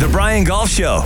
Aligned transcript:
The 0.00 0.08
Brian 0.08 0.44
Golf 0.44 0.70
Show. 0.70 1.02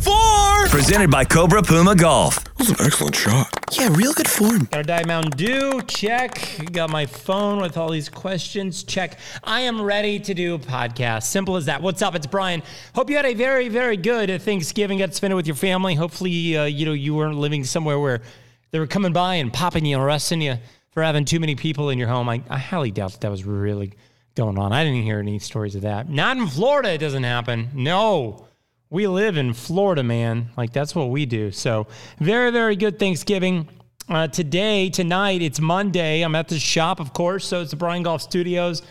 Four! 0.00 0.68
Presented 0.68 1.10
by 1.10 1.22
Cobra 1.22 1.62
Puma 1.62 1.94
Golf. 1.94 2.42
That 2.42 2.58
was 2.58 2.70
an 2.70 2.76
excellent 2.80 3.14
shot. 3.14 3.46
Yeah, 3.72 3.94
real 3.94 4.14
good 4.14 4.26
form. 4.26 4.64
Got 4.70 4.80
a 4.80 4.84
Diet 4.84 5.06
Mountain 5.06 5.32
Dew, 5.32 5.82
check. 5.82 6.58
Got 6.72 6.88
my 6.88 7.04
phone 7.04 7.60
with 7.60 7.76
all 7.76 7.90
these 7.90 8.08
questions, 8.08 8.84
check. 8.84 9.18
I 9.44 9.60
am 9.60 9.82
ready 9.82 10.18
to 10.20 10.32
do 10.32 10.54
a 10.54 10.58
podcast. 10.58 11.24
Simple 11.24 11.56
as 11.56 11.66
that. 11.66 11.82
What's 11.82 12.00
up? 12.00 12.14
It's 12.14 12.26
Brian. 12.26 12.62
Hope 12.94 13.10
you 13.10 13.16
had 13.16 13.26
a 13.26 13.34
very, 13.34 13.68
very 13.68 13.98
good 13.98 14.40
Thanksgiving. 14.40 14.96
Got 14.96 15.10
to 15.10 15.12
spend 15.12 15.34
it 15.34 15.36
with 15.36 15.46
your 15.46 15.54
family. 15.54 15.94
Hopefully, 15.94 16.56
uh, 16.56 16.64
you 16.64 16.86
know 16.86 16.94
you 16.94 17.14
weren't 17.14 17.36
living 17.36 17.64
somewhere 17.64 18.00
where 18.00 18.22
they 18.70 18.78
were 18.78 18.86
coming 18.86 19.12
by 19.12 19.34
and 19.34 19.52
popping 19.52 19.84
you, 19.84 19.96
and 19.96 20.02
arresting 20.02 20.40
you 20.40 20.56
for 20.92 21.02
having 21.02 21.26
too 21.26 21.38
many 21.38 21.54
people 21.54 21.90
in 21.90 21.98
your 21.98 22.08
home. 22.08 22.30
I, 22.30 22.42
I 22.48 22.56
highly 22.56 22.92
doubt 22.92 23.12
that 23.12 23.20
that 23.20 23.30
was 23.30 23.44
really 23.44 23.92
going 24.38 24.58
on. 24.58 24.72
I 24.72 24.84
didn't 24.84 25.02
hear 25.02 25.18
any 25.18 25.38
stories 25.38 25.74
of 25.74 25.82
that. 25.82 26.08
Not 26.08 26.38
in 26.38 26.46
Florida. 26.46 26.90
It 26.92 26.98
doesn't 26.98 27.24
happen. 27.24 27.68
No 27.74 28.48
we 28.90 29.06
live 29.06 29.36
in 29.36 29.52
Florida, 29.52 30.02
man. 30.02 30.50
Like 30.56 30.72
that's 30.72 30.94
what 30.94 31.10
we 31.10 31.26
do. 31.26 31.50
So 31.52 31.86
very, 32.18 32.50
very 32.50 32.76
good 32.76 32.98
Thanksgiving. 32.98 33.68
Uh, 34.08 34.26
today, 34.26 34.88
tonight, 34.88 35.42
it's 35.42 35.60
Monday. 35.60 36.22
I'm 36.22 36.34
at 36.34 36.48
the 36.48 36.58
shop, 36.58 36.98
of 36.98 37.12
course. 37.12 37.46
So 37.46 37.60
it's 37.60 37.72
the 37.72 37.76
Brian 37.76 38.02
Golf 38.02 38.22
Studios. 38.22 38.82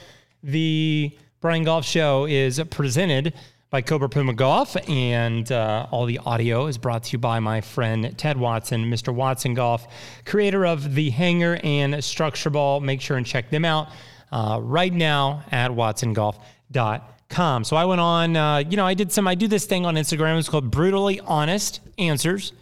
The 0.43 1.17
Brian 1.41 1.63
Golf 1.63 1.85
Show 1.85 2.25
is 2.25 2.61
presented 2.69 3.33
by 3.71 3.81
Cobra 3.81 4.07
Puma 4.07 4.33
Golf, 4.33 4.77
and 4.87 5.51
uh, 5.51 5.87
all 5.91 6.05
the 6.05 6.19
audio 6.19 6.67
is 6.67 6.77
brought 6.77 7.03
to 7.05 7.13
you 7.13 7.17
by 7.17 7.39
my 7.39 7.59
friend 7.59 8.15
Ted 8.17 8.37
Watson, 8.37 8.85
Mr. 8.85 9.13
Watson 9.13 9.55
Golf, 9.55 9.87
creator 10.23 10.65
of 10.65 10.93
the 10.93 11.09
Hanger 11.09 11.59
and 11.63 12.01
Structure 12.03 12.51
Ball. 12.51 12.79
Make 12.79 13.01
sure 13.01 13.17
and 13.17 13.25
check 13.25 13.49
them 13.49 13.65
out 13.65 13.89
uh, 14.31 14.59
right 14.61 14.93
now 14.93 15.43
at 15.51 15.71
watsongolf.com 15.71 17.01
com. 17.29 17.63
So 17.63 17.75
I 17.75 17.85
went 17.85 18.01
on, 18.01 18.35
uh, 18.35 18.57
you 18.59 18.77
know, 18.77 18.85
I 18.85 18.93
did 18.93 19.11
some, 19.11 19.27
I 19.27 19.35
do 19.35 19.47
this 19.47 19.65
thing 19.65 19.85
on 19.85 19.95
Instagram. 19.95 20.37
It's 20.39 20.49
called 20.49 20.71
Brutally 20.71 21.19
Honest 21.21 21.81
Answers 21.97 22.53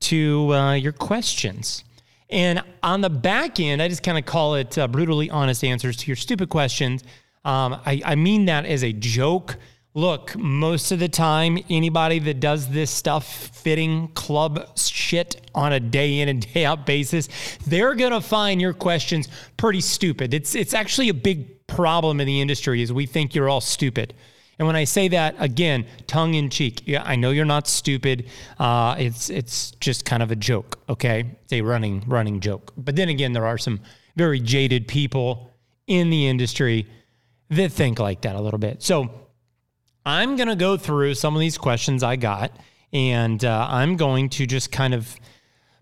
to 0.00 0.54
uh, 0.54 0.72
Your 0.74 0.92
Questions. 0.92 1.84
And 2.28 2.62
on 2.82 3.02
the 3.02 3.10
back 3.10 3.60
end, 3.60 3.80
I 3.80 3.88
just 3.88 4.02
kind 4.02 4.18
of 4.18 4.24
call 4.24 4.56
it 4.56 4.76
uh, 4.76 4.88
Brutally 4.88 5.30
Honest 5.30 5.62
Answers 5.62 5.96
to 5.98 6.06
Your 6.06 6.16
Stupid 6.16 6.48
Questions. 6.48 7.04
Um, 7.44 7.80
I, 7.86 8.02
I 8.04 8.14
mean 8.16 8.46
that 8.46 8.66
as 8.66 8.82
a 8.82 8.92
joke. 8.92 9.56
Look, 9.96 10.36
most 10.36 10.92
of 10.92 10.98
the 10.98 11.08
time, 11.08 11.58
anybody 11.70 12.18
that 12.18 12.38
does 12.38 12.68
this 12.68 12.90
stuff, 12.90 13.26
fitting 13.54 14.08
club 14.08 14.76
shit 14.76 15.40
on 15.54 15.72
a 15.72 15.80
day 15.80 16.20
in 16.20 16.28
and 16.28 16.52
day 16.52 16.66
out 16.66 16.84
basis, 16.84 17.30
they're 17.66 17.94
gonna 17.94 18.20
find 18.20 18.60
your 18.60 18.74
questions 18.74 19.26
pretty 19.56 19.80
stupid. 19.80 20.34
It's 20.34 20.54
it's 20.54 20.74
actually 20.74 21.08
a 21.08 21.14
big 21.14 21.66
problem 21.66 22.20
in 22.20 22.26
the 22.26 22.42
industry 22.42 22.82
is 22.82 22.92
we 22.92 23.06
think 23.06 23.34
you're 23.34 23.48
all 23.48 23.62
stupid. 23.62 24.12
And 24.58 24.66
when 24.66 24.76
I 24.76 24.84
say 24.84 25.08
that 25.08 25.34
again, 25.38 25.86
tongue 26.06 26.34
in 26.34 26.50
cheek, 26.50 26.82
yeah, 26.84 27.02
I 27.02 27.16
know 27.16 27.30
you're 27.30 27.46
not 27.46 27.66
stupid. 27.66 28.28
Uh, 28.58 28.96
it's 28.98 29.30
it's 29.30 29.70
just 29.80 30.04
kind 30.04 30.22
of 30.22 30.30
a 30.30 30.36
joke, 30.36 30.78
okay? 30.90 31.24
It's 31.44 31.54
a 31.54 31.62
running 31.62 32.04
running 32.06 32.40
joke. 32.40 32.70
But 32.76 32.96
then 32.96 33.08
again, 33.08 33.32
there 33.32 33.46
are 33.46 33.56
some 33.56 33.80
very 34.14 34.40
jaded 34.40 34.88
people 34.88 35.54
in 35.86 36.10
the 36.10 36.28
industry 36.28 36.86
that 37.48 37.72
think 37.72 37.98
like 37.98 38.20
that 38.20 38.36
a 38.36 38.40
little 38.42 38.58
bit. 38.58 38.82
So 38.82 39.25
I'm 40.06 40.36
gonna 40.36 40.56
go 40.56 40.78
through 40.78 41.14
some 41.14 41.34
of 41.34 41.40
these 41.40 41.58
questions 41.58 42.02
I 42.02 42.16
got, 42.16 42.52
and 42.92 43.44
uh, 43.44 43.66
I'm 43.68 43.96
going 43.96 44.30
to 44.30 44.46
just 44.46 44.72
kind 44.72 44.94
of 44.94 45.14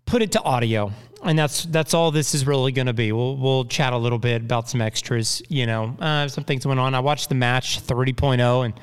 put 0.06 0.22
it 0.22 0.32
to 0.32 0.42
audio 0.42 0.90
and 1.24 1.38
that's 1.38 1.64
that's 1.64 1.94
all 1.94 2.10
this 2.10 2.34
is 2.34 2.46
really 2.46 2.70
going 2.70 2.86
to 2.86 2.92
be. 2.92 3.10
We'll 3.10 3.36
we'll 3.36 3.64
chat 3.64 3.92
a 3.92 3.96
little 3.96 4.18
bit 4.18 4.42
about 4.42 4.68
some 4.68 4.80
extras. 4.80 5.42
You 5.48 5.66
know, 5.66 5.96
uh, 5.98 6.28
some 6.28 6.44
things 6.44 6.66
went 6.66 6.78
on. 6.78 6.94
I 6.94 7.00
watched 7.00 7.28
the 7.28 7.34
match 7.34 7.80
30.0, 7.80 8.64
and 8.64 8.74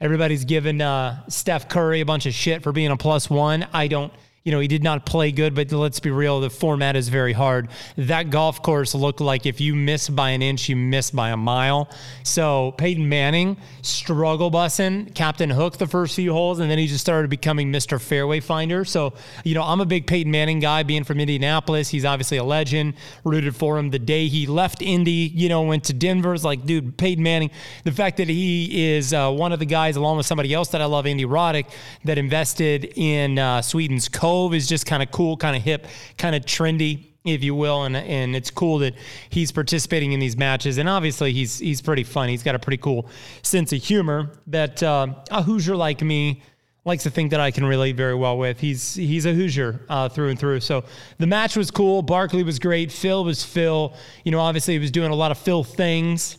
everybody's 0.00 0.44
giving 0.44 0.80
uh, 0.80 1.26
Steph 1.28 1.68
Curry 1.68 2.00
a 2.00 2.04
bunch 2.04 2.26
of 2.26 2.34
shit 2.34 2.62
for 2.62 2.72
being 2.72 2.90
a 2.90 2.96
plus 2.96 3.30
one. 3.30 3.66
I 3.72 3.88
don't 3.88 4.12
you 4.46 4.52
know, 4.52 4.60
he 4.60 4.68
did 4.68 4.84
not 4.84 5.04
play 5.04 5.32
good, 5.32 5.56
but 5.56 5.72
let's 5.72 5.98
be 5.98 6.12
real, 6.12 6.38
the 6.38 6.48
format 6.48 6.94
is 6.94 7.08
very 7.08 7.32
hard. 7.32 7.66
That 7.96 8.30
golf 8.30 8.62
course 8.62 8.94
looked 8.94 9.20
like 9.20 9.44
if 9.44 9.60
you 9.60 9.74
miss 9.74 10.08
by 10.08 10.30
an 10.30 10.40
inch, 10.40 10.68
you 10.68 10.76
miss 10.76 11.10
by 11.10 11.30
a 11.30 11.36
mile. 11.36 11.90
So 12.22 12.72
Peyton 12.78 13.08
Manning, 13.08 13.56
struggle 13.82 14.52
bussing, 14.52 15.12
Captain 15.16 15.50
Hook 15.50 15.78
the 15.78 15.88
first 15.88 16.14
few 16.14 16.32
holes, 16.32 16.60
and 16.60 16.70
then 16.70 16.78
he 16.78 16.86
just 16.86 17.00
started 17.00 17.28
becoming 17.28 17.72
Mr. 17.72 18.00
Fairway 18.00 18.38
Finder. 18.38 18.84
So, 18.84 19.14
you 19.42 19.56
know, 19.56 19.64
I'm 19.64 19.80
a 19.80 19.84
big 19.84 20.06
Peyton 20.06 20.30
Manning 20.30 20.60
guy, 20.60 20.84
being 20.84 21.02
from 21.02 21.18
Indianapolis. 21.18 21.88
He's 21.88 22.04
obviously 22.04 22.36
a 22.36 22.44
legend, 22.44 22.94
rooted 23.24 23.56
for 23.56 23.76
him 23.76 23.90
the 23.90 23.98
day 23.98 24.28
he 24.28 24.46
left 24.46 24.80
Indy, 24.80 25.32
you 25.34 25.48
know, 25.48 25.62
went 25.62 25.82
to 25.86 25.92
Denver. 25.92 26.34
It's 26.34 26.44
like, 26.44 26.64
dude, 26.64 26.96
Peyton 26.96 27.24
Manning, 27.24 27.50
the 27.82 27.90
fact 27.90 28.18
that 28.18 28.28
he 28.28 28.94
is 28.94 29.12
uh, 29.12 29.28
one 29.32 29.50
of 29.50 29.58
the 29.58 29.66
guys, 29.66 29.96
along 29.96 30.18
with 30.18 30.26
somebody 30.26 30.54
else 30.54 30.68
that 30.68 30.80
I 30.80 30.84
love, 30.84 31.04
Andy 31.04 31.24
Roddick, 31.24 31.66
that 32.04 32.16
invested 32.16 32.92
in 32.94 33.40
uh, 33.40 33.60
Sweetens 33.60 34.08
Cove 34.08 34.35
Cove 34.36 34.54
is 34.54 34.66
just 34.66 34.84
kind 34.84 35.02
of 35.02 35.10
cool, 35.10 35.36
kind 35.36 35.56
of 35.56 35.62
hip, 35.62 35.86
kind 36.18 36.34
of 36.36 36.44
trendy, 36.44 37.06
if 37.24 37.42
you 37.42 37.54
will, 37.54 37.84
and 37.84 37.96
and 37.96 38.36
it's 38.36 38.50
cool 38.50 38.78
that 38.80 38.94
he's 39.30 39.50
participating 39.50 40.12
in 40.12 40.20
these 40.20 40.36
matches. 40.36 40.76
And 40.76 40.88
obviously, 40.88 41.32
he's 41.32 41.58
he's 41.58 41.80
pretty 41.80 42.04
fun. 42.04 42.28
He's 42.28 42.42
got 42.42 42.54
a 42.54 42.58
pretty 42.58 42.76
cool 42.76 43.08
sense 43.42 43.72
of 43.72 43.82
humor 43.82 44.32
that 44.48 44.82
uh, 44.82 45.06
a 45.30 45.42
Hoosier 45.42 45.74
like 45.74 46.02
me 46.02 46.42
likes 46.84 47.02
to 47.04 47.10
think 47.10 47.30
that 47.30 47.40
I 47.40 47.50
can 47.50 47.64
relate 47.64 47.96
very 47.96 48.14
well 48.14 48.36
with. 48.36 48.60
He's 48.60 48.94
he's 48.94 49.24
a 49.24 49.32
Hoosier 49.32 49.80
uh, 49.88 50.10
through 50.10 50.28
and 50.28 50.38
through. 50.38 50.60
So 50.60 50.84
the 51.16 51.26
match 51.26 51.56
was 51.56 51.70
cool. 51.70 52.02
Barkley 52.02 52.42
was 52.42 52.58
great. 52.58 52.92
Phil 52.92 53.24
was 53.24 53.42
Phil. 53.42 53.94
You 54.24 54.32
know, 54.32 54.40
obviously 54.40 54.74
he 54.74 54.80
was 54.80 54.90
doing 54.90 55.12
a 55.12 55.16
lot 55.16 55.30
of 55.30 55.38
Phil 55.38 55.64
things, 55.64 56.36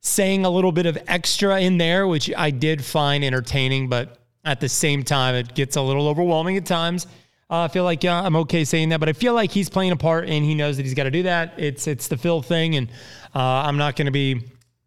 saying 0.00 0.44
a 0.44 0.50
little 0.50 0.72
bit 0.72 0.84
of 0.84 0.98
extra 1.08 1.62
in 1.62 1.78
there, 1.78 2.06
which 2.06 2.30
I 2.36 2.50
did 2.50 2.84
find 2.84 3.24
entertaining, 3.24 3.88
but 3.88 4.18
at 4.44 4.60
the 4.60 4.68
same 4.68 5.02
time, 5.02 5.34
it 5.34 5.54
gets 5.54 5.76
a 5.76 5.80
little 5.80 6.08
overwhelming 6.08 6.56
at 6.56 6.66
times. 6.66 7.06
Uh, 7.52 7.64
I 7.64 7.68
feel 7.68 7.84
like 7.84 8.02
yeah, 8.02 8.18
I'm 8.18 8.34
okay 8.36 8.64
saying 8.64 8.88
that, 8.88 9.00
but 9.00 9.10
I 9.10 9.12
feel 9.12 9.34
like 9.34 9.50
he's 9.50 9.68
playing 9.68 9.92
a 9.92 9.96
part 9.96 10.26
and 10.26 10.42
he 10.42 10.54
knows 10.54 10.78
that 10.78 10.84
he's 10.84 10.94
got 10.94 11.04
to 11.04 11.10
do 11.10 11.24
that. 11.24 11.52
It's 11.58 11.86
it's 11.86 12.08
the 12.08 12.16
Phil 12.16 12.40
thing, 12.40 12.76
and 12.76 12.88
uh, 13.34 13.38
I'm 13.38 13.76
not 13.76 13.94
going 13.94 14.06
to 14.06 14.12
be 14.12 14.40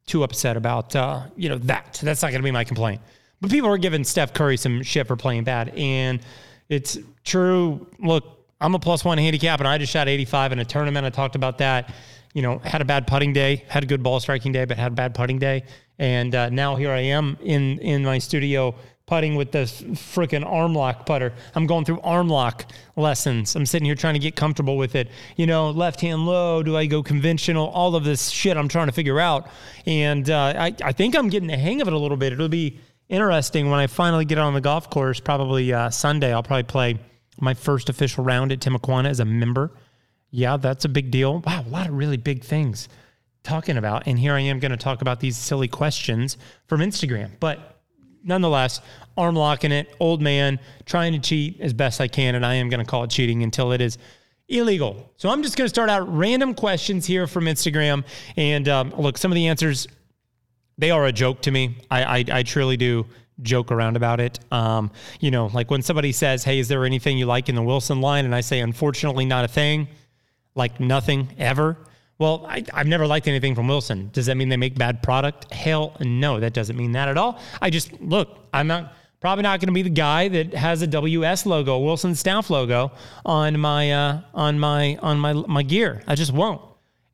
too 0.08 0.24
upset 0.24 0.58
about 0.58 0.96
uh, 0.96 1.28
you 1.36 1.48
know 1.48 1.60
that. 1.60 2.00
That's 2.02 2.24
not 2.24 2.30
going 2.30 2.42
to 2.42 2.44
be 2.44 2.50
my 2.50 2.64
complaint. 2.64 3.02
But 3.40 3.52
people 3.52 3.70
are 3.70 3.78
giving 3.78 4.04
Steph 4.04 4.34
Curry 4.34 4.58
some 4.58 4.82
shit 4.82 5.06
for 5.06 5.16
playing 5.16 5.44
bad, 5.44 5.78
and 5.78 6.20
it's 6.68 6.98
true. 7.24 7.86
Look, 8.00 8.26
I'm 8.60 8.74
a 8.74 8.80
plus 8.80 9.06
one 9.06 9.20
handicap, 9.20 9.60
and 9.60 9.68
I 9.68 9.78
just 9.78 9.94
shot 9.94 10.08
85 10.08 10.54
in 10.54 10.60
a 10.60 10.66
tournament. 10.66 11.06
I 11.06 11.12
talked 11.12 11.36
about 11.36 11.60
that. 11.60 11.94
You 12.34 12.42
know, 12.42 12.58
had 12.58 12.82
a 12.82 12.86
bad 12.86 13.06
putting 13.06 13.32
day, 13.32 13.64
had 13.68 13.84
a 13.84 13.86
good 13.86 14.02
ball 14.02 14.20
striking 14.20 14.52
day, 14.52 14.66
but 14.66 14.78
had 14.78 14.92
a 14.94 14.96
bad 14.96 15.14
putting 15.14 15.38
day, 15.38 15.66
and 16.00 16.34
uh, 16.34 16.50
now 16.50 16.76
here 16.76 16.90
I 16.90 17.02
am 17.02 17.38
in 17.44 17.78
in 17.78 18.04
my 18.04 18.18
studio 18.18 18.74
putting 19.08 19.36
with 19.36 19.52
this 19.52 19.82
freaking 19.82 20.46
arm 20.46 20.74
lock 20.74 21.06
putter. 21.06 21.34
I'm 21.54 21.68
going 21.68 21.86
through 21.86 22.02
arm 22.02 22.28
lock 22.28 22.66
lessons. 22.96 23.56
I'm 23.56 23.66
sitting 23.66 23.86
here 23.86 23.96
trying 23.96 24.16
to 24.16 24.20
get 24.20 24.36
comfortable 24.36 24.78
with 24.78 24.96
it. 24.96 25.10
You 25.36 25.46
know, 25.46 25.70
left 25.70 26.02
hand 26.02 26.26
low, 26.26 26.64
do 26.64 26.76
I 26.76 26.88
go 26.88 27.04
conventional? 27.04 27.68
All 27.68 27.96
of 27.96 28.04
this 28.04 28.30
shit 28.30 28.58
I'm 28.58 28.68
trying 28.68 28.88
to 28.88 28.94
figure 28.94 29.20
out. 29.20 29.48
And 29.86 30.30
uh, 30.30 30.54
I, 30.58 30.76
I 30.84 30.92
think 30.92 31.16
I'm 31.16 31.30
getting 31.30 31.48
the 31.48 31.58
hang 31.58 31.82
of 31.82 31.88
it 31.88 31.94
a 31.94 31.98
little 31.98 32.18
bit. 32.18 32.34
It'll 32.34 32.50
be 32.50 32.80
interesting 33.08 33.70
when 33.70 33.80
I 33.80 33.88
finally 33.88 34.26
get 34.26 34.40
on 34.40 34.56
the 34.56 34.62
golf 34.62 34.90
course, 34.90 35.20
probably 35.20 35.72
uh, 35.72 35.92
Sunday. 35.92 36.34
I'll 36.34 36.44
probably 36.44 36.64
play 36.64 37.00
my 37.40 37.54
first 37.54 37.90
official 37.90 38.24
round 38.24 38.52
at 38.52 38.60
Timuquana 38.60 39.10
as 39.10 39.20
a 39.20 39.26
member. 39.26 39.72
Yeah, 40.32 40.58
that's 40.58 40.86
a 40.86 40.90
big 40.90 41.12
deal. 41.12 41.40
Wow, 41.46 41.64
a 41.66 41.70
lot 41.70 41.88
of 41.88 41.94
really 41.94 42.18
big 42.18 42.44
things 42.44 42.90
talking 43.44 43.78
about. 43.78 44.08
And 44.08 44.18
here 44.18 44.34
I 44.34 44.40
am 44.40 44.60
going 44.60 44.72
to 44.72 44.78
talk 44.78 45.02
about 45.02 45.20
these 45.20 45.38
silly 45.38 45.68
questions 45.68 46.38
from 46.68 46.82
Instagram. 46.82 47.32
But 47.40 47.75
nonetheless, 48.26 48.82
arm 49.16 49.36
locking 49.36 49.72
it, 49.72 49.96
old 50.00 50.22
man, 50.22 50.60
trying 50.86 51.14
to 51.14 51.20
cheat 51.20 51.62
as 51.62 51.72
best 51.72 52.02
I 52.02 52.08
can. 52.08 52.36
And 52.36 52.46
I 52.46 52.56
am 52.56 52.70
going 52.70 52.84
to 52.84 52.90
call 52.90 53.04
it 53.04 53.10
cheating 53.10 53.44
until 53.44 53.72
it 53.72 53.80
is 53.80 53.98
illegal. 54.50 55.12
So 55.18 55.30
I'm 55.30 55.44
just 55.44 55.56
going 55.56 55.66
to 55.66 55.70
start 55.70 55.90
out 55.90 56.14
random 56.14 56.54
questions 56.54 57.06
here 57.06 57.28
from 57.28 57.46
Instagram. 57.46 58.04
And 58.36 58.68
um, 58.68 58.94
look, 58.98 59.18
some 59.18 59.32
of 59.32 59.36
the 59.36 59.48
answers, 59.48 59.88
they 60.78 60.92
are 60.92 61.06
a 61.06 61.12
joke 61.12 61.42
to 61.44 61.52
me. 61.52 61.78
I, 61.90 62.04
I, 62.04 62.26
I 62.32 62.44
truly 62.44 62.78
do 62.78 63.06
joke 63.42 63.72
around 63.72 63.96
about 63.96 64.20
it. 64.20 64.40
Um, 64.52 64.92
you 65.20 65.32
know, 65.32 65.48
like 65.48 65.70
when 65.70 65.82
somebody 65.82 66.12
says, 66.12 66.44
Hey, 66.44 66.60
is 66.60 66.68
there 66.68 66.86
anything 66.86 67.18
you 67.18 67.26
like 67.26 67.50
in 67.50 67.56
the 67.56 67.64
Wilson 67.64 68.02
line? 68.02 68.26
And 68.26 68.34
I 68.34 68.42
say, 68.42 68.60
Unfortunately, 68.60 69.26
not 69.26 69.46
a 69.46 69.48
thing, 69.48 69.88
like 70.56 70.80
nothing 70.80 71.30
ever. 71.38 71.78
Well, 72.18 72.46
I, 72.48 72.64
have 72.74 72.88
never 72.88 73.06
liked 73.06 73.28
anything 73.28 73.56
from 73.56 73.68
Wilson. 73.68 74.10
Does 74.14 74.28
that 74.28 74.36
mean 74.36 74.48
they 74.48 74.58
make 74.58 74.78
bad 74.78 75.04
product? 75.04 75.52
Hell 75.52 75.96
no, 76.00 76.40
that 76.40 76.54
doesn't 76.54 76.78
mean 76.78 76.94
that 76.94 77.10
at 77.10 77.18
all. 77.18 77.40
I 77.62 77.70
just 77.70 78.00
look, 78.02 78.48
I'm 78.54 78.68
not 78.68 78.94
probably 79.20 79.42
not 79.44 79.60
going 79.60 79.68
to 79.68 79.74
be 79.74 79.82
the 79.82 79.90
guy 79.90 80.28
that 80.30 80.54
has 80.54 80.82
a 80.82 80.88
WS 80.88 81.46
logo, 81.46 81.80
Wilson 81.80 82.16
Staff 82.16 82.50
logo 82.50 82.92
on 83.26 83.60
my 83.60 83.92
uh, 83.92 84.22
on 84.34 84.60
my 84.60 84.98
on 85.02 85.20
my 85.20 85.34
my 85.34 85.64
gear. 85.64 86.04
I 86.08 86.16
just 86.16 86.32
won't. 86.32 86.62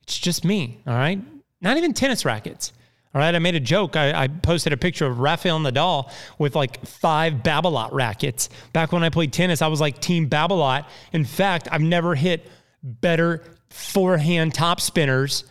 It's 0.04 0.18
just 0.18 0.44
me. 0.44 0.78
All 0.86 0.94
right. 0.94 1.20
Not 1.60 1.76
even 1.76 1.94
tennis 1.94 2.24
rackets. 2.24 2.72
All 3.14 3.20
right. 3.20 3.34
I 3.34 3.38
made 3.38 3.54
a 3.54 3.60
joke. 3.60 3.96
I, 3.96 4.24
I 4.24 4.28
posted 4.28 4.72
a 4.72 4.76
picture 4.76 5.06
of 5.06 5.18
Rafael 5.20 5.58
Nadal 5.58 6.10
with 6.38 6.54
like 6.54 6.84
five 6.86 7.34
Babolat 7.34 7.92
rackets. 7.92 8.50
Back 8.72 8.92
when 8.92 9.02
I 9.02 9.08
played 9.08 9.32
tennis, 9.32 9.62
I 9.62 9.68
was 9.68 9.80
like 9.80 10.00
Team 10.00 10.28
Babolat. 10.28 10.86
In 11.12 11.24
fact, 11.24 11.68
I've 11.72 11.80
never 11.80 12.14
hit 12.14 12.46
better 12.82 13.42
forehand 13.72 14.54
top 14.54 14.80
spinners 14.80 15.44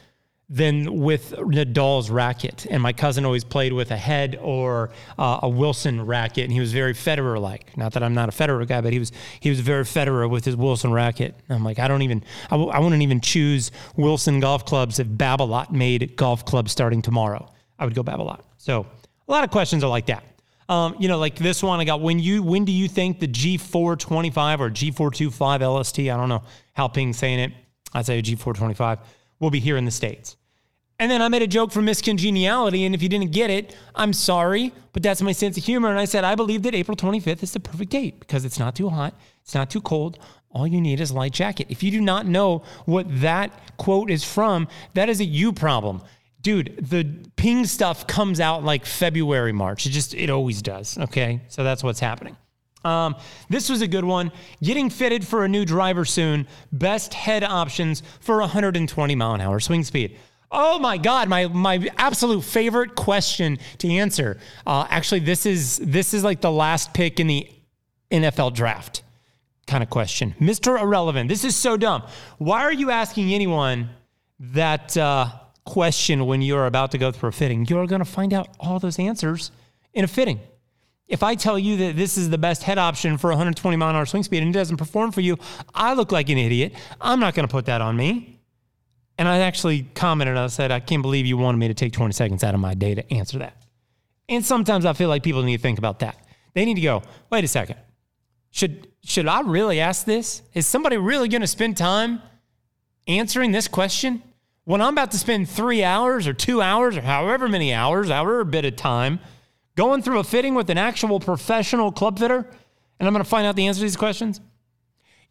than 0.51 0.99
with 0.99 1.31
Nadal's 1.31 2.09
racket. 2.09 2.67
And 2.69 2.83
my 2.83 2.91
cousin 2.91 3.23
always 3.23 3.45
played 3.45 3.71
with 3.71 3.89
a 3.89 3.97
head 3.97 4.37
or 4.41 4.91
uh, 5.17 5.39
a 5.43 5.49
Wilson 5.49 6.05
racket, 6.05 6.43
and 6.43 6.51
he 6.51 6.59
was 6.59 6.73
very 6.73 6.93
Federer 6.93 7.39
like. 7.39 7.75
Not 7.77 7.93
that 7.93 8.03
I'm 8.03 8.13
not 8.13 8.27
a 8.27 8.33
Federer 8.33 8.67
guy, 8.67 8.81
but 8.81 8.91
he 8.91 8.99
was 8.99 9.13
he 9.39 9.49
was 9.49 9.61
very 9.61 9.85
Federer 9.85 10.29
with 10.29 10.43
his 10.43 10.57
Wilson 10.57 10.91
racket. 10.91 11.35
And 11.47 11.55
I'm 11.55 11.63
like, 11.63 11.79
I 11.79 11.87
don't 11.87 12.01
even, 12.01 12.21
I 12.47 12.57
w- 12.57 12.69
I 12.69 12.79
wouldn't 12.79 13.01
even 13.01 13.21
choose 13.21 13.71
Wilson 13.95 14.41
golf 14.41 14.65
clubs 14.65 14.99
if 14.99 15.07
Babolat 15.07 15.71
made 15.71 16.17
golf 16.17 16.43
clubs 16.43 16.73
starting 16.73 17.01
tomorrow. 17.01 17.49
I 17.79 17.85
would 17.85 17.95
go 17.95 18.03
Babolat. 18.03 18.41
So 18.57 18.85
a 19.27 19.31
lot 19.31 19.45
of 19.45 19.51
questions 19.51 19.85
are 19.85 19.89
like 19.89 20.07
that. 20.07 20.25
Um, 20.67 20.95
you 20.99 21.07
know, 21.07 21.17
like 21.17 21.35
this 21.35 21.63
one 21.63 21.79
I 21.79 21.85
got. 21.85 22.01
When 22.01 22.19
you 22.19 22.43
when 22.43 22.65
do 22.65 22.73
you 22.73 22.89
think 22.89 23.21
the 23.21 23.27
G425 23.27 24.59
or 24.59 24.69
G425 24.69 25.79
LST? 25.79 25.99
I 25.99 26.17
don't 26.17 26.27
know 26.29 26.43
how 26.73 26.89
Ping's 26.89 27.17
saying 27.17 27.39
it. 27.39 27.53
I 27.93 28.01
say 28.01 28.21
G425 28.21 28.99
will 29.39 29.49
be 29.49 29.59
here 29.59 29.77
in 29.77 29.85
the 29.85 29.91
states. 29.91 30.37
And 31.01 31.09
then 31.09 31.19
I 31.19 31.29
made 31.29 31.41
a 31.41 31.47
joke 31.47 31.71
for 31.71 31.81
Miss 31.81 31.99
Congeniality. 31.99 32.85
And 32.85 32.93
if 32.93 33.01
you 33.01 33.09
didn't 33.09 33.31
get 33.31 33.49
it, 33.49 33.75
I'm 33.95 34.13
sorry, 34.13 34.71
but 34.93 35.01
that's 35.01 35.19
my 35.23 35.31
sense 35.31 35.57
of 35.57 35.63
humor. 35.63 35.89
And 35.89 35.97
I 35.97 36.05
said, 36.05 36.23
I 36.23 36.35
believe 36.35 36.61
that 36.61 36.75
April 36.75 36.95
25th 36.95 37.41
is 37.41 37.53
the 37.53 37.59
perfect 37.59 37.89
date 37.89 38.19
because 38.19 38.45
it's 38.45 38.59
not 38.59 38.75
too 38.75 38.89
hot, 38.89 39.19
it's 39.41 39.55
not 39.55 39.71
too 39.71 39.81
cold. 39.81 40.19
All 40.51 40.67
you 40.67 40.79
need 40.79 40.99
is 40.99 41.09
a 41.09 41.15
light 41.15 41.31
jacket. 41.31 41.67
If 41.69 41.81
you 41.81 41.89
do 41.89 42.01
not 42.01 42.27
know 42.27 42.63
what 42.85 43.07
that 43.21 43.77
quote 43.77 44.11
is 44.11 44.23
from, 44.23 44.67
that 44.93 45.09
is 45.09 45.21
a 45.21 45.25
you 45.25 45.53
problem. 45.53 46.03
Dude, 46.41 46.77
the 46.79 47.03
ping 47.35 47.65
stuff 47.65 48.05
comes 48.05 48.39
out 48.39 48.63
like 48.63 48.85
February, 48.85 49.53
March. 49.53 49.87
It 49.87 49.91
just, 49.91 50.13
it 50.13 50.29
always 50.29 50.61
does. 50.61 50.99
Okay. 50.99 51.41
So 51.47 51.63
that's 51.63 51.83
what's 51.83 51.99
happening. 51.99 52.37
Um, 52.83 53.15
this 53.49 53.69
was 53.69 53.81
a 53.81 53.87
good 53.87 54.05
one. 54.05 54.31
Getting 54.63 54.89
fitted 54.89 55.25
for 55.25 55.43
a 55.43 55.47
new 55.47 55.65
driver 55.65 56.05
soon. 56.05 56.47
Best 56.71 57.13
head 57.13 57.43
options 57.43 58.01
for 58.19 58.39
120 58.39 59.15
mile 59.15 59.33
an 59.33 59.41
hour 59.41 59.59
swing 59.59 59.83
speed. 59.83 60.17
Oh 60.51 60.79
my 60.79 60.97
God, 60.97 61.29
my 61.29 61.47
my 61.47 61.89
absolute 61.97 62.43
favorite 62.43 62.95
question 62.95 63.57
to 63.77 63.89
answer. 63.89 64.37
Uh, 64.67 64.85
actually, 64.89 65.21
this 65.21 65.45
is 65.45 65.77
this 65.77 66.13
is 66.13 66.23
like 66.23 66.41
the 66.41 66.51
last 66.51 66.93
pick 66.93 67.19
in 67.19 67.27
the 67.27 67.49
NFL 68.11 68.53
draft 68.53 69.03
kind 69.67 69.81
of 69.81 69.89
question. 69.89 70.35
Mr. 70.39 70.79
Irrelevant. 70.79 71.29
This 71.29 71.45
is 71.45 71.55
so 71.55 71.77
dumb. 71.77 72.03
Why 72.37 72.63
are 72.63 72.73
you 72.73 72.91
asking 72.91 73.33
anyone 73.33 73.89
that 74.39 74.97
uh, 74.97 75.27
question 75.65 76.25
when 76.25 76.41
you're 76.41 76.65
about 76.65 76.91
to 76.91 76.97
go 76.97 77.11
through 77.11 77.29
a 77.29 77.31
fitting? 77.31 77.65
You're 77.65 77.87
going 77.87 78.03
to 78.03 78.05
find 78.05 78.33
out 78.33 78.49
all 78.59 78.79
those 78.79 78.99
answers 78.99 79.51
in 79.93 80.03
a 80.03 80.07
fitting. 80.07 80.41
If 81.11 81.23
I 81.23 81.35
tell 81.35 81.59
you 81.59 81.75
that 81.75 81.97
this 81.97 82.17
is 82.17 82.29
the 82.29 82.37
best 82.37 82.63
head 82.63 82.77
option 82.77 83.17
for 83.17 83.31
120 83.31 83.75
mile 83.75 83.89
an 83.89 83.97
hour 83.97 84.05
swing 84.05 84.23
speed 84.23 84.43
and 84.43 84.55
it 84.55 84.57
doesn't 84.57 84.77
perform 84.77 85.11
for 85.11 85.19
you, 85.19 85.37
I 85.75 85.93
look 85.93 86.13
like 86.13 86.29
an 86.29 86.37
idiot. 86.37 86.73
I'm 87.01 87.19
not 87.19 87.35
going 87.35 87.45
to 87.45 87.51
put 87.51 87.65
that 87.65 87.81
on 87.81 87.97
me. 87.97 88.39
And 89.17 89.27
I 89.27 89.39
actually 89.39 89.83
commented, 89.93 90.37
I 90.37 90.47
said, 90.47 90.71
I 90.71 90.79
can't 90.79 91.01
believe 91.01 91.25
you 91.25 91.35
wanted 91.35 91.57
me 91.57 91.67
to 91.67 91.73
take 91.73 91.91
20 91.91 92.13
seconds 92.13 92.45
out 92.45 92.53
of 92.53 92.61
my 92.61 92.75
day 92.75 92.95
to 92.95 93.13
answer 93.13 93.39
that. 93.39 93.61
And 94.29 94.45
sometimes 94.45 94.85
I 94.85 94.93
feel 94.93 95.09
like 95.09 95.21
people 95.21 95.43
need 95.43 95.57
to 95.57 95.61
think 95.61 95.77
about 95.77 95.99
that. 95.99 96.15
They 96.53 96.63
need 96.63 96.75
to 96.75 96.81
go, 96.81 97.03
wait 97.29 97.43
a 97.43 97.47
second. 97.49 97.75
Should, 98.51 98.87
should 99.03 99.27
I 99.27 99.41
really 99.41 99.81
ask 99.81 100.05
this? 100.05 100.41
Is 100.53 100.65
somebody 100.65 100.95
really 100.95 101.27
going 101.27 101.41
to 101.41 101.47
spend 101.47 101.75
time 101.75 102.21
answering 103.05 103.51
this 103.51 103.67
question? 103.67 104.23
When 104.63 104.79
I'm 104.79 104.93
about 104.93 105.11
to 105.11 105.17
spend 105.17 105.49
three 105.49 105.83
hours 105.83 106.25
or 106.25 106.33
two 106.33 106.61
hours 106.61 106.95
or 106.95 107.01
however 107.01 107.49
many 107.49 107.73
hours, 107.73 108.07
however 108.07 108.45
bit 108.45 108.63
of 108.63 108.77
time, 108.77 109.19
going 109.81 110.03
through 110.03 110.19
a 110.19 110.23
fitting 110.23 110.53
with 110.53 110.69
an 110.69 110.77
actual 110.77 111.19
professional 111.19 111.91
club 111.91 112.19
fitter, 112.19 112.45
and 112.99 113.07
I'm 113.07 113.13
going 113.13 113.23
to 113.23 113.29
find 113.29 113.47
out 113.47 113.55
the 113.55 113.65
answer 113.65 113.79
to 113.79 113.85
these 113.85 113.97
questions? 113.97 114.39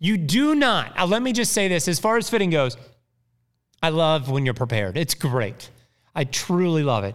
You 0.00 0.16
do 0.16 0.56
not. 0.56 0.96
Now, 0.96 1.06
let 1.06 1.22
me 1.22 1.32
just 1.32 1.52
say 1.52 1.68
this 1.68 1.86
as 1.86 2.00
far 2.00 2.16
as 2.16 2.28
fitting 2.28 2.50
goes, 2.50 2.76
I 3.80 3.90
love 3.90 4.28
when 4.28 4.44
you're 4.44 4.52
prepared. 4.54 4.96
It's 4.96 5.14
great. 5.14 5.70
I 6.16 6.24
truly 6.24 6.82
love 6.82 7.04
it. 7.04 7.14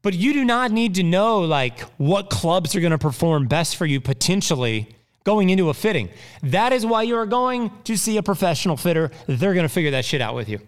But 0.00 0.14
you 0.14 0.32
do 0.32 0.42
not 0.42 0.72
need 0.72 0.94
to 0.94 1.02
know 1.02 1.40
like 1.40 1.80
what 1.98 2.30
clubs 2.30 2.74
are 2.74 2.80
going 2.80 2.92
to 2.92 2.98
perform 2.98 3.46
best 3.46 3.76
for 3.76 3.84
you 3.84 4.00
potentially 4.00 4.88
going 5.24 5.50
into 5.50 5.68
a 5.68 5.74
fitting. 5.74 6.08
That 6.42 6.72
is 6.72 6.86
why 6.86 7.02
you 7.02 7.16
are 7.16 7.26
going 7.26 7.70
to 7.84 7.98
see 7.98 8.16
a 8.16 8.22
professional 8.22 8.78
fitter. 8.78 9.10
They're 9.26 9.52
going 9.52 9.68
to 9.68 9.74
figure 9.74 9.90
that 9.90 10.06
shit 10.06 10.22
out 10.22 10.34
with 10.34 10.48
you. 10.48 10.60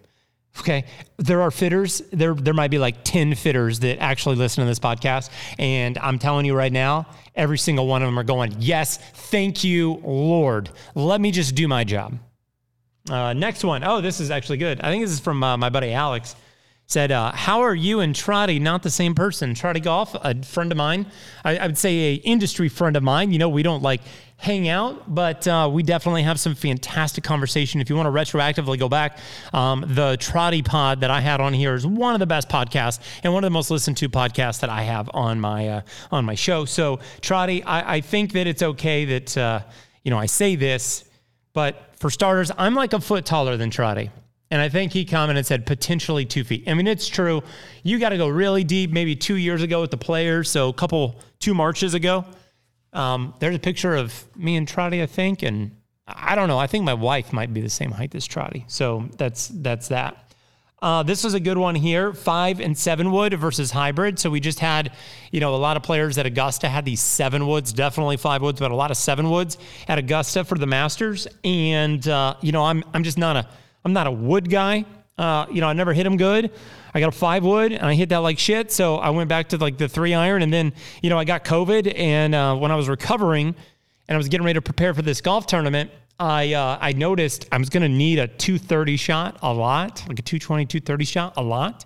Okay. 0.59 0.85
There 1.17 1.41
are 1.41 1.51
fitters. 1.51 2.01
There, 2.11 2.33
there 2.35 2.53
might 2.53 2.69
be 2.69 2.77
like 2.77 3.03
10 3.03 3.35
fitters 3.35 3.79
that 3.79 3.99
actually 3.99 4.35
listen 4.35 4.63
to 4.63 4.67
this 4.67 4.79
podcast. 4.79 5.29
And 5.57 5.97
I'm 5.97 6.19
telling 6.19 6.45
you 6.45 6.55
right 6.55 6.71
now, 6.71 7.07
every 7.35 7.57
single 7.57 7.87
one 7.87 8.01
of 8.01 8.07
them 8.07 8.19
are 8.19 8.23
going, 8.23 8.55
Yes, 8.59 8.97
thank 8.97 9.63
you, 9.63 9.95
Lord. 10.03 10.69
Let 10.95 11.21
me 11.21 11.31
just 11.31 11.55
do 11.55 11.67
my 11.67 11.83
job. 11.83 12.17
Uh, 13.09 13.33
next 13.33 13.63
one. 13.63 13.83
Oh, 13.83 13.99
this 13.99 14.19
is 14.19 14.31
actually 14.31 14.57
good. 14.57 14.79
I 14.81 14.89
think 14.89 15.03
this 15.03 15.11
is 15.11 15.19
from 15.19 15.43
uh, 15.43 15.57
my 15.57 15.69
buddy 15.69 15.91
Alex. 15.91 16.35
Said, 16.85 17.11
uh, 17.11 17.31
"How 17.31 17.61
are 17.61 17.73
you 17.73 18.01
and 18.01 18.13
Trotty 18.13 18.59
not 18.59 18.83
the 18.83 18.89
same 18.89 19.15
person?" 19.15 19.53
Trotty 19.55 19.79
Golf, 19.79 20.15
a 20.15 20.41
friend 20.43 20.71
of 20.71 20.77
mine. 20.77 21.05
I, 21.43 21.57
I, 21.57 21.67
would 21.67 21.77
say 21.77 21.95
a 21.95 22.13
industry 22.15 22.67
friend 22.67 22.95
of 22.97 23.03
mine. 23.03 23.31
You 23.31 23.39
know, 23.39 23.49
we 23.49 23.63
don't 23.63 23.81
like 23.81 24.01
hang 24.43 24.67
out, 24.67 25.01
but 25.07 25.47
uh, 25.47 25.69
we 25.71 25.81
definitely 25.83 26.21
have 26.23 26.37
some 26.37 26.53
fantastic 26.53 27.23
conversation. 27.23 27.79
If 27.79 27.89
you 27.89 27.95
want 27.95 28.07
to 28.07 28.11
retroactively 28.11 28.77
go 28.77 28.89
back, 28.89 29.19
um, 29.53 29.85
the 29.87 30.17
Trotty 30.17 30.61
Pod 30.61 30.99
that 30.99 31.09
I 31.09 31.21
had 31.21 31.39
on 31.39 31.53
here 31.53 31.73
is 31.73 31.87
one 31.87 32.13
of 32.13 32.19
the 32.19 32.25
best 32.25 32.49
podcasts 32.49 32.99
and 33.23 33.33
one 33.33 33.45
of 33.45 33.47
the 33.47 33.53
most 33.53 33.71
listened 33.71 33.95
to 33.97 34.09
podcasts 34.09 34.59
that 34.59 34.69
I 34.69 34.81
have 34.81 35.09
on 35.13 35.39
my 35.39 35.69
uh, 35.69 35.81
on 36.11 36.25
my 36.25 36.35
show. 36.35 36.65
So, 36.65 36.99
Trotty, 37.21 37.63
I, 37.63 37.95
I 37.95 38.01
think 38.01 38.33
that 38.33 38.45
it's 38.45 38.61
okay 38.61 39.05
that 39.05 39.37
uh, 39.37 39.61
you 40.03 40.11
know 40.11 40.17
I 40.17 40.25
say 40.25 40.57
this, 40.57 41.05
but 41.53 41.95
for 41.97 42.09
starters, 42.09 42.51
I'm 42.57 42.75
like 42.75 42.91
a 42.91 42.99
foot 42.99 43.25
taller 43.25 43.55
than 43.55 43.69
Trotty. 43.69 44.11
And 44.51 44.61
I 44.61 44.67
think 44.67 44.91
he 44.91 45.05
commented 45.05 45.37
and 45.37 45.47
said 45.47 45.65
potentially 45.65 46.25
two 46.25 46.43
feet. 46.43 46.65
I 46.67 46.73
mean, 46.75 46.85
it's 46.85 47.07
true. 47.07 47.41
You 47.81 47.97
got 47.97 48.09
to 48.09 48.17
go 48.17 48.27
really 48.27 48.63
deep, 48.63 48.91
maybe 48.91 49.15
two 49.15 49.37
years 49.37 49.63
ago 49.63 49.81
with 49.81 49.89
the 49.89 49.97
players. 49.97 50.51
So 50.51 50.69
a 50.69 50.73
couple, 50.73 51.19
two 51.39 51.55
marches 51.55 51.95
ago. 51.95 52.25
Um, 52.93 53.33
there's 53.39 53.55
a 53.55 53.59
picture 53.59 53.95
of 53.95 54.25
me 54.35 54.55
and 54.55 54.67
Trotty, 54.67 55.01
I 55.01 55.05
think. 55.07 55.43
And 55.43 55.75
I 56.07 56.35
don't 56.35 56.47
know. 56.47 56.59
I 56.59 56.67
think 56.67 56.85
my 56.85 56.93
wife 56.93 57.33
might 57.33 57.53
be 57.53 57.61
the 57.61 57.69
same 57.69 57.91
height 57.91 58.13
as 58.15 58.25
Trotty. 58.25 58.65
So 58.67 59.09
that's 59.17 59.47
that's 59.47 59.89
that. 59.89 60.17
Uh, 60.83 61.01
this 61.01 61.23
was 61.23 61.33
a 61.33 61.39
good 61.39 61.57
one 61.57 61.75
here, 61.75 62.11
five 62.11 62.59
and 62.59 62.77
seven 62.77 63.09
wood 63.09 63.33
versus 63.39 63.71
hybrid. 63.71 64.19
So 64.19 64.29
we 64.29 64.41
just 64.41 64.59
had, 64.59 64.91
you 65.31 65.39
know, 65.39 65.55
a 65.55 65.57
lot 65.57 65.77
of 65.77 65.83
players 65.83 66.17
at 66.17 66.25
Augusta 66.25 66.67
had 66.67 66.83
these 66.83 66.99
seven 66.99 67.47
woods, 67.47 67.71
definitely 67.71 68.17
five 68.17 68.41
woods, 68.41 68.59
but 68.59 68.69
a 68.69 68.75
lot 68.75 68.91
of 68.91 68.97
seven 68.97 69.29
woods 69.29 69.57
at 69.87 69.97
Augusta 69.97 70.43
for 70.43 70.57
the 70.57 70.67
Masters. 70.67 71.25
And 71.45 72.05
uh, 72.05 72.35
you 72.41 72.51
know, 72.51 72.65
I'm 72.65 72.83
I'm 72.93 73.03
just 73.03 73.17
not 73.17 73.37
a 73.37 73.47
I'm 73.85 73.93
not 73.93 74.07
a 74.07 74.11
wood 74.11 74.49
guy. 74.49 74.83
Uh, 75.17 75.45
you 75.51 75.61
know, 75.61 75.67
I 75.67 75.73
never 75.73 75.93
hit 75.93 76.03
them 76.03 76.17
good. 76.17 76.51
I 76.93 76.99
got 76.99 77.09
a 77.09 77.17
five 77.17 77.43
wood 77.43 77.71
and 77.71 77.85
I 77.85 77.93
hit 77.93 78.09
that 78.09 78.17
like 78.17 78.39
shit. 78.39 78.71
So 78.71 78.97
I 78.97 79.11
went 79.11 79.29
back 79.29 79.49
to 79.49 79.57
like 79.57 79.77
the 79.77 79.87
three 79.87 80.13
iron, 80.13 80.41
and 80.41 80.51
then 80.51 80.73
you 81.01 81.09
know 81.09 81.19
I 81.19 81.23
got 81.23 81.43
COVID, 81.43 81.93
and 81.97 82.33
uh, 82.33 82.55
when 82.55 82.71
I 82.71 82.75
was 82.75 82.89
recovering 82.89 83.55
and 84.07 84.15
I 84.15 84.17
was 84.17 84.27
getting 84.27 84.45
ready 84.45 84.57
to 84.57 84.61
prepare 84.61 84.93
for 84.93 85.01
this 85.01 85.21
golf 85.21 85.45
tournament, 85.45 85.91
I 86.19 86.53
uh, 86.53 86.77
I 86.81 86.93
noticed 86.93 87.47
I 87.51 87.57
was 87.57 87.69
going 87.69 87.83
to 87.83 87.89
need 87.89 88.19
a 88.19 88.27
230 88.27 88.97
shot 88.97 89.37
a 89.41 89.53
lot, 89.53 90.03
like 90.07 90.19
a 90.19 90.23
220, 90.23 90.65
230 90.65 91.05
shot 91.05 91.33
a 91.37 91.43
lot, 91.43 91.85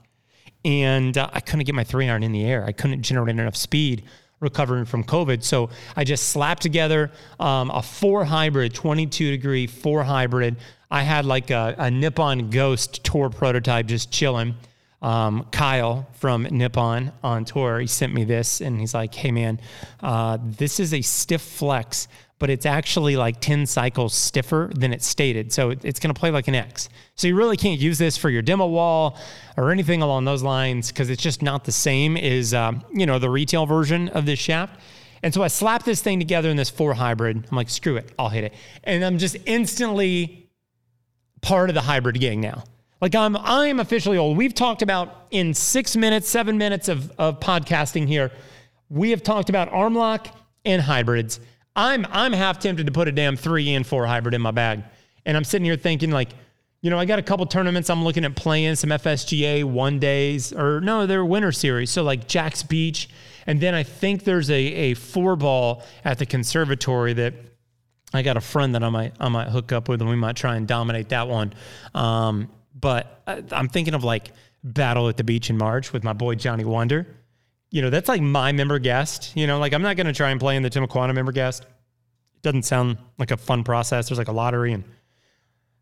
and 0.63 1.17
uh, 1.17 1.29
I 1.33 1.39
couldn't 1.41 1.65
get 1.65 1.75
my 1.75 1.83
three 1.83 2.07
iron 2.07 2.23
in 2.23 2.31
the 2.31 2.45
air. 2.45 2.63
I 2.65 2.71
couldn't 2.71 3.01
generate 3.01 3.37
enough 3.37 3.55
speed 3.55 4.03
recovering 4.39 4.85
from 4.85 5.03
COVID. 5.03 5.43
So 5.43 5.69
I 5.95 6.03
just 6.03 6.29
slapped 6.29 6.61
together 6.61 7.11
um, 7.39 7.71
a 7.71 7.81
four 7.81 8.23
hybrid, 8.23 8.73
22 8.73 9.31
degree 9.31 9.67
four 9.67 10.03
hybrid. 10.03 10.57
I 10.89 11.03
had 11.03 11.25
like 11.25 11.49
a, 11.49 11.75
a 11.77 11.91
Nippon 11.91 12.49
Ghost 12.49 13.03
tour 13.03 13.29
prototype 13.29 13.87
just 13.87 14.11
chilling. 14.11 14.55
Um, 14.99 15.45
Kyle 15.51 16.07
from 16.13 16.43
Nippon 16.49 17.11
on 17.23 17.45
tour, 17.45 17.79
he 17.79 17.85
sent 17.85 18.13
me 18.13 18.23
this 18.23 18.61
and 18.61 18.79
he's 18.79 18.95
like, 18.95 19.13
hey 19.13 19.29
man, 19.29 19.59
uh, 20.01 20.39
this 20.41 20.79
is 20.79 20.91
a 20.91 21.01
stiff 21.01 21.41
flex 21.41 22.07
but 22.39 22.49
it's 22.49 22.65
actually 22.65 23.15
like 23.15 23.39
10 23.39 23.65
cycles 23.65 24.13
stiffer 24.13 24.71
than 24.75 24.93
it's 24.93 25.07
stated. 25.07 25.51
So 25.51 25.71
it's 25.71 25.99
going 25.99 26.13
to 26.13 26.19
play 26.19 26.29
like 26.29 26.47
an 26.47 26.55
X. 26.55 26.89
So 27.15 27.27
you 27.27 27.35
really 27.35 27.57
can't 27.57 27.79
use 27.79 27.97
this 27.97 28.15
for 28.15 28.29
your 28.29 28.41
demo 28.41 28.67
wall 28.67 29.17
or 29.55 29.71
anything 29.71 30.01
along 30.01 30.25
those 30.25 30.43
lines 30.43 30.89
because 30.91 31.09
it's 31.09 31.21
just 31.21 31.41
not 31.41 31.65
the 31.65 31.71
same 31.71 32.15
as, 32.15 32.53
um, 32.53 32.83
you 32.93 33.05
know, 33.05 33.17
the 33.17 33.29
retail 33.29 33.65
version 33.65 34.09
of 34.09 34.25
this 34.25 34.39
shaft. 34.39 34.79
And 35.23 35.33
so 35.33 35.41
I 35.41 35.47
slapped 35.47 35.85
this 35.85 36.01
thing 36.01 36.19
together 36.19 36.49
in 36.49 36.57
this 36.57 36.69
four 36.69 36.93
hybrid. 36.93 37.47
I'm 37.49 37.57
like, 37.57 37.69
screw 37.69 37.97
it, 37.97 38.11
I'll 38.19 38.29
hit 38.29 38.43
it. 38.43 38.53
And 38.83 39.03
I'm 39.03 39.17
just 39.17 39.35
instantly 39.45 40.46
part 41.47 41.69
of 41.69 41.75
the 41.75 41.81
hybrid 41.81 42.19
gang 42.19 42.41
now. 42.41 42.61
Like 42.99 43.15
I'm, 43.15 43.37
I'm 43.37 43.79
officially 43.79 44.17
old. 44.17 44.35
We've 44.35 44.53
talked 44.53 44.81
about 44.81 45.27
in 45.31 45.53
six 45.53 45.95
minutes, 45.95 46.27
seven 46.27 46.57
minutes 46.57 46.89
of, 46.89 47.09
of 47.17 47.39
podcasting 47.39 48.05
here. 48.05 48.31
We 48.89 49.11
have 49.11 49.23
talked 49.23 49.49
about 49.49 49.71
arm 49.71 49.95
lock 49.95 50.27
and 50.65 50.81
hybrids. 50.81 51.39
I'm 51.73 52.05
I'm 52.11 52.33
half 52.33 52.59
tempted 52.59 52.87
to 52.87 52.91
put 52.91 53.07
a 53.07 53.13
damn 53.13 53.37
three 53.37 53.73
and 53.75 53.87
four 53.87 54.05
hybrid 54.07 54.33
in 54.33 54.41
my 54.41 54.51
bag. 54.51 54.83
And 55.25 55.37
I'm 55.37 55.45
sitting 55.45 55.63
here 55.63 55.77
thinking 55.77 56.11
like, 56.11 56.31
you 56.81 56.89
know, 56.89 56.99
I 56.99 57.05
got 57.05 57.17
a 57.17 57.23
couple 57.23 57.45
tournaments 57.45 57.89
I'm 57.89 58.03
looking 58.03 58.25
at 58.25 58.35
playing, 58.35 58.75
some 58.75 58.89
FSGA 58.89 59.63
one 59.63 59.99
days, 59.99 60.51
or 60.51 60.81
no, 60.81 61.05
they're 61.05 61.23
winter 61.23 61.53
series. 61.53 61.91
So 61.91 62.03
like 62.03 62.27
Jax 62.27 62.61
Beach. 62.61 63.07
And 63.45 63.61
then 63.61 63.73
I 63.73 63.83
think 63.83 64.25
there's 64.25 64.49
a, 64.49 64.55
a 64.55 64.93
four 64.95 65.37
ball 65.37 65.83
at 66.03 66.19
the 66.19 66.25
conservatory 66.25 67.13
that 67.13 67.35
I 68.13 68.21
got 68.21 68.37
a 68.37 68.41
friend 68.41 68.75
that 68.75 68.83
I 68.83 68.89
might 68.89 69.13
I 69.19 69.29
might 69.29 69.49
hook 69.49 69.71
up 69.71 69.89
with 69.89 70.01
and 70.01 70.09
we 70.09 70.15
might 70.15 70.35
try 70.35 70.55
and 70.55 70.67
dominate 70.67 71.09
that 71.09 71.27
one. 71.27 71.53
Um, 71.93 72.49
but 72.73 73.21
I, 73.27 73.43
I'm 73.51 73.67
thinking 73.67 73.93
of 73.93 74.03
like 74.03 74.31
Battle 74.63 75.09
at 75.09 75.17
the 75.17 75.23
Beach 75.23 75.49
in 75.49 75.57
March 75.57 75.93
with 75.93 76.03
my 76.03 76.13
boy 76.13 76.35
Johnny 76.35 76.63
Wonder. 76.63 77.07
You 77.69 77.81
know, 77.81 77.89
that's 77.89 78.07
like 78.07 78.21
my 78.21 78.51
member 78.53 78.79
guest. 78.79 79.35
You 79.35 79.45
know, 79.45 79.59
like 79.59 79.73
I'm 79.73 79.81
not 79.81 79.97
going 79.97 80.07
to 80.07 80.13
try 80.13 80.29
and 80.29 80.39
play 80.39 80.55
in 80.55 80.63
the 80.63 80.69
Timuquana 80.69 81.13
member 81.13 81.31
guest. 81.31 81.63
It 81.63 82.41
doesn't 82.41 82.63
sound 82.63 82.97
like 83.17 83.31
a 83.31 83.37
fun 83.37 83.63
process. 83.63 84.07
There's 84.07 84.17
like 84.19 84.29
a 84.29 84.33
lottery 84.33 84.73
and 84.73 84.83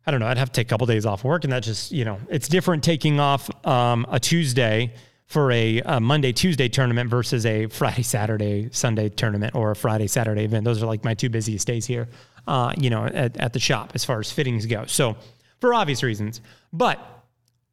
I 0.08 0.12
don't 0.12 0.20
know. 0.20 0.28
I'd 0.28 0.38
have 0.38 0.52
to 0.52 0.62
take 0.62 0.68
a 0.68 0.70
couple 0.70 0.86
days 0.88 1.06
off 1.06 1.24
work, 1.24 1.44
and 1.44 1.54
that 1.54 1.64
just 1.64 1.92
you 1.92 2.06
know, 2.06 2.20
it's 2.30 2.48
different 2.48 2.84
taking 2.84 3.20
off 3.20 3.50
um, 3.66 4.06
a 4.10 4.20
Tuesday 4.20 4.94
for 5.36 5.52
a, 5.52 5.82
a, 5.82 6.00
Monday 6.00 6.32
Tuesday 6.32 6.70
tournament 6.70 7.10
versus 7.10 7.46
a 7.46 7.68
Friday 7.68 8.04
Saturday 8.16 8.70
Sunday 8.72 9.10
tournament 9.10 9.54
or 9.54 9.72
a 9.72 9.76
Friday 9.76 10.08
Saturday 10.08 10.46
event. 10.46 10.64
Those 10.64 10.82
are 10.82 10.86
like 10.86 11.04
my 11.04 11.14
two 11.14 11.28
busiest 11.28 11.68
days 11.68 11.86
here, 11.86 12.08
uh, 12.48 12.72
you 12.78 12.90
know, 12.90 13.04
at, 13.04 13.36
at 13.36 13.52
the 13.52 13.60
shop 13.60 13.92
as 13.96 14.06
far 14.06 14.22
as 14.22 14.32
fittings 14.32 14.66
go. 14.66 14.86
So 14.86 15.18
for 15.60 15.74
obvious 15.74 16.04
reasons, 16.04 16.40
but 16.72 17.06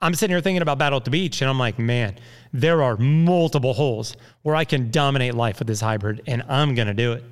I'm 0.00 0.12
sitting 0.16 0.34
here 0.34 0.40
thinking 0.40 0.62
about 0.62 0.78
Battle 0.78 0.96
at 0.96 1.04
the 1.04 1.12
Beach, 1.12 1.40
and 1.40 1.48
I'm 1.48 1.58
like, 1.60 1.78
man, 1.78 2.16
there 2.52 2.82
are 2.82 2.96
multiple 2.96 3.74
holes 3.74 4.16
where 4.42 4.56
I 4.56 4.64
can 4.64 4.90
dominate 4.90 5.34
life 5.34 5.60
with 5.60 5.68
this 5.68 5.80
hybrid, 5.80 6.20
and 6.26 6.42
I'm 6.48 6.74
gonna 6.74 6.94
do 6.94 7.12
it 7.12 7.22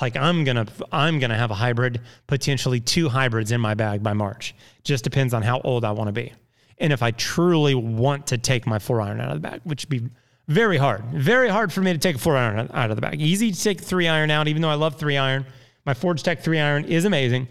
like 0.00 0.16
I'm 0.16 0.44
gonna 0.44 0.64
I'm 0.90 1.18
gonna 1.18 1.36
have 1.36 1.50
a 1.50 1.54
hybrid, 1.54 2.00
potentially 2.26 2.80
two 2.80 3.10
hybrids 3.10 3.52
in 3.52 3.60
my 3.60 3.74
bag 3.74 4.02
by 4.02 4.14
March. 4.14 4.54
Just 4.82 5.04
depends 5.04 5.34
on 5.34 5.42
how 5.42 5.60
old 5.60 5.84
I 5.84 5.90
want 5.90 6.08
to 6.08 6.12
be, 6.12 6.32
and 6.80 6.92
if 6.92 7.02
I 7.02 7.10
truly 7.10 7.74
want 7.74 8.28
to 8.28 8.38
take 8.38 8.66
my 8.66 8.78
four 8.78 9.00
iron 9.00 9.20
out 9.20 9.34
of 9.34 9.42
the 9.42 9.48
bag, 9.48 9.60
which 9.64 9.84
would 9.84 10.02
be 10.02 10.08
very 10.46 10.76
hard, 10.76 11.04
very 11.12 11.48
hard 11.48 11.72
for 11.72 11.80
me 11.80 11.92
to 11.92 11.98
take 11.98 12.16
a 12.16 12.18
four 12.18 12.36
iron 12.36 12.70
out 12.72 12.90
of 12.90 12.96
the 12.96 13.02
bag. 13.02 13.20
Easy 13.20 13.52
to 13.52 13.62
take 13.62 13.80
three 13.80 14.08
iron 14.08 14.30
out, 14.30 14.48
even 14.48 14.62
though 14.62 14.70
I 14.70 14.74
love 14.74 14.96
three 14.96 15.16
iron. 15.16 15.44
My 15.84 15.94
Forged 15.94 16.24
Tec 16.24 16.42
three 16.42 16.58
iron 16.58 16.84
is 16.84 17.04
amazing. 17.04 17.48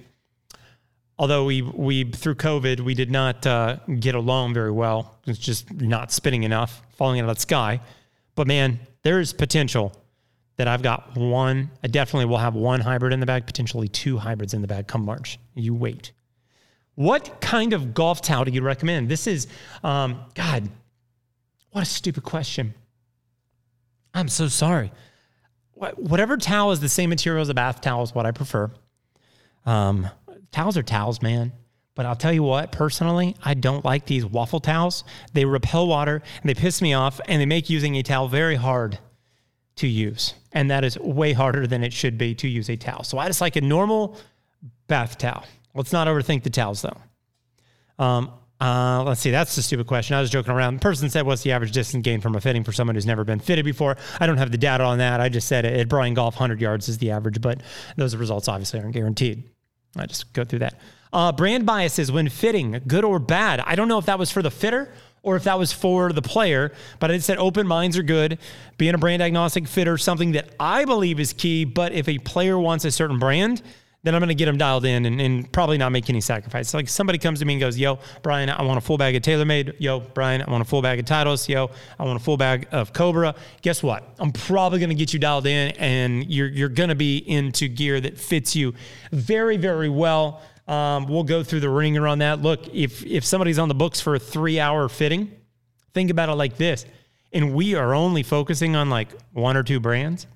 Although 1.20 1.46
we 1.46 1.62
we 1.62 2.12
through 2.12 2.36
COVID 2.36 2.82
we 2.82 2.94
did 2.94 3.10
not 3.12 3.46
uh, 3.46 3.78
get 4.00 4.16
along 4.16 4.54
very 4.54 4.72
well. 4.72 5.20
It's 5.26 5.40
just 5.40 5.72
not 5.74 6.12
spinning 6.12 6.44
enough, 6.44 6.82
falling 6.96 7.20
out 7.20 7.30
of 7.30 7.36
the 7.36 7.42
sky. 7.42 7.82
But 8.36 8.48
man, 8.48 8.80
there 9.04 9.20
is 9.20 9.34
potential 9.34 9.94
that 10.58 10.68
I've 10.68 10.82
got 10.82 11.16
one. 11.16 11.72
I 11.84 11.88
definitely 11.88 12.26
will 12.26 12.38
have 12.38 12.56
one 12.56 12.82
hybrid 12.82 13.14
in 13.14 13.20
the 13.20 13.26
bag, 13.26 13.46
potentially 13.46 13.88
two 13.88 14.18
hybrids 14.18 14.54
in 14.54 14.62
the 14.62 14.68
bag 14.68 14.88
come 14.88 15.06
March. 15.06 15.40
You 15.56 15.74
wait. 15.74 16.12
What 16.98 17.42
kind 17.42 17.74
of 17.74 17.94
golf 17.94 18.24
towel 18.24 18.44
do 18.44 18.52
you 18.52 18.64
recommend? 18.64 19.08
This 19.08 19.28
is, 19.28 19.46
um, 19.84 20.20
God, 20.34 20.68
what 21.70 21.84
a 21.84 21.86
stupid 21.86 22.24
question. 22.24 22.74
I'm 24.16 24.28
so 24.28 24.48
sorry. 24.48 24.92
Whatever 25.76 26.38
towel 26.38 26.72
is 26.72 26.80
the 26.80 26.90
same 26.90 27.12
material 27.12 27.44
as 27.44 27.50
a 27.50 27.54
bath 27.54 27.82
towel 27.82 28.02
is 28.02 28.16
what 28.16 28.26
I 28.26 28.32
prefer. 28.32 28.72
Um, 29.64 30.10
towels 30.52 30.76
are 30.76 30.82
towels, 30.82 31.22
man. 31.22 31.52
But 31.94 32.08
I'll 32.08 32.16
tell 32.16 32.34
you 32.34 32.42
what, 32.42 32.72
personally, 32.72 33.36
I 33.46 33.54
don't 33.54 33.86
like 33.86 34.08
these 34.08 34.26
waffle 34.26 34.60
towels. 34.60 35.04
They 35.34 35.46
repel 35.46 35.86
water 35.86 36.24
and 36.42 36.50
they 36.50 36.56
piss 36.56 36.82
me 36.82 36.96
off 36.96 37.22
and 37.28 37.40
they 37.40 37.46
make 37.46 37.70
using 37.70 37.96
a 37.96 38.02
towel 38.02 38.28
very 38.28 38.56
hard 38.56 38.98
to 39.76 39.88
use. 39.88 40.34
And 40.52 40.72
that 40.72 40.84
is 40.84 40.98
way 40.98 41.34
harder 41.34 41.68
than 41.68 41.84
it 41.84 41.94
should 41.94 42.18
be 42.18 42.34
to 42.34 42.48
use 42.48 42.72
a 42.72 42.76
towel. 42.76 43.04
So 43.04 43.20
I 43.20 43.28
just 43.28 43.40
like 43.40 43.56
a 43.56 43.62
normal 43.62 44.18
bath 44.88 45.20
towel. 45.20 45.46
Let's 45.78 45.94
not 45.94 46.08
overthink 46.08 46.44
the 46.44 46.50
towels 46.50 46.82
though. 46.82 48.04
Um, 48.04 48.32
uh, 48.60 49.04
let's 49.06 49.22
see. 49.22 49.30
That's 49.30 49.56
a 49.58 49.62
stupid 49.62 49.86
question. 49.86 50.16
I 50.16 50.22
was 50.22 50.32
joking 50.32 50.52
around. 50.52 50.76
The 50.76 50.80
person 50.80 51.10
said, 51.10 51.26
"What's 51.26 51.44
the 51.44 51.52
average 51.52 51.72
distance 51.72 52.04
gain 52.04 52.22
from 52.22 52.36
a 52.36 52.42
fitting 52.42 52.64
for 52.64 52.72
someone 52.72 52.96
who's 52.96 53.06
never 53.06 53.24
been 53.24 53.40
fitted 53.40 53.64
before?" 53.64 53.96
I 54.20 54.26
don't 54.26 54.38
have 54.38 54.52
the 54.52 54.58
data 54.58 54.84
on 54.84 54.98
that. 54.98 55.22
I 55.22 55.30
just 55.30 55.48
said 55.48 55.66
at 55.66 55.88
Brian 55.88 56.16
Golf, 56.16 56.34
100 56.36 56.60
yards 56.60 56.90
is 56.90 56.98
the 56.98 57.12
average, 57.12 57.40
but 57.40 57.62
those 57.96 58.16
results 58.16 58.48
obviously 58.48 58.80
aren't 58.80 58.94
guaranteed. 58.94 59.44
I 59.96 60.08
just 60.08 60.34
go 60.34 60.44
through 60.44 60.60
that. 60.60 60.80
Uh, 61.14 61.32
brand 61.32 61.66
biases 61.66 62.12
when 62.12 62.30
fitting, 62.30 62.82
good 62.88 63.06
or 63.06 63.20
bad. 63.20 63.62
I 63.62 63.76
don't 63.76 63.88
know 63.88 64.00
if 64.00 64.08
that 64.08 64.20
was 64.20 64.32
for 64.32 64.42
the 64.42 64.52
fitter 64.52 64.92
or 65.22 65.36
if 65.36 65.44
that 65.44 65.60
was 65.60 65.72
for 65.72 66.12
the 66.12 66.22
player. 66.22 66.72
But 67.00 67.12
I 67.12 67.18
said 67.20 67.38
open 67.38 67.68
minds 67.68 67.98
are 67.98 68.04
good. 68.04 68.40
Being 68.78 68.96
a 68.96 68.98
brand 68.98 69.22
agnostic 69.22 69.68
fitter, 69.68 69.98
something 69.98 70.32
that 70.32 70.50
I 70.60 70.86
believe 70.86 71.20
is 71.20 71.34
key. 71.34 71.66
But 71.66 71.94
if 71.94 72.10
a 72.10 72.18
player 72.20 72.58
wants 72.58 72.86
a 72.86 72.92
certain 72.92 73.20
brand, 73.20 73.62
then 74.08 74.16
I'm 74.16 74.22
going 74.22 74.30
to 74.30 74.36
get 74.36 74.46
them 74.46 74.58
dialed 74.58 74.86
in 74.86 75.06
and, 75.06 75.20
and, 75.20 75.52
probably 75.52 75.78
not 75.78 75.92
make 75.92 76.10
any 76.10 76.22
sacrifice. 76.22 76.74
Like 76.74 76.88
somebody 76.88 77.20
comes 77.20 77.40
to 77.40 77.46
me 77.46 77.56
and 77.56 77.60
goes, 77.60 77.78
Yo, 77.78 78.00
Brian, 78.22 78.50
I 78.50 78.62
want 78.62 78.78
a 78.78 78.82
full 78.82 78.98
bag 78.98 79.16
of 79.16 79.22
TaylorMade. 79.22 79.76
Yo, 79.80 80.00
Brian, 80.00 80.42
I 80.42 80.50
want 80.50 80.62
a 80.62 80.66
full 80.66 80.82
bag 80.82 81.00
of 81.00 81.06
Titleist. 81.06 81.50
Yo, 81.50 81.72
I 82.00 82.06
want 82.06 82.20
a 82.20 82.24
full 82.24 82.38
bag 82.38 82.70
of 82.72 82.94
Cobra. 82.94 83.36
Guess 83.62 83.84
what? 83.84 84.16
I'm 84.18 84.32
probably 84.32 84.80
going 84.80 84.90
to 84.90 84.96
get 84.96 85.12
you 85.12 85.20
dialed 85.20 85.46
in 85.46 85.72
and 85.72 86.26
you're, 86.26 86.48
you're 86.48 86.70
going 86.70 86.88
to 86.88 86.96
be 86.96 87.18
into 87.18 87.68
gear 87.68 88.00
that 88.00 88.18
fits 88.18 88.56
you 88.56 88.74
very, 89.12 89.58
very 89.58 89.90
well. 89.90 90.42
Um, 90.70 91.08
we'll 91.08 91.24
go 91.24 91.44
through 91.44 91.60
the 91.60 91.70
ringer 91.70 92.08
on 92.08 92.20
that. 92.20 92.42
Look, 92.42 92.74
if 92.74 93.06
if 93.06 93.24
somebody's 93.26 93.60
on 93.60 93.68
the 93.68 93.76
books 93.76 94.02
for 94.02 94.16
a 94.16 94.20
three 94.20 94.60
hour 94.60 94.90
fitting, 94.90 95.32
think 95.94 96.12
about 96.12 96.30
it 96.30 96.34
like 96.34 96.58
this, 96.58 96.86
and 97.32 97.54
we 97.54 97.76
are 97.76 97.94
only 97.94 98.22
focusing 98.22 98.76
on 98.76 98.90
like 98.90 99.10
one 99.32 99.56
or 99.56 99.64
two 99.64 99.80
brands, 99.80 100.28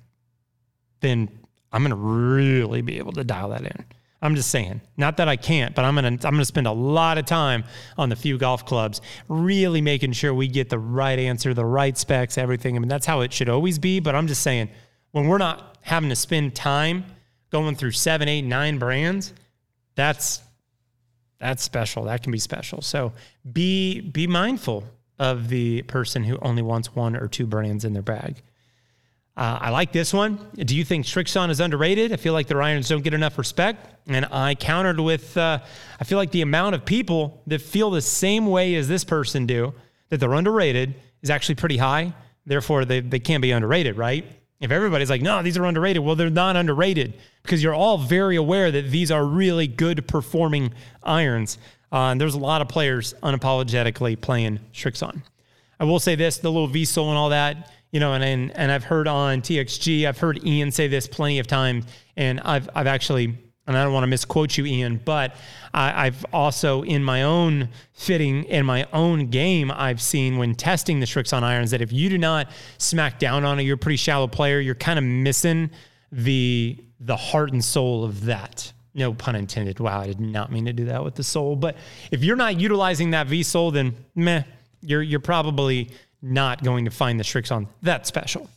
then 1.00 1.28
I'm 1.72 1.82
gonna 1.82 1.96
really 1.96 2.82
be 2.82 2.98
able 2.98 3.12
to 3.12 3.24
dial 3.24 3.50
that 3.50 3.62
in. 3.62 3.84
I'm 4.24 4.36
just 4.36 4.50
saying, 4.50 4.80
not 4.96 5.16
that 5.16 5.28
I 5.28 5.34
can't, 5.36 5.74
but 5.74 5.84
I'm 5.84 5.96
gonna 5.96 6.08
I'm 6.08 6.18
gonna 6.18 6.44
spend 6.44 6.68
a 6.68 6.72
lot 6.72 7.18
of 7.18 7.26
time 7.26 7.64
on 7.98 8.08
the 8.08 8.16
few 8.16 8.38
golf 8.38 8.64
clubs, 8.64 9.00
really 9.28 9.80
making 9.80 10.12
sure 10.12 10.32
we 10.32 10.46
get 10.46 10.68
the 10.68 10.78
right 10.78 11.18
answer, 11.18 11.52
the 11.54 11.64
right 11.64 11.98
specs, 11.98 12.38
everything. 12.38 12.76
I 12.76 12.78
mean, 12.78 12.88
that's 12.88 13.06
how 13.06 13.22
it 13.22 13.32
should 13.32 13.48
always 13.48 13.80
be. 13.80 13.98
But 13.98 14.14
I'm 14.14 14.28
just 14.28 14.42
saying, 14.42 14.68
when 15.10 15.26
we're 15.26 15.38
not 15.38 15.76
having 15.80 16.08
to 16.10 16.16
spend 16.16 16.54
time 16.54 17.04
going 17.50 17.74
through 17.74 17.90
seven, 17.90 18.28
eight, 18.28 18.42
nine 18.42 18.78
brands, 18.78 19.32
that's 19.96 20.40
that's 21.40 21.64
special. 21.64 22.04
That 22.04 22.22
can 22.22 22.30
be 22.30 22.38
special. 22.38 22.80
So 22.80 23.12
be 23.52 24.00
be 24.00 24.28
mindful 24.28 24.84
of 25.18 25.48
the 25.48 25.82
person 25.82 26.22
who 26.22 26.38
only 26.42 26.62
wants 26.62 26.94
one 26.94 27.16
or 27.16 27.26
two 27.26 27.46
brands 27.46 27.84
in 27.84 27.92
their 27.92 28.02
bag. 28.02 28.42
Uh, 29.34 29.58
I 29.62 29.70
like 29.70 29.92
this 29.92 30.12
one. 30.12 30.38
Do 30.56 30.76
you 30.76 30.84
think 30.84 31.06
Srixon 31.06 31.48
is 31.48 31.58
underrated? 31.58 32.12
I 32.12 32.16
feel 32.16 32.34
like 32.34 32.48
their 32.48 32.60
irons 32.60 32.88
don't 32.88 33.02
get 33.02 33.14
enough 33.14 33.38
respect. 33.38 33.88
And 34.06 34.26
I 34.26 34.54
countered 34.54 35.00
with, 35.00 35.36
uh, 35.36 35.60
I 35.98 36.04
feel 36.04 36.18
like 36.18 36.32
the 36.32 36.42
amount 36.42 36.74
of 36.74 36.84
people 36.84 37.42
that 37.46 37.62
feel 37.62 37.90
the 37.90 38.02
same 38.02 38.46
way 38.46 38.74
as 38.74 38.88
this 38.88 39.04
person 39.04 39.46
do, 39.46 39.72
that 40.10 40.20
they're 40.20 40.34
underrated, 40.34 40.94
is 41.22 41.30
actually 41.30 41.54
pretty 41.54 41.78
high. 41.78 42.12
Therefore, 42.44 42.84
they, 42.84 43.00
they 43.00 43.20
can't 43.20 43.40
be 43.40 43.52
underrated, 43.52 43.96
right? 43.96 44.26
If 44.60 44.70
everybody's 44.70 45.08
like, 45.08 45.22
no, 45.22 45.42
these 45.42 45.56
are 45.56 45.64
underrated, 45.64 46.04
well, 46.04 46.14
they're 46.14 46.30
not 46.30 46.56
underrated 46.56 47.14
because 47.42 47.62
you're 47.62 47.74
all 47.74 47.98
very 47.98 48.36
aware 48.36 48.70
that 48.70 48.90
these 48.90 49.10
are 49.10 49.24
really 49.24 49.66
good 49.66 50.06
performing 50.06 50.74
irons. 51.02 51.58
Uh, 51.90 52.10
and 52.10 52.20
there's 52.20 52.34
a 52.34 52.38
lot 52.38 52.60
of 52.60 52.68
players 52.68 53.14
unapologetically 53.22 54.20
playing 54.20 54.60
Srixon. 54.72 55.22
I 55.80 55.84
will 55.84 55.98
say 55.98 56.14
this: 56.14 56.38
the 56.38 56.50
little 56.50 56.68
V 56.68 56.84
sole 56.84 57.08
and 57.08 57.18
all 57.18 57.30
that, 57.30 57.72
you 57.92 58.00
know, 58.00 58.14
and, 58.14 58.24
and 58.24 58.50
and 58.56 58.72
I've 58.72 58.84
heard 58.84 59.06
on 59.06 59.42
TXG, 59.42 60.06
I've 60.06 60.18
heard 60.18 60.44
Ian 60.44 60.72
say 60.72 60.88
this 60.88 61.06
plenty 61.06 61.38
of 61.38 61.46
times, 61.46 61.84
and 62.16 62.40
I've 62.40 62.68
I've 62.74 62.88
actually 62.88 63.38
and 63.66 63.76
I 63.76 63.84
don't 63.84 63.92
want 63.92 64.02
to 64.02 64.08
misquote 64.08 64.58
you, 64.58 64.66
Ian, 64.66 65.00
but 65.04 65.36
I, 65.72 66.06
have 66.06 66.26
also 66.32 66.82
in 66.82 67.04
my 67.04 67.22
own 67.22 67.68
fitting 67.92 68.44
in 68.44 68.66
my 68.66 68.86
own 68.92 69.28
game, 69.28 69.70
I've 69.70 70.02
seen 70.02 70.36
when 70.36 70.54
testing 70.54 70.98
the 70.98 71.06
Srixon 71.06 71.42
irons 71.42 71.70
that 71.70 71.80
if 71.80 71.92
you 71.92 72.08
do 72.08 72.18
not 72.18 72.50
smack 72.78 73.20
down 73.20 73.44
on 73.44 73.60
it, 73.60 73.62
you're 73.62 73.76
a 73.76 73.78
pretty 73.78 73.96
shallow 73.96 74.26
player. 74.26 74.58
You're 74.58 74.74
kind 74.74 74.98
of 74.98 75.04
missing 75.04 75.70
the 76.10 76.76
the 76.98 77.16
heart 77.16 77.52
and 77.52 77.64
soul 77.64 78.04
of 78.04 78.24
that. 78.24 78.72
No 78.94 79.14
pun 79.14 79.36
intended. 79.36 79.80
Wow, 79.80 80.00
I 80.00 80.06
did 80.06 80.20
not 80.20 80.50
mean 80.52 80.64
to 80.66 80.72
do 80.72 80.86
that 80.86 81.02
with 81.04 81.14
the 81.14 81.24
soul. 81.24 81.56
But 81.56 81.76
if 82.10 82.24
you're 82.24 82.36
not 82.36 82.60
utilizing 82.60 83.10
that 83.10 83.26
V 83.28 83.42
soul, 83.42 83.70
then 83.70 83.94
meh, 84.14 84.42
you're 84.80 85.02
you're 85.02 85.20
probably 85.20 85.90
not 86.22 86.62
going 86.62 86.84
to 86.84 86.90
find 86.90 87.18
the 87.18 87.24
Srixon 87.24 87.66
that 87.82 88.06
special. 88.06 88.48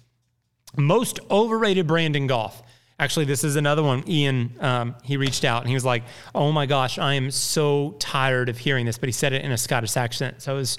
Most 0.77 1.19
overrated 1.31 1.87
brand 1.87 2.15
in 2.15 2.27
golf. 2.27 2.61
Actually, 2.97 3.25
this 3.25 3.43
is 3.43 3.57
another 3.57 3.83
one. 3.83 4.03
Ian, 4.07 4.55
um, 4.61 4.95
he 5.03 5.17
reached 5.17 5.43
out 5.43 5.61
and 5.61 5.67
he 5.67 5.73
was 5.73 5.83
like, 5.83 6.03
"Oh 6.33 6.51
my 6.53 6.65
gosh, 6.65 6.97
I 6.97 7.15
am 7.15 7.29
so 7.29 7.95
tired 7.99 8.47
of 8.47 8.57
hearing 8.57 8.85
this." 8.85 8.97
But 8.97 9.09
he 9.09 9.13
said 9.13 9.33
it 9.33 9.43
in 9.43 9.51
a 9.51 9.57
Scottish 9.57 9.97
accent, 9.97 10.41
so 10.41 10.53
it 10.53 10.57
was 10.57 10.77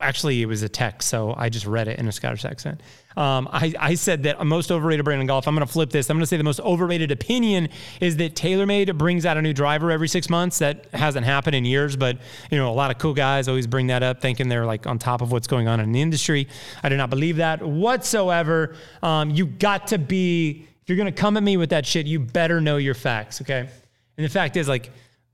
actually 0.00 0.42
it 0.42 0.46
was 0.46 0.62
a 0.62 0.68
text, 0.68 1.08
so 1.08 1.34
I 1.36 1.48
just 1.48 1.66
read 1.66 1.88
it 1.88 1.98
in 1.98 2.08
a 2.08 2.12
Scottish 2.12 2.44
accent. 2.44 2.80
Um, 3.16 3.48
I, 3.50 3.74
I, 3.78 3.94
said 3.94 4.22
that 4.22 4.36
a 4.38 4.44
most 4.44 4.70
overrated 4.70 5.04
brand 5.04 5.20
in 5.20 5.26
golf. 5.26 5.48
I'm 5.48 5.54
going 5.54 5.66
to 5.66 5.72
flip 5.72 5.90
this. 5.90 6.08
I'm 6.08 6.16
going 6.16 6.22
to 6.22 6.26
say 6.28 6.36
the 6.36 6.44
most 6.44 6.60
overrated 6.60 7.10
opinion 7.10 7.68
is 8.00 8.16
that 8.18 8.36
TaylorMade 8.36 8.96
brings 8.96 9.26
out 9.26 9.36
a 9.36 9.42
new 9.42 9.52
driver 9.52 9.90
every 9.90 10.06
six 10.06 10.30
months. 10.30 10.60
That 10.60 10.86
hasn't 10.92 11.26
happened 11.26 11.56
in 11.56 11.64
years, 11.64 11.96
but 11.96 12.18
you 12.50 12.58
know 12.58 12.70
a 12.70 12.72
lot 12.72 12.90
of 12.92 12.98
cool 12.98 13.12
guys 13.12 13.48
always 13.48 13.66
bring 13.66 13.88
that 13.88 14.02
up, 14.02 14.20
thinking 14.20 14.48
they're 14.48 14.66
like 14.66 14.86
on 14.86 14.98
top 14.98 15.22
of 15.22 15.32
what's 15.32 15.48
going 15.48 15.66
on 15.66 15.80
in 15.80 15.90
the 15.90 16.00
industry. 16.00 16.46
I 16.82 16.88
do 16.88 16.96
not 16.96 17.10
believe 17.10 17.36
that 17.36 17.62
whatsoever. 17.62 18.76
Um, 19.02 19.30
you 19.30 19.46
got 19.46 19.88
to 19.88 19.98
be 19.98 20.66
if 20.82 20.88
you're 20.88 20.96
going 20.96 21.12
to 21.12 21.20
come 21.20 21.36
at 21.36 21.42
me 21.42 21.56
with 21.56 21.70
that 21.70 21.84
shit, 21.84 22.06
you 22.06 22.20
better 22.20 22.60
know 22.60 22.76
your 22.76 22.94
facts, 22.94 23.40
okay? 23.42 23.68
And 24.16 24.24
the 24.24 24.30
fact 24.30 24.56
is, 24.56 24.68
like 24.68 24.90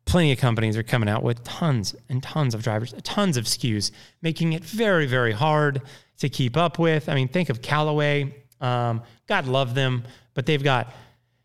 plenty 0.07 0.33
of 0.33 0.39
companies 0.39 0.77
are 0.77 0.83
coming 0.83 1.09
out 1.09 1.23
with 1.23 1.45
tons 1.45 1.95
and 2.09 2.23
tons 2.23 2.55
of 2.55 2.63
drivers, 2.63 2.95
tons 3.03 3.37
of 3.37 3.45
SKUs, 3.45 3.91
making 4.23 4.55
it 4.55 4.65
very, 4.65 5.05
very 5.07 5.33
hard 5.33 5.83
to 6.19 6.29
keep 6.29 6.57
up 6.57 6.79
with. 6.79 7.09
I 7.09 7.15
mean, 7.15 7.29
think 7.29 7.51
of 7.51 7.61
Callaway. 7.61 8.35
Um, 8.61 9.03
God 9.27 9.47
love 9.47 9.75
them, 9.75 10.05
but 10.35 10.47
they've 10.47 10.63
got, 10.63 10.95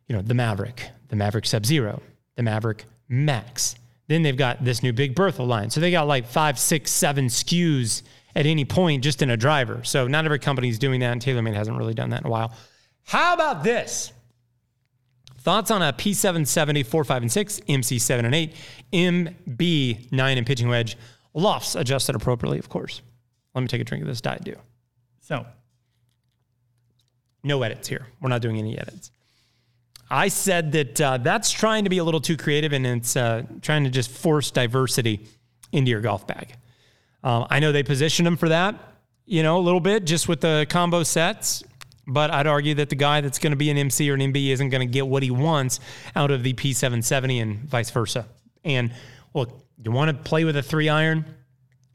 you 0.08 0.15
know, 0.15 0.22
the 0.22 0.34
Maverick, 0.34 0.89
the 1.10 1.15
Maverick 1.15 1.46
Sub 1.46 1.65
Zero, 1.65 2.01
the 2.36 2.44
Maverick 2.44 2.86
Max. 3.10 3.75
Then 4.08 4.22
they've 4.22 4.38
got 4.38 4.63
this 4.63 4.84
new 4.84 4.94
Big 4.94 5.15
Bertha 5.15 5.44
line. 5.44 5.70
So 5.70 5.80
they 5.80 5.91
got 5.91 6.08
like 6.08 6.27
five, 6.27 6.58
six, 6.58 6.91
seven 6.91 7.27
SKUs 7.27 8.03
at 8.36 8.46
any 8.46 8.63
point 8.63 9.03
just 9.03 9.22
in 9.22 9.30
a 9.30 9.38
driver. 9.38 9.84
So 9.84 10.08
not 10.08 10.24
every 10.25 10.39
company 10.39 10.70
is 10.70 10.80
doing 10.80 11.00
that, 11.01 11.12
and 11.12 11.22
TaylorMade 11.22 11.56
hasn't 11.56 11.77
really 11.77 11.94
done 11.94 12.12
that 12.12 12.22
in 12.22 12.27
a 12.27 12.30
while. 12.30 12.53
How 13.03 13.34
about 13.34 13.63
this? 13.63 14.13
Thoughts 15.41 15.71
on 15.71 15.81
a 15.81 15.91
P770, 15.91 16.86
4, 16.86 17.03
5, 17.03 17.21
and 17.24 17.31
6, 17.31 17.60
MC7 17.62 18.25
and 18.25 18.36
8, 18.36 18.53
MB9 18.93 20.38
and 20.38 20.45
pitching 20.45 20.69
wedge, 20.69 20.98
lofts 21.33 21.75
adjusted 21.75 22.15
appropriately, 22.15 22.60
of 22.60 22.69
course. 22.69 23.01
Let 23.55 23.62
me 23.62 23.67
take 23.67 23.81
a 23.81 23.83
drink 23.83 24.03
of 24.03 24.07
this 24.07 24.21
Diet 24.21 24.43
Dew. 24.43 24.55
So, 25.19 25.45
no 27.43 27.63
edits 27.63 27.88
here. 27.88 28.05
We're 28.21 28.29
not 28.29 28.41
doing 28.41 28.57
any 28.57 28.77
edits. 28.77 29.12
I 30.12 30.27
said 30.27 30.74
that 30.74 31.01
uh, 31.01 31.17
that's 31.17 31.50
trying 31.50 31.86
to 31.86 31.89
be 31.89 31.98
a 31.98 32.03
little 32.03 32.21
too 32.21 32.38
creative 32.38 32.74
and 32.74 32.86
it's 32.86 33.15
uh, 33.15 33.43
trying 33.62 33.86
to 33.86 33.89
just 33.89 34.12
force 34.12 34.51
diversity 34.51 35.25
into 35.71 35.89
your 35.89 36.01
golf 36.01 36.27
bag. 36.27 36.53
Um, 37.24 37.48
I 37.50 37.60
know 37.60 37.71
they 37.71 37.83
position 37.83 38.25
them 38.25 38.38
for 38.38 38.50
that, 38.50 38.75
you 39.25 39.41
know, 39.41 39.57
a 39.57 39.62
little 39.62 39.79
bit 39.79 40.05
just 40.05 40.27
with 40.27 40.41
the 40.41 40.67
combo 40.69 41.03
sets. 41.03 41.63
But 42.08 42.31
I'd 42.31 42.48
argue 42.48 42.74
that 42.75 42.89
the 42.89 42.96
guy 42.96 43.22
that's 43.22 43.39
going 43.39 43.51
to 43.51 43.58
be 43.58 43.70
an 43.70 43.77
MC 43.77 44.10
or 44.10 44.15
an 44.15 44.20
MB 44.20 44.50
isn't 44.50 44.70
going 44.70 44.88
to 44.88 44.91
get 44.91 45.08
what 45.08 45.24
he 45.24 45.31
wants 45.31 45.79
out 46.15 46.31
of 46.31 46.43
the 46.43 46.53
P770 46.53 47.41
and 47.41 47.60
vice 47.70 47.91
versa. 47.91 48.25
And 48.63 48.91
look, 49.34 49.65
you 49.84 49.91
want 49.91 50.15
to 50.15 50.24
play 50.24 50.43
with 50.43 50.55
a 50.58 50.63
three 50.63 50.89
iron, 50.89 51.25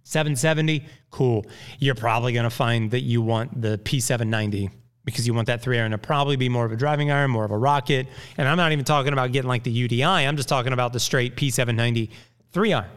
770, 0.04 0.84
cool. 1.10 1.46
You're 1.78 1.94
probably 1.94 2.32
going 2.32 2.44
to 2.44 2.50
find 2.50 2.90
that 2.92 3.00
you 3.00 3.20
want 3.20 3.60
the 3.60 3.78
P790 3.78 4.70
because 5.04 5.26
you 5.26 5.34
want 5.34 5.46
that 5.46 5.62
three 5.62 5.78
iron 5.78 5.92
to 5.92 5.98
probably 5.98 6.36
be 6.36 6.48
more 6.48 6.64
of 6.64 6.72
a 6.72 6.76
driving 6.76 7.10
iron, 7.10 7.30
more 7.30 7.44
of 7.44 7.50
a 7.50 7.58
rocket. 7.58 8.06
And 8.36 8.48
I'm 8.48 8.56
not 8.56 8.72
even 8.72 8.84
talking 8.84 9.12
about 9.12 9.32
getting 9.32 9.48
like 9.48 9.64
the 9.64 9.88
UDI, 9.88 10.26
I'm 10.26 10.36
just 10.36 10.48
talking 10.48 10.72
about 10.72 10.92
the 10.92 11.00
straight 11.00 11.36
P790 11.36 12.10
three 12.52 12.72
iron. 12.72 12.90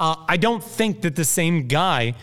Uh, 0.00 0.16
I 0.28 0.36
don't 0.36 0.62
think 0.62 1.02
that 1.02 1.16
the 1.16 1.24
same 1.24 1.68
guy, 1.68 2.14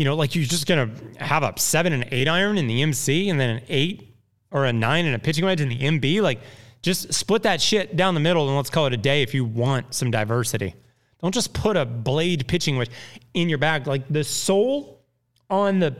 you 0.00 0.06
know, 0.06 0.16
like 0.16 0.34
you're 0.34 0.46
just 0.46 0.66
going 0.66 0.96
to 0.96 1.22
have 1.22 1.42
a 1.42 1.52
seven 1.58 1.92
and 1.92 2.08
eight 2.10 2.26
iron 2.26 2.56
in 2.56 2.66
the 2.66 2.80
MC 2.80 3.28
and 3.28 3.38
then 3.38 3.56
an 3.56 3.62
eight 3.68 4.16
or 4.50 4.64
a 4.64 4.72
nine 4.72 5.04
and 5.04 5.14
a 5.14 5.18
pitching 5.18 5.44
wedge 5.44 5.60
in 5.60 5.68
the 5.68 5.78
MB. 5.78 6.22
Like 6.22 6.40
just 6.80 7.12
split 7.12 7.42
that 7.42 7.60
shit 7.60 7.96
down 7.96 8.14
the 8.14 8.20
middle 8.20 8.48
and 8.48 8.56
let's 8.56 8.70
call 8.70 8.86
it 8.86 8.94
a 8.94 8.96
day 8.96 9.20
if 9.20 9.34
you 9.34 9.44
want 9.44 9.92
some 9.92 10.10
diversity. 10.10 10.74
Don't 11.20 11.34
just 11.34 11.52
put 11.52 11.76
a 11.76 11.84
blade 11.84 12.48
pitching 12.48 12.78
wedge 12.78 12.88
in 13.34 13.50
your 13.50 13.58
bag. 13.58 13.86
Like 13.86 14.08
the 14.08 14.24
sole 14.24 15.04
on 15.50 15.80
the 15.80 15.94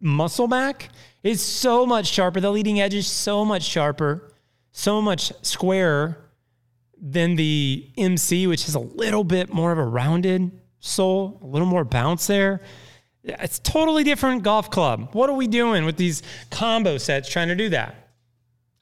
muscle 0.00 0.48
back 0.48 0.88
is 1.22 1.42
so 1.42 1.84
much 1.84 2.06
sharper. 2.06 2.40
The 2.40 2.50
leading 2.50 2.80
edge 2.80 2.94
is 2.94 3.06
so 3.06 3.44
much 3.44 3.64
sharper, 3.64 4.32
so 4.70 5.02
much 5.02 5.30
squarer 5.42 6.30
than 6.98 7.36
the 7.36 7.86
MC, 7.98 8.46
which 8.46 8.66
is 8.66 8.76
a 8.76 8.80
little 8.80 9.24
bit 9.24 9.52
more 9.52 9.72
of 9.72 9.78
a 9.78 9.84
rounded 9.84 10.58
sole, 10.80 11.38
a 11.42 11.46
little 11.46 11.68
more 11.68 11.84
bounce 11.84 12.26
there. 12.26 12.62
It's 13.24 13.58
totally 13.60 14.04
different 14.04 14.42
golf 14.42 14.70
club. 14.70 15.10
What 15.12 15.30
are 15.30 15.34
we 15.34 15.46
doing 15.46 15.84
with 15.84 15.96
these 15.96 16.22
combo 16.50 16.98
sets 16.98 17.28
trying 17.28 17.48
to 17.48 17.54
do 17.54 17.68
that? 17.70 17.94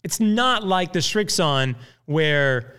It's 0.02 0.18
not 0.18 0.66
like 0.66 0.92
the 0.92 1.00
Srixon 1.00 1.76
where, 2.06 2.74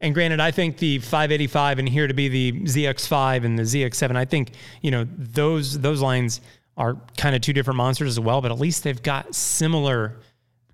and 0.00 0.12
granted, 0.12 0.38
I 0.40 0.50
think 0.50 0.76
the 0.76 0.98
585 0.98 1.78
and 1.78 1.88
here 1.88 2.06
to 2.06 2.14
be 2.14 2.28
the 2.28 2.52
ZX5 2.60 3.44
and 3.44 3.58
the 3.58 3.62
ZX7, 3.62 4.16
I 4.16 4.26
think, 4.26 4.52
you 4.82 4.90
know, 4.90 5.06
those 5.16 5.78
those 5.78 6.02
lines 6.02 6.42
are 6.76 6.96
kind 7.16 7.34
of 7.34 7.40
two 7.40 7.52
different 7.52 7.76
monsters 7.76 8.10
as 8.10 8.20
well, 8.20 8.40
but 8.40 8.52
at 8.52 8.60
least 8.60 8.84
they've 8.84 9.02
got 9.02 9.34
similar 9.34 10.20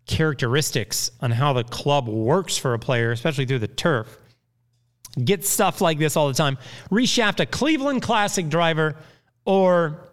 characteristics 0.07 1.11
on 1.21 1.31
how 1.31 1.53
the 1.53 1.65
club 1.65 2.09
works 2.09 2.59
for 2.59 2.75
a 2.75 2.79
player, 2.79 3.13
especially 3.13 3.47
through 3.47 3.61
the 3.61 3.69
turf. 3.69 4.19
Get 5.25 5.47
stuff 5.47 5.81
like 5.81 5.99
this 5.99 6.17
all 6.17 6.29
the 6.29 6.35
time. 6.35 6.59
Reshaft 6.91 7.41
a 7.41 7.47
Cleveland 7.47 8.03
Classic 8.03 8.49
driver 8.49 8.97
or 9.45 10.09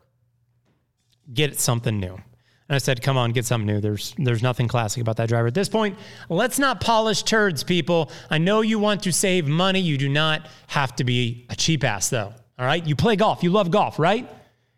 get 1.34 1.60
something 1.60 2.00
new. 2.00 2.14
And 2.14 2.76
I 2.76 2.78
said, 2.78 3.02
come 3.02 3.18
on, 3.18 3.32
get 3.32 3.46
something 3.46 3.68
new. 3.68 3.82
There's 3.82 4.16
there's 4.18 4.42
nothing 4.42 4.70
classic 4.70 5.02
about 5.02 5.18
that 5.18 5.28
driver. 5.28 5.48
At 5.48 5.54
this 5.54 5.68
point, 5.68 5.98
let's 6.30 6.58
not 6.58 6.80
polish 6.80 7.24
turds, 7.24 7.66
people. 7.66 8.10
I 8.30 8.38
know 8.38 8.62
you 8.62 8.80
want 8.80 9.04
to 9.04 9.12
save 9.12 9.46
money. 9.46 9.82
You 9.82 9.98
do 9.98 10.08
not 10.08 10.48
have 10.68 10.96
to 10.96 11.04
be 11.04 11.46
a 11.50 11.56
cheap 11.56 11.84
ass, 11.84 12.10
though. 12.10 12.34
All 12.58 12.66
right? 12.66 12.86
You 12.86 12.96
play 12.96 13.18
golf. 13.18 13.44
You 13.44 13.50
love 13.50 13.72
golf, 13.72 14.00
right? 14.00 14.30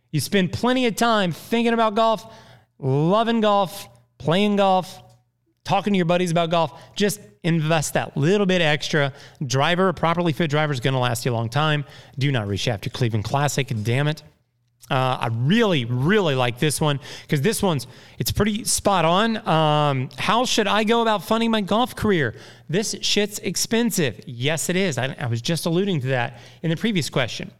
You 0.09 0.19
spend 0.19 0.53
plenty 0.53 0.87
of 0.87 0.95
time 0.95 1.31
thinking 1.31 1.73
about 1.73 1.95
golf, 1.95 2.25
loving 2.79 3.41
golf, 3.41 3.87
playing 4.17 4.55
golf, 4.55 5.01
talking 5.63 5.93
to 5.93 5.97
your 5.97 6.05
buddies 6.05 6.31
about 6.31 6.49
golf. 6.49 6.79
Just 6.95 7.19
invest 7.43 7.93
that 7.93 8.15
little 8.17 8.45
bit 8.45 8.61
extra. 8.61 9.13
Driver, 9.45 9.89
a 9.89 9.93
properly 9.93 10.33
fit 10.33 10.49
driver 10.49 10.73
is 10.73 10.79
going 10.79 10.93
to 10.93 10.99
last 10.99 11.25
you 11.25 11.31
a 11.31 11.33
long 11.33 11.49
time. 11.49 11.85
Do 12.17 12.31
not 12.31 12.47
reshaft 12.47 12.85
your 12.85 12.91
Cleveland 12.91 13.25
Classic. 13.25 13.71
Damn 13.83 14.07
it. 14.07 14.23
Uh, 14.91 15.17
I 15.21 15.29
really, 15.31 15.85
really 15.85 16.35
like 16.35 16.59
this 16.59 16.81
one 16.81 16.99
because 17.21 17.41
this 17.41 17.63
one's 17.63 17.87
it's 18.19 18.31
pretty 18.31 18.65
spot 18.65 19.05
on. 19.05 19.37
Um, 19.47 20.09
how 20.17 20.43
should 20.43 20.67
I 20.67 20.83
go 20.83 21.01
about 21.01 21.23
funding 21.23 21.51
my 21.51 21.61
golf 21.61 21.95
career? 21.95 22.35
This 22.67 22.95
shit's 23.01 23.39
expensive. 23.39 24.21
Yes, 24.27 24.69
it 24.69 24.75
is. 24.75 24.97
I, 24.97 25.15
I 25.17 25.27
was 25.27 25.41
just 25.41 25.65
alluding 25.65 26.01
to 26.01 26.07
that 26.07 26.39
in 26.63 26.69
the 26.69 26.75
previous 26.75 27.09
question. 27.09 27.51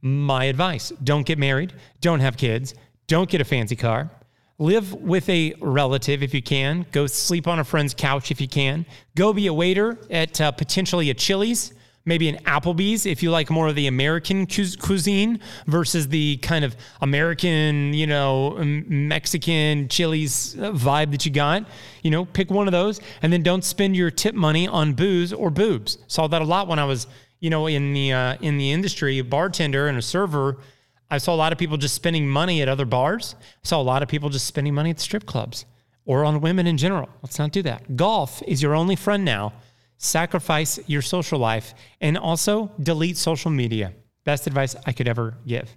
My 0.00 0.44
advice: 0.44 0.90
don't 1.04 1.26
get 1.26 1.38
married, 1.38 1.74
don't 2.00 2.20
have 2.20 2.38
kids, 2.38 2.74
don't 3.06 3.28
get 3.28 3.42
a 3.42 3.44
fancy 3.44 3.76
car. 3.76 4.10
Live 4.58 4.92
with 4.94 5.28
a 5.28 5.54
relative 5.60 6.22
if 6.22 6.32
you 6.34 6.42
can. 6.42 6.86
Go 6.92 7.06
sleep 7.06 7.46
on 7.46 7.58
a 7.58 7.64
friend's 7.64 7.94
couch 7.94 8.30
if 8.30 8.40
you 8.40 8.48
can. 8.48 8.84
Go 9.16 9.32
be 9.32 9.46
a 9.46 9.54
waiter 9.54 9.98
at 10.10 10.40
uh, 10.40 10.52
potentially 10.52 11.08
a 11.10 11.14
Chili's, 11.14 11.72
maybe 12.04 12.28
an 12.28 12.36
Applebee's 12.44 13.06
if 13.06 13.22
you 13.22 13.30
like 13.30 13.50
more 13.50 13.68
of 13.68 13.74
the 13.74 13.86
American 13.86 14.46
cuisine 14.46 15.40
versus 15.66 16.08
the 16.08 16.38
kind 16.38 16.64
of 16.64 16.76
American, 17.00 17.92
you 17.92 18.06
know, 18.06 18.56
Mexican 18.62 19.88
Chili's 19.88 20.56
uh, 20.58 20.72
vibe 20.72 21.10
that 21.12 21.24
you 21.26 21.32
got. 21.32 21.66
You 22.02 22.10
know, 22.10 22.24
pick 22.24 22.50
one 22.50 22.66
of 22.66 22.72
those 22.72 23.00
and 23.22 23.32
then 23.32 23.42
don't 23.42 23.64
spend 23.64 23.96
your 23.96 24.10
tip 24.10 24.34
money 24.34 24.66
on 24.66 24.94
booze 24.94 25.32
or 25.32 25.50
boobs. 25.50 25.98
Saw 26.06 26.26
that 26.28 26.42
a 26.42 26.44
lot 26.44 26.68
when 26.68 26.78
I 26.78 26.84
was, 26.84 27.06
you 27.40 27.50
know, 27.50 27.66
in 27.66 27.92
the 27.92 28.12
uh, 28.12 28.36
in 28.40 28.58
the 28.58 28.70
industry, 28.72 29.18
a 29.18 29.24
bartender 29.24 29.88
and 29.88 29.98
a 29.98 30.02
server 30.02 30.58
I 31.10 31.18
saw 31.18 31.34
a 31.34 31.36
lot 31.36 31.52
of 31.52 31.58
people 31.58 31.76
just 31.76 31.94
spending 31.94 32.28
money 32.28 32.62
at 32.62 32.68
other 32.68 32.84
bars. 32.84 33.34
I 33.42 33.66
saw 33.66 33.80
a 33.80 33.82
lot 33.82 34.02
of 34.02 34.08
people 34.08 34.28
just 34.28 34.46
spending 34.46 34.74
money 34.74 34.90
at 34.90 35.00
strip 35.00 35.26
clubs 35.26 35.66
or 36.04 36.24
on 36.24 36.40
women 36.40 36.66
in 36.66 36.76
general. 36.76 37.08
Let's 37.22 37.38
not 37.38 37.50
do 37.50 37.62
that. 37.62 37.96
Golf 37.96 38.42
is 38.46 38.62
your 38.62 38.74
only 38.74 38.96
friend 38.96 39.24
now. 39.24 39.52
Sacrifice 40.02 40.80
your 40.86 41.02
social 41.02 41.38
life 41.38 41.74
and 42.00 42.16
also 42.16 42.72
delete 42.82 43.18
social 43.18 43.50
media. 43.50 43.92
Best 44.24 44.46
advice 44.46 44.74
I 44.86 44.92
could 44.92 45.06
ever 45.06 45.36
give. 45.46 45.76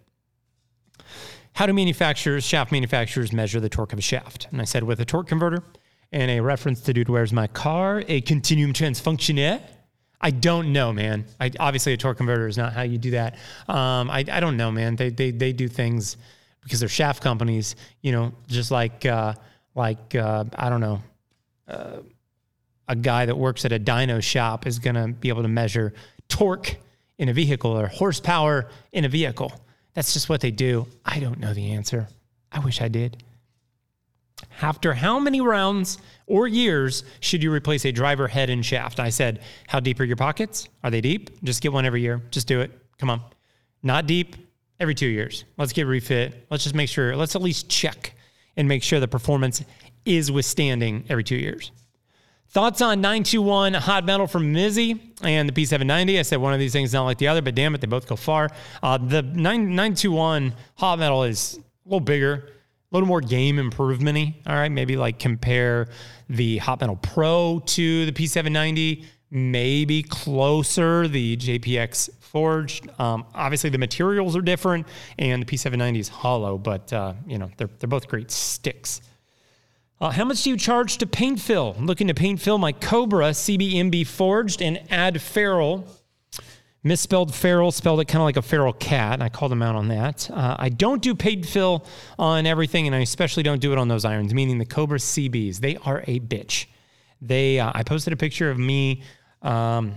How 1.53 1.65
do 1.65 1.73
manufacturers, 1.73 2.45
shaft 2.45 2.71
manufacturers, 2.71 3.33
measure 3.33 3.59
the 3.59 3.69
torque 3.69 3.93
of 3.93 3.99
a 3.99 4.01
shaft? 4.01 4.47
And 4.51 4.61
I 4.61 4.63
said 4.63 4.83
with 4.83 4.99
a 5.01 5.05
torque 5.05 5.27
converter 5.27 5.63
and 6.11 6.31
a 6.31 6.39
reference 6.39 6.81
to 6.81 6.93
Dude 6.93 7.09
Where's 7.09 7.33
My 7.33 7.47
Car, 7.47 8.03
a 8.07 8.21
Continuum 8.21 8.71
Transfunctioner 8.71 9.61
I 10.23 10.31
don't 10.31 10.71
know, 10.71 10.93
man. 10.93 11.25
I, 11.41 11.51
obviously, 11.59 11.91
a 11.91 11.97
torque 11.97 12.15
converter 12.15 12.47
is 12.47 12.57
not 12.57 12.71
how 12.71 12.83
you 12.83 12.97
do 12.97 13.11
that. 13.11 13.35
Um, 13.67 14.09
I, 14.09 14.23
I 14.31 14.39
don't 14.39 14.55
know, 14.55 14.71
man. 14.71 14.95
They, 14.95 15.09
they, 15.09 15.31
they 15.31 15.51
do 15.51 15.67
things 15.67 16.15
because 16.63 16.79
they're 16.79 16.87
shaft 16.87 17.21
companies, 17.21 17.75
you 18.01 18.13
know, 18.13 18.31
just 18.47 18.71
like, 18.71 19.05
uh, 19.05 19.33
like 19.75 20.15
uh, 20.15 20.45
I 20.55 20.69
don't 20.69 20.79
know, 20.79 21.03
uh, 21.67 21.97
a 22.87 22.95
guy 22.95 23.25
that 23.25 23.37
works 23.37 23.65
at 23.65 23.71
a 23.71 23.79
dyno 23.79 24.21
shop 24.21 24.67
is 24.67 24.79
going 24.79 24.95
to 24.95 25.07
be 25.07 25.29
able 25.29 25.41
to 25.41 25.47
measure 25.47 25.93
torque 26.27 26.75
in 27.17 27.29
a 27.29 27.33
vehicle 27.33 27.71
or 27.71 27.87
horsepower 27.87 28.69
in 28.91 29.05
a 29.05 29.09
vehicle. 29.09 29.53
That's 29.93 30.13
just 30.13 30.29
what 30.29 30.41
they 30.41 30.51
do. 30.51 30.87
I 31.05 31.19
don't 31.19 31.39
know 31.39 31.53
the 31.53 31.71
answer. 31.71 32.07
I 32.51 32.59
wish 32.59 32.81
I 32.81 32.87
did. 32.87 33.23
After 34.61 34.93
how 34.93 35.19
many 35.19 35.41
rounds 35.41 35.99
or 36.27 36.47
years 36.47 37.03
should 37.19 37.41
you 37.41 37.51
replace 37.51 37.85
a 37.85 37.91
driver 37.91 38.27
head 38.27 38.49
and 38.49 38.65
shaft? 38.65 38.99
I 38.99 39.09
said, 39.09 39.41
How 39.67 39.79
deep 39.79 39.99
are 39.99 40.03
your 40.03 40.15
pockets? 40.15 40.67
Are 40.83 40.91
they 40.91 41.01
deep? 41.01 41.43
Just 41.43 41.61
get 41.61 41.71
one 41.71 41.85
every 41.85 42.01
year. 42.01 42.21
Just 42.31 42.47
do 42.47 42.61
it. 42.61 42.71
Come 42.97 43.09
on. 43.09 43.21
Not 43.81 44.07
deep, 44.07 44.35
every 44.79 44.95
two 44.95 45.07
years. 45.07 45.45
Let's 45.57 45.73
get 45.73 45.87
refit. 45.87 46.45
Let's 46.49 46.63
just 46.63 46.75
make 46.75 46.89
sure, 46.89 47.15
let's 47.15 47.35
at 47.35 47.41
least 47.41 47.69
check 47.69 48.15
and 48.55 48.67
make 48.67 48.83
sure 48.83 48.99
the 48.99 49.07
performance 49.07 49.63
is 50.05 50.31
withstanding 50.31 51.05
every 51.09 51.23
two 51.23 51.35
years. 51.35 51.71
Thoughts 52.49 52.81
on 52.81 53.01
921 53.01 53.73
Hot 53.73 54.05
Metal 54.05 54.27
from 54.27 54.53
Mizzy 54.53 54.99
and 55.23 55.49
the 55.49 55.53
P790? 55.53 56.19
I 56.19 56.21
said 56.21 56.37
one 56.37 56.53
of 56.53 56.59
these 56.59 56.71
things 56.71 56.89
is 56.89 56.93
not 56.93 57.05
like 57.05 57.17
the 57.17 57.27
other, 57.27 57.41
but 57.41 57.55
damn 57.55 57.73
it, 57.73 57.81
they 57.81 57.87
both 57.87 58.07
go 58.07 58.15
far. 58.15 58.49
Uh, 58.83 58.97
the 58.97 59.23
9, 59.23 59.35
921 59.35 60.53
Hot 60.75 60.99
Metal 60.99 61.23
is 61.23 61.57
a 61.57 61.89
little 61.89 61.99
bigger 61.99 62.49
a 62.93 62.95
little 62.95 63.07
more 63.07 63.21
game 63.21 63.57
improvement 63.57 64.35
All 64.45 64.55
right. 64.55 64.71
Maybe 64.71 64.95
like 64.95 65.17
compare 65.17 65.87
the 66.29 66.57
Hot 66.59 66.79
Metal 66.79 66.95
Pro 66.95 67.61
to 67.65 68.05
the 68.05 68.11
P790, 68.11 69.03
maybe 69.31 70.03
closer 70.03 71.07
the 71.07 71.35
JPX 71.35 72.11
forged. 72.19 72.87
Um, 72.99 73.25
obviously, 73.33 73.71
the 73.71 73.79
materials 73.79 74.35
are 74.35 74.41
different, 74.41 74.87
and 75.17 75.41
the 75.41 75.45
P790 75.45 75.99
is 75.99 76.07
hollow, 76.07 76.57
but 76.57 76.93
uh, 76.93 77.13
you 77.25 77.39
know 77.39 77.49
they're 77.57 77.69
they're 77.79 77.87
both 77.87 78.07
great 78.07 78.29
sticks. 78.29 79.01
Uh, 80.03 80.09
how 80.09 80.25
much 80.25 80.43
do 80.43 80.49
you 80.49 80.57
charge 80.57 80.97
to 80.97 81.07
paint 81.07 81.39
fill? 81.39 81.75
I'm 81.77 81.85
looking 81.85 82.09
to 82.09 82.13
paint 82.13 82.41
fill 82.41 82.57
my 82.57 82.73
Cobra 82.73 83.29
CBMB 83.29 84.05
forged 84.05 84.61
and 84.61 84.81
add 84.91 85.21
ferrule 85.21 85.87
misspelled 86.83 87.33
feral, 87.33 87.71
spelled 87.71 88.01
it 88.01 88.09
kind 88.09 88.21
of 88.21 88.25
like 88.25 88.35
a 88.35 88.41
feral 88.41 88.73
cat. 88.73 89.13
And 89.13 89.23
I 89.23 89.29
called 89.29 89.53
him 89.53 89.61
out 89.61 89.75
on 89.75 89.87
that. 89.87 90.29
Uh, 90.29 90.57
I 90.59 90.67
don't 90.67 91.01
do 91.01 91.15
paid 91.15 91.47
fill 91.47 91.85
on 92.19 92.45
everything, 92.45 92.85
and 92.85 92.93
I 92.93 92.99
especially 92.99 93.43
don't 93.43 93.61
do 93.61 93.71
it 93.71 93.77
on 93.77 93.87
those 93.87 94.03
irons, 94.03 94.33
meaning 94.33 94.57
the 94.57 94.65
Cobra 94.65 94.99
CBs. 94.99 95.59
They 95.59 95.77
are 95.77 96.03
a 96.05 96.19
bitch. 96.19 96.65
They, 97.21 97.61
uh, 97.61 97.71
I 97.73 97.83
posted 97.83 98.11
a 98.11 98.17
picture 98.17 98.51
of 98.51 98.59
me 98.59 99.03
um, 99.41 99.95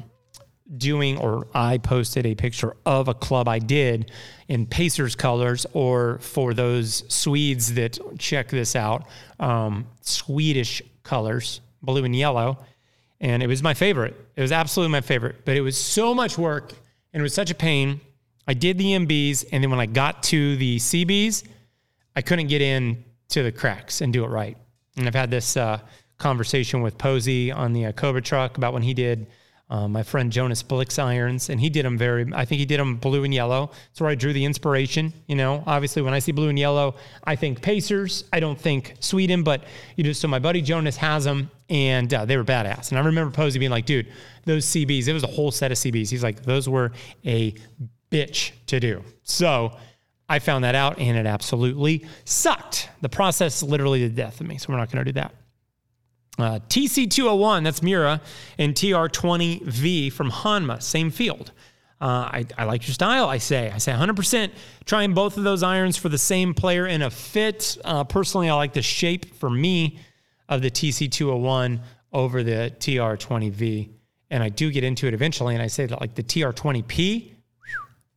doing, 0.76 1.18
or 1.18 1.46
I 1.54 1.78
posted 1.78 2.26
a 2.26 2.34
picture 2.34 2.76
of 2.84 3.08
a 3.08 3.14
club 3.14 3.48
I 3.48 3.58
did 3.58 4.10
in 4.48 4.66
Pacers 4.66 5.14
colors, 5.14 5.66
or 5.72 6.18
for 6.18 6.54
those 6.54 7.04
Swedes 7.08 7.74
that 7.74 7.98
check 8.18 8.48
this 8.48 8.74
out, 8.74 9.06
um, 9.38 9.86
Swedish 10.00 10.82
colors, 11.02 11.60
blue 11.82 12.04
and 12.04 12.14
yellow. 12.14 12.58
And 13.20 13.42
it 13.42 13.46
was 13.46 13.62
my 13.62 13.74
favorite. 13.74 14.14
It 14.34 14.42
was 14.42 14.52
absolutely 14.52 14.92
my 14.92 15.00
favorite, 15.00 15.44
but 15.44 15.56
it 15.56 15.62
was 15.62 15.76
so 15.76 16.14
much 16.14 16.36
work 16.36 16.72
and 17.12 17.20
it 17.20 17.22
was 17.22 17.34
such 17.34 17.50
a 17.50 17.54
pain. 17.54 18.00
I 18.46 18.54
did 18.54 18.78
the 18.78 18.92
MBs, 18.92 19.46
and 19.50 19.62
then 19.62 19.70
when 19.70 19.80
I 19.80 19.86
got 19.86 20.22
to 20.24 20.56
the 20.56 20.76
CBs, 20.76 21.44
I 22.14 22.22
couldn't 22.22 22.46
get 22.46 22.62
in 22.62 23.04
to 23.30 23.42
the 23.42 23.50
cracks 23.50 24.00
and 24.00 24.12
do 24.12 24.24
it 24.24 24.28
right. 24.28 24.56
And 24.96 25.06
I've 25.06 25.14
had 25.14 25.30
this 25.30 25.56
uh, 25.56 25.80
conversation 26.18 26.82
with 26.82 26.96
Posey 26.96 27.50
on 27.50 27.72
the 27.72 27.86
uh, 27.86 27.92
Cobra 27.92 28.22
truck 28.22 28.56
about 28.56 28.72
when 28.72 28.82
he 28.82 28.94
did 28.94 29.26
um, 29.68 29.92
my 29.92 30.04
friend 30.04 30.30
Jonas 30.30 30.62
Blixt 30.62 31.02
irons, 31.02 31.50
and 31.50 31.60
he 31.60 31.68
did 31.68 31.84
them 31.84 31.98
very. 31.98 32.24
I 32.32 32.44
think 32.44 32.60
he 32.60 32.64
did 32.64 32.78
them 32.78 32.96
blue 32.96 33.24
and 33.24 33.34
yellow. 33.34 33.70
That's 33.88 34.00
where 34.00 34.10
I 34.10 34.14
drew 34.14 34.32
the 34.32 34.44
inspiration. 34.44 35.12
You 35.26 35.34
know, 35.34 35.64
obviously 35.66 36.02
when 36.02 36.14
I 36.14 36.20
see 36.20 36.30
blue 36.30 36.48
and 36.48 36.58
yellow, 36.58 36.94
I 37.24 37.34
think 37.34 37.62
Pacers. 37.62 38.24
I 38.32 38.38
don't 38.38 38.58
think 38.58 38.94
Sweden, 39.00 39.42
but 39.42 39.64
you 39.96 40.04
know. 40.04 40.12
So 40.12 40.28
my 40.28 40.38
buddy 40.38 40.62
Jonas 40.62 40.96
has 40.98 41.24
them, 41.24 41.50
and 41.68 42.12
uh, 42.14 42.24
they 42.24 42.36
were 42.36 42.44
badass. 42.44 42.90
And 42.90 42.98
I 42.98 43.04
remember 43.04 43.34
Posey 43.34 43.58
being 43.58 43.72
like, 43.72 43.86
"Dude, 43.86 44.06
those 44.44 44.64
CBs. 44.66 45.08
It 45.08 45.12
was 45.12 45.24
a 45.24 45.28
whole 45.28 45.50
set 45.50 45.72
of 45.72 45.78
CBs. 45.78 46.10
He's 46.10 46.22
like, 46.22 46.42
those 46.42 46.68
were 46.68 46.92
a 47.24 47.54
bitch 48.10 48.52
to 48.66 48.80
do." 48.80 49.02
So. 49.22 49.76
I 50.28 50.40
found 50.40 50.64
that 50.64 50.74
out 50.74 50.98
and 50.98 51.16
it 51.16 51.24
absolutely 51.24 52.04
sucked. 52.24 52.90
The 53.00 53.08
process 53.08 53.62
literally 53.62 54.08
the 54.08 54.12
death 54.12 54.40
of 54.40 54.48
me. 54.48 54.58
So 54.58 54.72
we're 54.72 54.76
not 54.76 54.90
going 54.90 55.04
to 55.04 55.12
do 55.12 55.20
that. 55.20 55.32
Uh, 56.38 56.58
TC201, 56.68 57.64
that's 57.64 57.82
Miura, 57.82 58.20
and 58.58 58.74
TR20V 58.74 60.12
from 60.12 60.30
Honma, 60.30 60.82
same 60.82 61.10
field. 61.10 61.52
Uh, 61.98 62.04
I, 62.30 62.46
I, 62.58 62.64
like 62.64 62.86
your 62.86 62.92
style, 62.92 63.26
I 63.26 63.38
say. 63.38 63.70
I 63.70 63.78
say 63.78 63.92
100% 63.92 64.50
trying 64.84 65.14
both 65.14 65.38
of 65.38 65.44
those 65.44 65.62
irons 65.62 65.96
for 65.96 66.10
the 66.10 66.18
same 66.18 66.52
player 66.52 66.86
in 66.86 67.00
a 67.00 67.10
fit. 67.10 67.78
Uh, 67.84 68.04
personally, 68.04 68.50
I 68.50 68.54
like 68.54 68.74
the 68.74 68.82
shape 68.82 69.34
for 69.36 69.48
me 69.48 69.98
of 70.50 70.60
the 70.60 70.70
TC201 70.70 71.80
over 72.12 72.42
the 72.42 72.72
TR20V. 72.80 73.88
And 74.30 74.42
I 74.42 74.50
do 74.50 74.70
get 74.70 74.84
into 74.84 75.06
it 75.06 75.14
eventually, 75.14 75.54
and 75.54 75.62
I 75.62 75.68
say 75.68 75.86
that 75.86 76.00
like 76.00 76.14
the 76.14 76.22
TR20P, 76.22 77.30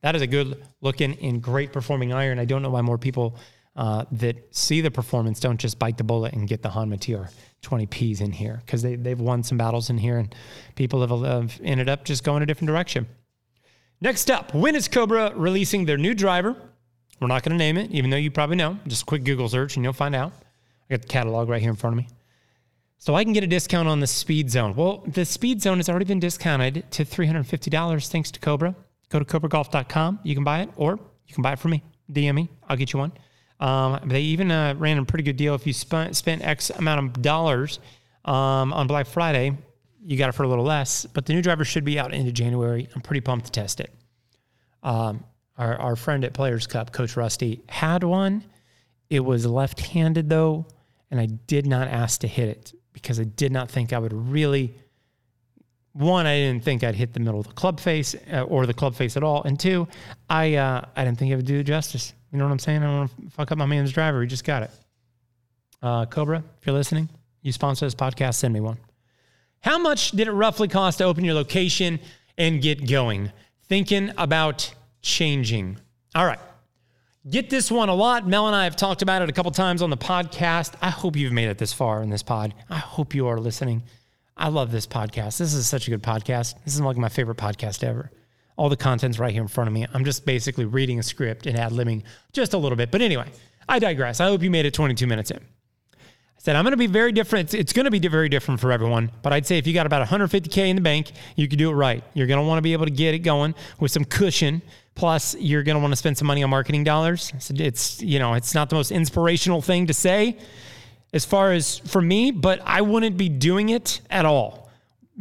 that 0.02 0.16
is 0.16 0.22
a 0.22 0.28
good 0.28 0.62
looking 0.82 1.18
and 1.22 1.42
great 1.42 1.72
performing 1.72 2.12
iron. 2.12 2.38
I 2.38 2.46
don't 2.46 2.62
know 2.62 2.72
why 2.72 2.82
more 2.82 2.98
people 2.98 3.38
uh, 3.80 4.04
that 4.12 4.54
see 4.54 4.82
the 4.82 4.92
performance 4.92 5.40
don't 5.40 5.58
just 5.58 5.80
bite 5.80 5.98
the 5.98 6.04
bullet 6.04 6.34
and 6.34 6.48
get 6.48 6.62
the 6.62 6.70
Honma 6.70 7.00
TR. 7.00 7.32
20 7.62 7.86
Ps 7.88 8.22
in 8.22 8.32
here 8.32 8.62
because 8.66 8.82
they, 8.82 8.96
they've 8.96 9.20
won 9.20 9.44
some 9.44 9.58
battles 9.58 9.90
in 9.90 9.98
here 9.98 10.18
and 10.18 10.34
people 10.76 11.02
have, 11.02 11.10
have 11.26 11.60
ended 11.64 11.90
up 11.90 12.06
just 12.06 12.24
going 12.24 12.42
a 12.44 12.46
different 12.46 12.68
direction. 12.68 13.08
Next 14.02 14.32
up, 14.32 14.54
when 14.54 14.76
is 14.76 14.88
Cobra 14.88 15.34
releasing 15.36 15.86
their 15.86 15.98
new 15.98 16.14
driver? 16.14 16.56
We're 17.20 17.28
not 17.28 17.44
going 17.44 17.52
to 17.52 17.58
name 17.58 17.78
it, 17.78 17.92
even 17.92 18.10
though 18.10 18.18
you 18.18 18.32
probably 18.32 18.56
know. 18.56 18.78
Just 18.88 19.02
a 19.02 19.06
quick 19.06 19.26
Google 19.26 19.50
search 19.50 19.76
and 19.76 19.84
you'll 19.84 19.92
find 19.92 20.16
out. 20.16 20.32
I 20.90 20.94
got 20.94 21.02
the 21.02 21.08
catalog 21.10 21.50
right 21.50 21.62
here 21.62 21.70
in 21.70 21.76
front 21.76 21.96
of 21.96 21.98
me. 21.98 22.08
So 22.98 23.16
I 23.16 23.24
can 23.24 23.34
get 23.34 23.44
a 23.44 23.48
discount 23.48 23.88
on 23.88 24.00
the 24.00 24.08
Speed 24.08 24.50
Zone. 24.50 24.76
Well, 24.76 25.04
the 25.08 25.26
Speed 25.26 25.62
Zone 25.62 25.78
has 25.78 25.90
already 25.90 26.06
been 26.06 26.20
discounted 26.20 26.90
to 26.92 27.06
$350 27.06 28.10
thanks 28.10 28.32
to 28.32 28.40
Cobra. 28.40 28.76
Go 29.10 29.20
to 29.20 29.26
cobragolf.com. 29.26 30.20
You 30.24 30.36
can 30.36 30.44
buy 30.44 30.62
it, 30.62 30.70
or 30.76 31.00
you 31.28 31.34
can 31.34 31.42
buy 31.42 31.54
it 31.54 31.60
from 31.60 31.72
me. 31.72 31.84
DM 32.12 32.36
me. 32.36 32.50
I'll 32.68 32.78
get 32.78 32.94
you 32.94 33.00
one. 33.00 33.12
Um, 33.60 34.00
they 34.06 34.22
even 34.22 34.52
uh, 34.52 34.76
ran 34.78 34.98
a 34.98 35.06
pretty 35.06 35.24
good 35.24 35.38
deal. 35.38 35.54
If 35.54 35.68
you 35.68 35.74
spent, 35.74 36.16
spent 36.16 36.44
X 36.44 36.70
amount 36.70 37.06
of 37.18 37.22
dollars 37.22 37.80
um, 38.26 38.74
on 38.74 38.88
Black 38.88 39.08
Friday, 39.08 39.58
you 40.04 40.18
got 40.18 40.30
it 40.30 40.32
for 40.34 40.44
a 40.44 40.48
little 40.48 40.64
less. 40.64 41.06
But 41.06 41.26
the 41.26 41.34
new 41.34 41.42
driver 41.42 41.66
should 41.66 41.84
be 41.84 42.00
out 42.00 42.14
into 42.14 42.32
January. 42.32 42.88
I'm 42.96 43.02
pretty 43.02 43.22
pumped 43.22 43.48
to 43.48 43.52
test 43.52 43.80
it. 43.80 43.94
Um, 44.82 45.24
our, 45.58 45.76
our 45.76 45.96
friend 45.96 46.24
at 46.24 46.34
Players 46.34 46.68
Cup, 46.68 46.94
Coach 46.94 47.18
Rusty, 47.18 47.62
had 47.68 48.04
one. 48.04 48.44
It 49.10 49.20
was 49.20 49.46
left 49.46 49.80
handed 49.82 50.30
though, 50.30 50.66
and 51.12 51.20
I 51.20 51.26
did 51.26 51.66
not 51.66 51.88
ask 51.88 52.22
to 52.22 52.28
hit 52.28 52.48
it 52.50 52.74
because 52.94 53.20
I 53.20 53.24
did 53.24 53.52
not 53.52 53.70
think 53.70 53.92
I 53.92 54.00
would 54.00 54.14
really. 54.14 54.74
One, 55.94 56.28
I 56.28 56.38
didn't 56.38 56.64
think 56.64 56.84
I'd 56.84 56.96
hit 56.96 57.14
the 57.14 57.20
middle 57.20 57.40
of 57.40 57.48
the 57.48 57.54
club 57.54 57.80
face 57.80 58.16
uh, 58.32 58.44
or 58.44 58.66
the 58.68 58.74
club 58.74 58.96
face 58.96 59.18
at 59.18 59.24
all, 59.24 59.44
and 59.44 59.60
two, 59.60 59.88
I 60.30 60.56
uh, 60.56 60.86
I 60.96 61.04
didn't 61.04 61.18
think 61.18 61.32
it 61.32 61.36
would 61.36 61.46
do 61.46 61.64
justice. 61.64 62.14
You 62.32 62.38
know 62.38 62.46
what 62.46 62.52
I'm 62.52 62.60
saying? 62.60 62.84
I 62.84 62.86
don't 62.86 62.98
want 62.98 63.12
to 63.18 63.30
fuck 63.32 63.52
up 63.52 63.58
my 63.58 63.66
man's 63.66 63.92
driver. 63.92 64.22
He 64.22 64.28
just 64.28 64.44
got 64.44 64.64
it. 64.64 64.72
Uh, 65.82 66.06
Cobra, 66.06 66.44
if 66.60 66.68
you're 66.68 66.76
listening, 66.76 67.10
you 67.42 67.52
sponsor 67.52 67.86
this 67.86 67.96
podcast, 67.96 68.36
send 68.36 68.54
me 68.54 68.60
one. 68.60 68.78
How 69.62 69.78
much 69.78 70.12
did 70.12 70.28
it 70.28 70.32
roughly 70.32 70.68
cost 70.68 71.00
to 71.00 71.06
open 71.06 71.26
your 71.26 71.34
location 71.34 72.00
and 72.38 72.62
get 72.62 72.88
going? 72.88 73.32
Thinking 73.68 74.12
about 74.18 74.74
changing. 75.02 75.78
All 76.16 76.26
right. 76.26 76.40
Get 77.30 77.50
this 77.50 77.70
one 77.72 77.90
a 77.90 77.96
lot. 77.96 78.28
Mel 78.28 78.48
and 78.48 78.56
I 78.56 78.64
have 78.64 78.76
talked 78.76 79.02
about 79.02 79.22
it 79.22 79.30
a 79.30 79.34
couple 79.34 79.52
times 79.52 79.82
on 79.82 79.90
the 79.90 79.98
podcast. 79.98 80.74
I 80.82 80.90
hope 80.90 81.16
you've 81.16 81.34
made 81.34 81.50
it 81.50 81.58
this 81.58 81.74
far 81.74 82.02
in 82.02 82.10
this 82.10 82.24
pod. 82.24 82.54
I 82.70 82.78
hope 82.78 83.14
you 83.14 83.28
are 83.28 83.40
listening. 83.40 83.84
I 84.38 84.48
love 84.48 84.72
this 84.72 84.88
podcast. 84.88 85.38
This 85.38 85.54
is 85.54 85.68
such 85.68 85.88
a 85.88 85.92
good 85.92 86.02
podcast. 86.02 86.56
This 86.64 86.76
is 86.76 86.82
like 86.82 86.96
my 86.96 87.10
favorite 87.10 87.38
podcast 87.38 87.84
ever 87.84 88.10
all 88.60 88.68
the 88.68 88.76
content's 88.76 89.18
right 89.18 89.32
here 89.32 89.42
in 89.42 89.48
front 89.48 89.70
of 89.70 89.74
me. 89.74 89.88
I'm 89.94 90.04
just 90.04 90.26
basically 90.26 90.66
reading 90.66 91.00
a 91.00 91.04
script 91.04 91.46
and 91.48 91.58
ad 91.58 91.72
libbing 91.72 92.04
just 92.34 92.54
a 92.54 92.58
little 92.58 92.76
bit. 92.76 92.92
But 92.92 93.02
anyway, 93.02 93.32
I 93.70 93.80
digress. 93.80 94.20
I 94.20 94.26
hope 94.26 94.44
you 94.44 94.52
made 94.52 94.66
it 94.66 94.74
22 94.74 95.08
minutes 95.08 95.32
in. 95.32 95.38
I 95.38 95.98
said, 96.40 96.58
I'm 96.58 96.66
going 96.66 96.72
to 96.72 96.78
be 96.78 96.86
very 96.86 97.14
different. 97.14 97.46
It's, 97.46 97.54
it's 97.54 97.74
going 97.74 97.86
to 97.86 97.92
be 97.92 98.06
very 98.06 98.28
different 98.28 98.60
for 98.60 98.74
everyone. 98.74 99.12
But 99.22 99.32
I'd 99.32 99.46
say 99.46 99.58
if 99.58 99.66
you 99.66 99.74
got 99.74 99.86
about 99.86 100.06
150K 100.06 100.68
in 100.68 100.76
the 100.76 100.82
bank, 100.82 101.14
you 101.38 101.48
could 101.48 101.58
do 101.58 101.70
it 101.70 101.74
right. 101.74 102.04
You're 102.14 102.28
going 102.28 102.40
to 102.40 102.46
want 102.46 102.58
to 102.58 102.62
be 102.62 102.74
able 102.74 102.84
to 102.84 102.92
get 102.92 103.14
it 103.14 103.20
going 103.20 103.56
with 103.80 103.92
some 103.92 104.04
cushion. 104.04 104.62
Plus, 104.94 105.36
you're 105.36 105.64
going 105.64 105.76
to 105.76 105.80
want 105.80 105.94
to 105.94 105.98
spend 105.98 106.18
some 106.18 106.28
money 106.28 106.44
on 106.44 106.50
marketing 106.50 106.84
dollars. 106.84 107.32
It's, 107.50 108.02
you 108.02 108.20
know, 108.20 108.34
it's 108.34 108.54
not 108.54 108.70
the 108.70 108.76
most 108.76 108.92
inspirational 108.92 109.62
thing 109.62 109.88
to 109.88 109.94
say 109.94 110.38
as 111.14 111.24
far 111.24 111.54
as 111.54 111.80
for 111.80 112.02
me, 112.02 112.32
but 112.32 112.62
I 112.66 112.82
wouldn't 112.82 113.16
be 113.16 113.30
doing 113.30 113.70
it 113.70 114.02
at 114.10 114.26
all. 114.26 114.69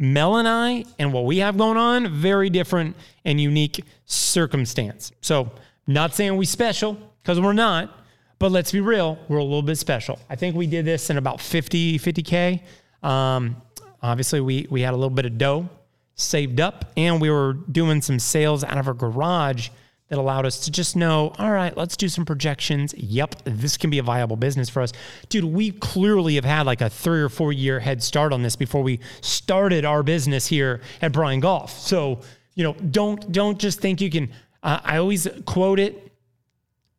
Mel 0.01 0.37
and 0.37 0.47
I 0.47 0.85
and 0.97 1.11
what 1.11 1.25
we 1.25 1.39
have 1.39 1.57
going 1.57 1.77
on, 1.77 2.09
very 2.13 2.49
different 2.49 2.95
and 3.25 3.39
unique 3.39 3.83
circumstance. 4.05 5.11
So, 5.21 5.51
not 5.87 6.15
saying 6.15 6.37
we 6.37 6.45
special 6.45 6.97
because 7.21 7.41
we're 7.41 7.53
not, 7.53 7.99
but 8.39 8.51
let's 8.51 8.71
be 8.71 8.79
real, 8.79 9.19
we're 9.27 9.39
a 9.39 9.43
little 9.43 9.61
bit 9.61 9.77
special. 9.77 10.17
I 10.29 10.37
think 10.37 10.55
we 10.55 10.67
did 10.67 10.85
this 10.85 11.09
in 11.09 11.17
about 11.17 11.41
50, 11.41 11.99
50K. 11.99 12.61
Um, 13.03 13.61
obviously, 14.01 14.39
we, 14.39 14.67
we 14.69 14.81
had 14.81 14.93
a 14.93 14.97
little 14.97 15.09
bit 15.09 15.25
of 15.25 15.37
dough 15.37 15.69
saved 16.15 16.61
up 16.61 16.91
and 16.95 17.19
we 17.19 17.29
were 17.29 17.53
doing 17.53 18.01
some 18.01 18.19
sales 18.19 18.63
out 18.63 18.77
of 18.77 18.87
our 18.87 18.93
garage 18.93 19.69
that 20.09 20.17
allowed 20.17 20.45
us 20.45 20.59
to 20.61 20.71
just 20.71 20.95
know, 20.95 21.33
all 21.37 21.51
right, 21.51 21.75
let's 21.77 21.95
do 21.95 22.09
some 22.09 22.25
projections. 22.25 22.95
Yep, 22.95 23.43
this 23.45 23.77
can 23.77 23.91
be 23.91 23.99
a 23.99 24.03
viable 24.03 24.35
business 24.35 24.67
for 24.67 24.81
us. 24.81 24.91
Dude, 25.29 25.45
we 25.45 25.71
clearly 25.71 26.35
have 26.35 26.45
had 26.45 26.65
like 26.65 26.81
a 26.81 26.89
three 26.89 27.21
or 27.21 27.29
four 27.29 27.53
year 27.53 27.79
head 27.79 28.01
start 28.01 28.33
on 28.33 28.41
this 28.41 28.55
before 28.55 28.81
we 28.81 28.99
started 29.21 29.85
our 29.85 30.01
business 30.01 30.47
here 30.47 30.81
at 31.01 31.11
Brian 31.11 31.39
Golf. 31.39 31.77
So, 31.77 32.21
you 32.55 32.63
know, 32.63 32.73
don't 32.73 33.31
don't 33.31 33.59
just 33.59 33.79
think 33.79 34.01
you 34.01 34.09
can. 34.09 34.31
Uh, 34.63 34.79
I 34.83 34.97
always 34.97 35.27
quote 35.45 35.79
it 35.79 36.11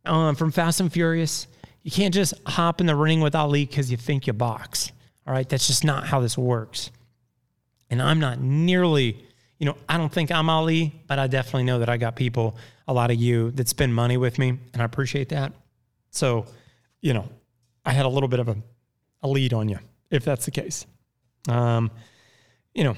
um, 0.05 0.37
from 0.37 0.53
Fast 0.53 0.81
and 0.81 0.93
Furious. 0.93 1.49
You 1.83 1.91
can't 1.91 2.15
just 2.15 2.35
hop 2.47 2.81
in 2.81 2.87
the 2.87 2.95
ring 2.97 3.21
with 3.21 3.35
Ali 3.35 3.67
because 3.67 3.91
you 3.91 3.97
think 3.97 4.29
you 4.29 4.33
box. 4.33 4.93
All 5.27 5.35
right, 5.35 5.49
that's 5.49 5.67
just 5.67 5.85
not 5.85 6.07
how 6.07 6.21
this 6.21 6.39
works. 6.39 6.91
And 7.91 8.01
I'm 8.01 8.21
not 8.21 8.41
nearly 8.41 9.27
you 9.61 9.67
know, 9.67 9.77
I 9.89 9.99
don't 9.99 10.11
think 10.11 10.33
I'm 10.33 10.49
Ali, 10.49 10.95
but 11.07 11.19
I 11.19 11.27
definitely 11.27 11.65
know 11.65 11.81
that 11.81 11.91
I 11.91 11.99
got 11.99 12.17
people, 12.17 12.57
a 12.91 12.93
lot 12.93 13.13
of 13.13 13.17
you 13.19 13.53
that 13.53 13.69
spend 13.69 13.95
money 13.95 14.17
with 14.17 14.37
me, 14.37 14.49
and 14.73 14.83
I 14.83 14.85
appreciate 14.85 15.29
that. 15.29 15.53
So, 16.11 16.47
you 17.01 17.15
know, 17.15 17.29
I 17.85 17.93
had 17.93 18.05
a 18.05 18.09
little 18.09 18.29
bit 18.29 18.41
of 18.41 18.49
a, 18.49 18.57
a 19.23 19.29
lead 19.29 19.55
on 19.55 19.69
you, 19.69 19.79
if 20.11 20.25
that's 20.25 20.45
the 20.45 20.51
case. 20.51 20.87
Um, 21.49 21.93
you 22.75 22.83
know, 22.83 22.97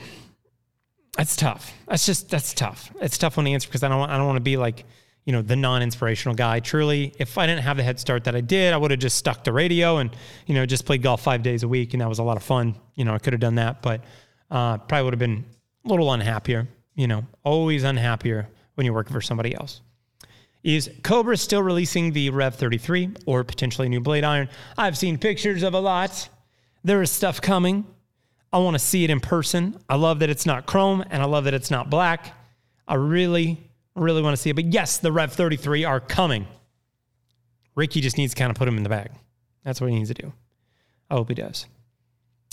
that's 1.14 1.36
tough. 1.36 1.74
That's 1.86 2.06
just 2.06 2.30
that's 2.30 2.54
tough. 2.54 2.90
It's 3.02 3.18
tough 3.18 3.36
on 3.36 3.44
the 3.44 3.52
answer 3.52 3.68
because 3.68 3.82
I 3.82 3.88
don't 3.88 4.08
I 4.08 4.16
don't 4.16 4.26
want 4.26 4.38
to 4.38 4.42
be 4.42 4.56
like 4.56 4.86
you 5.26 5.32
know 5.34 5.42
the 5.42 5.56
non-inspirational 5.56 6.36
guy. 6.36 6.60
Truly, 6.60 7.12
if 7.18 7.36
I 7.36 7.46
didn't 7.46 7.62
have 7.62 7.76
the 7.76 7.82
head 7.82 8.00
start 8.00 8.24
that 8.24 8.34
I 8.34 8.40
did, 8.40 8.72
I 8.72 8.78
would 8.78 8.92
have 8.92 9.00
just 9.00 9.18
stuck 9.18 9.44
to 9.44 9.52
radio 9.52 9.98
and 9.98 10.16
you 10.46 10.54
know 10.54 10.64
just 10.64 10.86
played 10.86 11.02
golf 11.02 11.20
five 11.20 11.42
days 11.42 11.64
a 11.64 11.68
week, 11.68 11.92
and 11.92 12.00
that 12.00 12.08
was 12.08 12.18
a 12.18 12.22
lot 12.22 12.38
of 12.38 12.42
fun. 12.42 12.76
You 12.94 13.04
know, 13.04 13.12
I 13.12 13.18
could 13.18 13.34
have 13.34 13.40
done 13.40 13.56
that, 13.56 13.82
but 13.82 14.00
uh, 14.50 14.78
probably 14.78 15.04
would 15.04 15.12
have 15.12 15.20
been 15.20 15.44
a 15.84 15.88
little 15.88 16.10
unhappier, 16.10 16.66
you 16.94 17.08
know, 17.08 17.26
always 17.44 17.84
unhappier 17.84 18.48
when 18.74 18.84
you're 18.84 18.94
working 18.94 19.12
for 19.12 19.20
somebody 19.20 19.54
else. 19.54 19.80
Is 20.62 20.90
Cobra 21.02 21.36
still 21.36 21.62
releasing 21.62 22.12
the 22.12 22.30
Rev 22.30 22.54
33 22.54 23.10
or 23.26 23.42
potentially 23.42 23.88
new 23.88 24.00
blade 24.00 24.24
iron? 24.24 24.48
I've 24.78 24.96
seen 24.96 25.18
pictures 25.18 25.62
of 25.62 25.74
a 25.74 25.80
lot. 25.80 26.28
There 26.84 27.02
is 27.02 27.10
stuff 27.10 27.40
coming. 27.40 27.84
I 28.52 28.58
want 28.58 28.74
to 28.74 28.78
see 28.78 29.02
it 29.02 29.10
in 29.10 29.18
person. 29.18 29.78
I 29.88 29.96
love 29.96 30.20
that 30.20 30.30
it's 30.30 30.46
not 30.46 30.66
chrome 30.66 31.02
and 31.10 31.22
I 31.22 31.24
love 31.24 31.44
that 31.44 31.54
it's 31.54 31.70
not 31.70 31.90
black. 31.90 32.36
I 32.86 32.94
really, 32.94 33.58
really 33.96 34.22
want 34.22 34.36
to 34.36 34.40
see 34.40 34.50
it. 34.50 34.56
But 34.56 34.66
yes, 34.66 34.98
the 34.98 35.10
Rev 35.10 35.32
33 35.32 35.84
are 35.84 36.00
coming. 36.00 36.46
Ricky 37.74 38.00
just 38.00 38.18
needs 38.18 38.34
to 38.34 38.38
kind 38.38 38.50
of 38.50 38.56
put 38.56 38.66
them 38.66 38.76
in 38.76 38.82
the 38.82 38.88
bag. 38.88 39.10
That's 39.64 39.80
what 39.80 39.90
he 39.90 39.96
needs 39.96 40.10
to 40.10 40.14
do. 40.14 40.32
I 41.10 41.14
hope 41.14 41.28
he 41.28 41.34
does. 41.34 41.66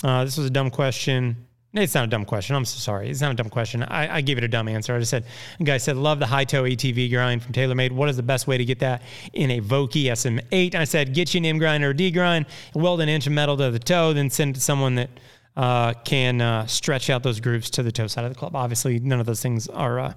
Uh, 0.02 0.24
this 0.24 0.36
was 0.36 0.46
a 0.46 0.50
dumb 0.50 0.70
question. 0.70 1.46
It's 1.72 1.94
not 1.94 2.04
a 2.04 2.06
dumb 2.08 2.24
question. 2.24 2.56
I'm 2.56 2.64
so 2.64 2.78
sorry. 2.78 3.08
It's 3.08 3.20
not 3.20 3.30
a 3.30 3.34
dumb 3.34 3.48
question. 3.48 3.84
I, 3.84 4.16
I 4.16 4.20
gave 4.22 4.38
it 4.38 4.44
a 4.44 4.48
dumb 4.48 4.66
answer. 4.66 4.94
I 4.94 4.98
just 4.98 5.10
said, 5.10 5.24
guy 5.62 5.76
said, 5.76 5.96
love 5.96 6.18
the 6.18 6.26
high 6.26 6.44
toe 6.44 6.64
ATV 6.64 7.10
grind 7.10 7.44
from 7.44 7.52
TaylorMade. 7.52 7.92
What 7.92 8.08
is 8.08 8.16
the 8.16 8.24
best 8.24 8.48
way 8.48 8.58
to 8.58 8.64
get 8.64 8.80
that 8.80 9.02
in 9.34 9.52
a 9.52 9.60
Vokey 9.60 10.06
SM8? 10.06 10.74
I 10.74 10.82
said, 10.82 11.14
get 11.14 11.32
you 11.32 11.38
an 11.38 11.44
M 11.44 11.58
grind 11.58 11.84
or 11.84 11.90
a 11.90 11.96
D 11.96 12.10
grind, 12.10 12.46
weld 12.74 13.00
an 13.00 13.08
inch 13.08 13.28
of 13.28 13.32
metal 13.32 13.56
to 13.56 13.70
the 13.70 13.78
toe, 13.78 14.12
then 14.12 14.30
send 14.30 14.50
it 14.50 14.54
to 14.54 14.60
someone 14.60 14.96
that 14.96 15.10
uh, 15.56 15.92
can 16.04 16.40
uh, 16.40 16.66
stretch 16.66 17.08
out 17.08 17.22
those 17.22 17.38
grooves 17.38 17.70
to 17.70 17.84
the 17.84 17.92
toe 17.92 18.08
side 18.08 18.24
of 18.24 18.32
the 18.32 18.38
club. 18.38 18.56
Obviously, 18.56 18.98
none 18.98 19.20
of 19.20 19.26
those 19.26 19.40
things 19.40 19.68
are 19.68 20.00
uh, 20.00 20.12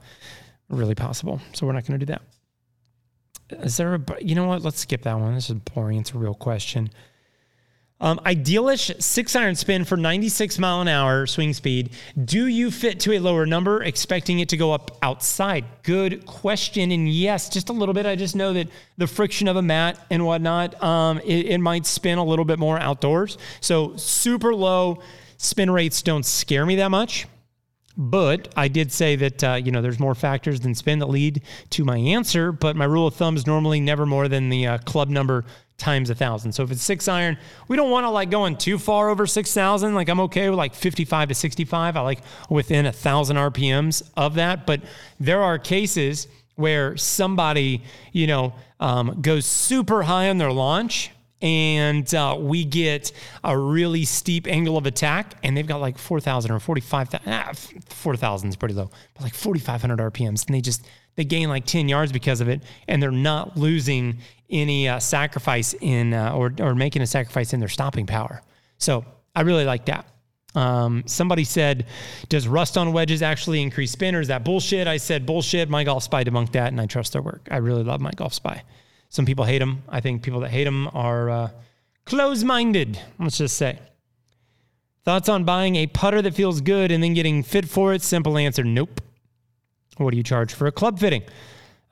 really 0.69 0.95
possible. 0.95 1.39
So 1.53 1.67
we're 1.67 1.73
not 1.73 1.85
going 1.85 1.99
to 1.99 2.05
do 2.05 2.13
that. 2.13 2.21
Is 3.63 3.77
there 3.77 3.93
a, 3.93 4.01
you 4.19 4.33
know 4.33 4.47
what? 4.47 4.63
Let's 4.63 4.79
skip 4.79 5.03
that 5.03 5.19
one. 5.19 5.35
This 5.35 5.51
is 5.51 5.55
boring. 5.55 5.99
It's 5.99 6.13
a 6.13 6.17
real 6.17 6.33
question. 6.33 6.89
Um, 8.03 8.19
idealish 8.25 9.01
six 9.01 9.33
iron 9.33 9.55
spin 9.55 9.85
for 9.85 9.95
96 9.95 10.59
mile 10.59 10.81
an 10.81 10.89
hour 10.89 11.25
swing 11.25 11.53
speed. 11.53 11.91
Do 12.25 12.47
you 12.47 12.69
fit 12.69 12.99
to 13.01 13.13
a 13.13 13.19
lower 13.19 13.45
number, 13.45 13.81
expecting 13.81 14.39
it 14.39 14.49
to 14.49 14.57
go 14.57 14.73
up 14.73 14.97
outside? 15.01 15.63
Good 15.83 16.25
question. 16.25 16.91
And 16.91 17.07
yes, 17.07 17.47
just 17.47 17.69
a 17.69 17.73
little 17.73 17.93
bit. 17.93 18.05
I 18.05 18.17
just 18.17 18.35
know 18.35 18.51
that 18.53 18.67
the 18.97 19.07
friction 19.07 19.47
of 19.47 19.55
a 19.55 19.61
mat 19.61 20.05
and 20.09 20.25
whatnot, 20.25 20.83
um, 20.83 21.19
it, 21.19 21.45
it 21.45 21.57
might 21.59 21.85
spin 21.85 22.17
a 22.17 22.25
little 22.25 22.43
bit 22.43 22.59
more 22.59 22.77
outdoors. 22.77 23.37
So 23.61 23.95
super 23.95 24.53
low 24.53 25.01
spin 25.37 25.71
rates 25.71 26.01
don't 26.01 26.25
scare 26.25 26.65
me 26.65 26.75
that 26.75 26.91
much. 26.91 27.25
But 27.95 28.51
I 28.57 28.69
did 28.69 28.91
say 28.91 29.15
that 29.17 29.43
uh, 29.43 29.53
you 29.63 29.71
know 29.71 29.81
there's 29.81 29.99
more 29.99 30.15
factors 30.15 30.59
than 30.59 30.73
spin 30.73 30.99
that 30.99 31.09
lead 31.09 31.43
to 31.71 31.85
my 31.85 31.97
answer. 31.97 32.51
But 32.51 32.75
my 32.75 32.85
rule 32.85 33.05
of 33.05 33.13
thumb 33.13 33.35
is 33.35 33.45
normally 33.45 33.79
never 33.79 34.05
more 34.05 34.27
than 34.27 34.49
the 34.49 34.67
uh, 34.67 34.77
club 34.79 35.09
number 35.09 35.45
times 35.77 36.09
a 36.09 36.15
thousand. 36.15 36.51
So 36.51 36.63
if 36.63 36.71
it's 36.71 36.81
six 36.81 37.07
iron, 37.07 37.37
we 37.67 37.75
don't 37.75 37.91
want 37.91 38.05
to 38.05 38.09
like 38.09 38.29
going 38.29 38.57
too 38.57 38.77
far 38.77 39.09
over 39.09 39.25
six 39.25 39.53
thousand. 39.53 39.95
Like 39.95 40.09
I'm 40.09 40.19
okay 40.21 40.49
with 40.49 40.57
like 40.57 40.73
55 40.73 41.29
to 41.29 41.35
65. 41.35 41.97
I 41.97 42.01
like 42.01 42.19
within 42.49 42.85
a 42.85 42.91
thousand 42.91 43.37
RPMs 43.37 44.09
of 44.15 44.35
that. 44.35 44.65
But 44.65 44.81
there 45.19 45.41
are 45.41 45.57
cases 45.57 46.27
where 46.55 46.95
somebody 46.97 47.81
you 48.11 48.27
know 48.27 48.53
um, 48.79 49.21
goes 49.21 49.45
super 49.45 50.03
high 50.03 50.29
on 50.29 50.37
their 50.37 50.51
launch 50.51 51.11
and 51.43 52.11
uh, 52.15 52.37
we 52.39 52.63
get 52.63 53.11
a 53.43 53.55
really 53.55 54.05
steep 54.05 54.47
angle 54.47 54.77
of 54.77 54.85
attack, 54.85 55.35
and 55.43 55.57
they've 55.57 55.67
got 55.67 55.81
like 55.81 55.97
4,000 55.97 56.51
or 56.51 56.59
45,000. 56.59 57.21
Ah, 57.27 57.51
4,000 57.89 58.49
is 58.49 58.55
pretty 58.55 58.73
low, 58.73 58.89
but 59.13 59.23
like 59.23 59.33
4,500 59.33 59.99
RPMs, 59.99 60.45
and 60.45 60.55
they 60.55 60.61
just 60.61 60.87
they 61.15 61.25
gain 61.25 61.49
like 61.49 61.65
10 61.65 61.89
yards 61.89 62.13
because 62.13 62.39
of 62.39 62.47
it, 62.47 62.63
and 62.87 63.03
they're 63.03 63.11
not 63.11 63.57
losing 63.57 64.19
any 64.49 64.87
uh, 64.87 64.99
sacrifice 64.99 65.73
in 65.81 66.13
uh, 66.13 66.33
or 66.33 66.53
or 66.59 66.75
making 66.75 67.01
a 67.01 67.07
sacrifice 67.07 67.53
in 67.53 67.59
their 67.59 67.69
stopping 67.69 68.05
power. 68.05 68.41
So 68.77 69.05
I 69.35 69.41
really 69.41 69.65
like 69.65 69.85
that. 69.85 70.07
Um, 70.55 71.03
somebody 71.05 71.43
said, 71.43 71.87
"Does 72.29 72.47
rust 72.47 72.77
on 72.77 72.93
wedges 72.93 73.21
actually 73.21 73.61
increase 73.61 73.91
spin, 73.91 74.15
or 74.15 74.21
is 74.21 74.27
that 74.27 74.43
bullshit?" 74.43 74.87
I 74.87 74.97
said, 74.97 75.25
"Bullshit." 75.25 75.69
MyGolfSpy 75.69 76.25
debunked 76.25 76.51
that, 76.51 76.67
and 76.67 76.79
I 76.79 76.85
trust 76.85 77.13
their 77.13 77.21
work. 77.21 77.47
I 77.49 77.57
really 77.57 77.83
love 77.83 78.01
MyGolfSpy. 78.01 78.61
Some 79.09 79.25
people 79.25 79.45
hate 79.45 79.61
him. 79.61 79.83
I 79.89 80.01
think 80.01 80.23
people 80.23 80.39
that 80.41 80.49
hate 80.49 80.67
him 80.67 80.87
are 80.93 81.29
uh, 81.29 81.49
close 82.05 82.43
minded, 82.43 82.99
let's 83.19 83.37
just 83.37 83.57
say. 83.57 83.79
Thoughts 85.05 85.27
on 85.27 85.43
buying 85.43 85.75
a 85.75 85.87
putter 85.87 86.21
that 86.21 86.33
feels 86.33 86.61
good 86.61 86.91
and 86.91 87.03
then 87.03 87.13
getting 87.13 87.43
fit 87.43 87.67
for 87.67 87.93
it? 87.93 88.01
Simple 88.01 88.37
answer 88.37 88.63
nope. 88.63 89.01
What 89.97 90.11
do 90.11 90.17
you 90.17 90.23
charge 90.23 90.53
for 90.53 90.65
a 90.65 90.71
club 90.71 90.97
fitting? 90.97 91.23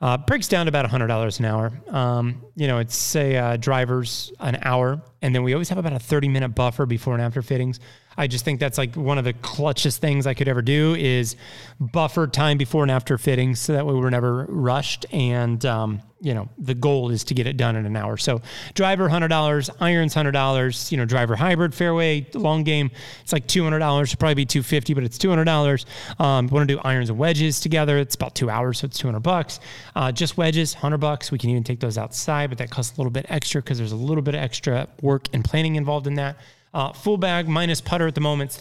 Uh, 0.02 0.16
breaks 0.16 0.48
down 0.48 0.66
to 0.66 0.68
about 0.68 0.84
$100 0.84 1.38
an 1.38 1.44
hour. 1.44 1.72
Um, 1.88 2.42
you 2.56 2.66
know, 2.66 2.78
it's 2.78 2.96
say 2.96 3.36
uh, 3.36 3.56
drivers 3.56 4.32
an 4.40 4.58
hour, 4.62 5.00
and 5.22 5.32
then 5.32 5.44
we 5.44 5.52
always 5.52 5.68
have 5.68 5.78
about 5.78 5.92
a 5.92 6.00
30 6.00 6.28
minute 6.28 6.48
buffer 6.56 6.86
before 6.86 7.14
and 7.14 7.22
after 7.22 7.40
fittings. 7.40 7.78
I 8.16 8.26
just 8.26 8.44
think 8.44 8.60
that's 8.60 8.78
like 8.78 8.94
one 8.94 9.18
of 9.18 9.24
the 9.24 9.34
clutchest 9.34 9.98
things 9.98 10.26
I 10.26 10.34
could 10.34 10.48
ever 10.48 10.62
do 10.62 10.94
is 10.94 11.36
buffer 11.80 12.26
time 12.26 12.58
before 12.58 12.82
and 12.82 12.90
after 12.90 13.18
fittings, 13.18 13.60
so 13.60 13.72
that 13.72 13.86
way 13.86 13.94
we're 13.94 14.10
never 14.10 14.46
rushed. 14.48 15.06
And 15.12 15.64
um, 15.64 16.02
you 16.20 16.34
know, 16.34 16.48
the 16.56 16.74
goal 16.74 17.10
is 17.10 17.24
to 17.24 17.34
get 17.34 17.48
it 17.48 17.56
done 17.56 17.74
in 17.74 17.84
an 17.84 17.96
hour. 17.96 18.16
So 18.16 18.42
driver 18.74 19.08
hundred 19.08 19.28
dollars, 19.28 19.70
irons 19.80 20.14
hundred 20.14 20.32
dollars. 20.32 20.92
You 20.92 20.98
know, 20.98 21.04
driver 21.04 21.34
hybrid 21.34 21.74
fairway 21.74 22.26
long 22.34 22.62
game, 22.62 22.90
it's 23.22 23.32
like 23.32 23.46
two 23.46 23.64
hundred 23.64 23.80
dollars. 23.80 24.10
Should 24.10 24.20
probably 24.20 24.34
be 24.36 24.46
two 24.46 24.62
fifty, 24.62 24.94
but 24.94 25.02
it's 25.04 25.18
two 25.18 25.30
hundred 25.30 25.44
dollars. 25.44 25.86
Um, 26.18 26.46
Want 26.46 26.68
to 26.68 26.74
do 26.76 26.80
irons 26.84 27.08
and 27.10 27.18
wedges 27.18 27.60
together? 27.60 27.98
It's 27.98 28.14
about 28.14 28.34
two 28.34 28.50
hours, 28.50 28.78
so 28.80 28.84
it's 28.86 28.98
two 28.98 29.08
hundred 29.08 29.20
bucks. 29.20 29.58
Uh, 29.96 30.12
just 30.12 30.36
wedges, 30.36 30.74
hundred 30.74 30.98
bucks. 30.98 31.32
We 31.32 31.38
can 31.38 31.50
even 31.50 31.64
take 31.64 31.80
those 31.80 31.98
outside, 31.98 32.50
but 32.50 32.58
that 32.58 32.70
costs 32.70 32.96
a 32.96 33.00
little 33.00 33.10
bit 33.10 33.26
extra 33.28 33.62
because 33.62 33.78
there's 33.78 33.92
a 33.92 33.96
little 33.96 34.22
bit 34.22 34.34
of 34.34 34.42
extra 34.42 34.88
work 35.00 35.28
and 35.32 35.44
planning 35.44 35.76
involved 35.76 36.06
in 36.06 36.14
that. 36.14 36.36
Uh, 36.74 36.92
full 36.92 37.18
bag 37.18 37.48
minus 37.48 37.80
putter 37.80 38.06
at 38.06 38.14
the 38.14 38.20
moment, 38.20 38.58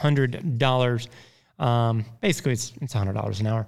hundred 0.00 0.58
dollars. 0.58 1.08
Um, 1.58 2.04
basically, 2.20 2.52
it's 2.52 2.72
it's 2.82 2.92
hundred 2.92 3.14
dollars 3.14 3.40
an 3.40 3.46
hour. 3.46 3.66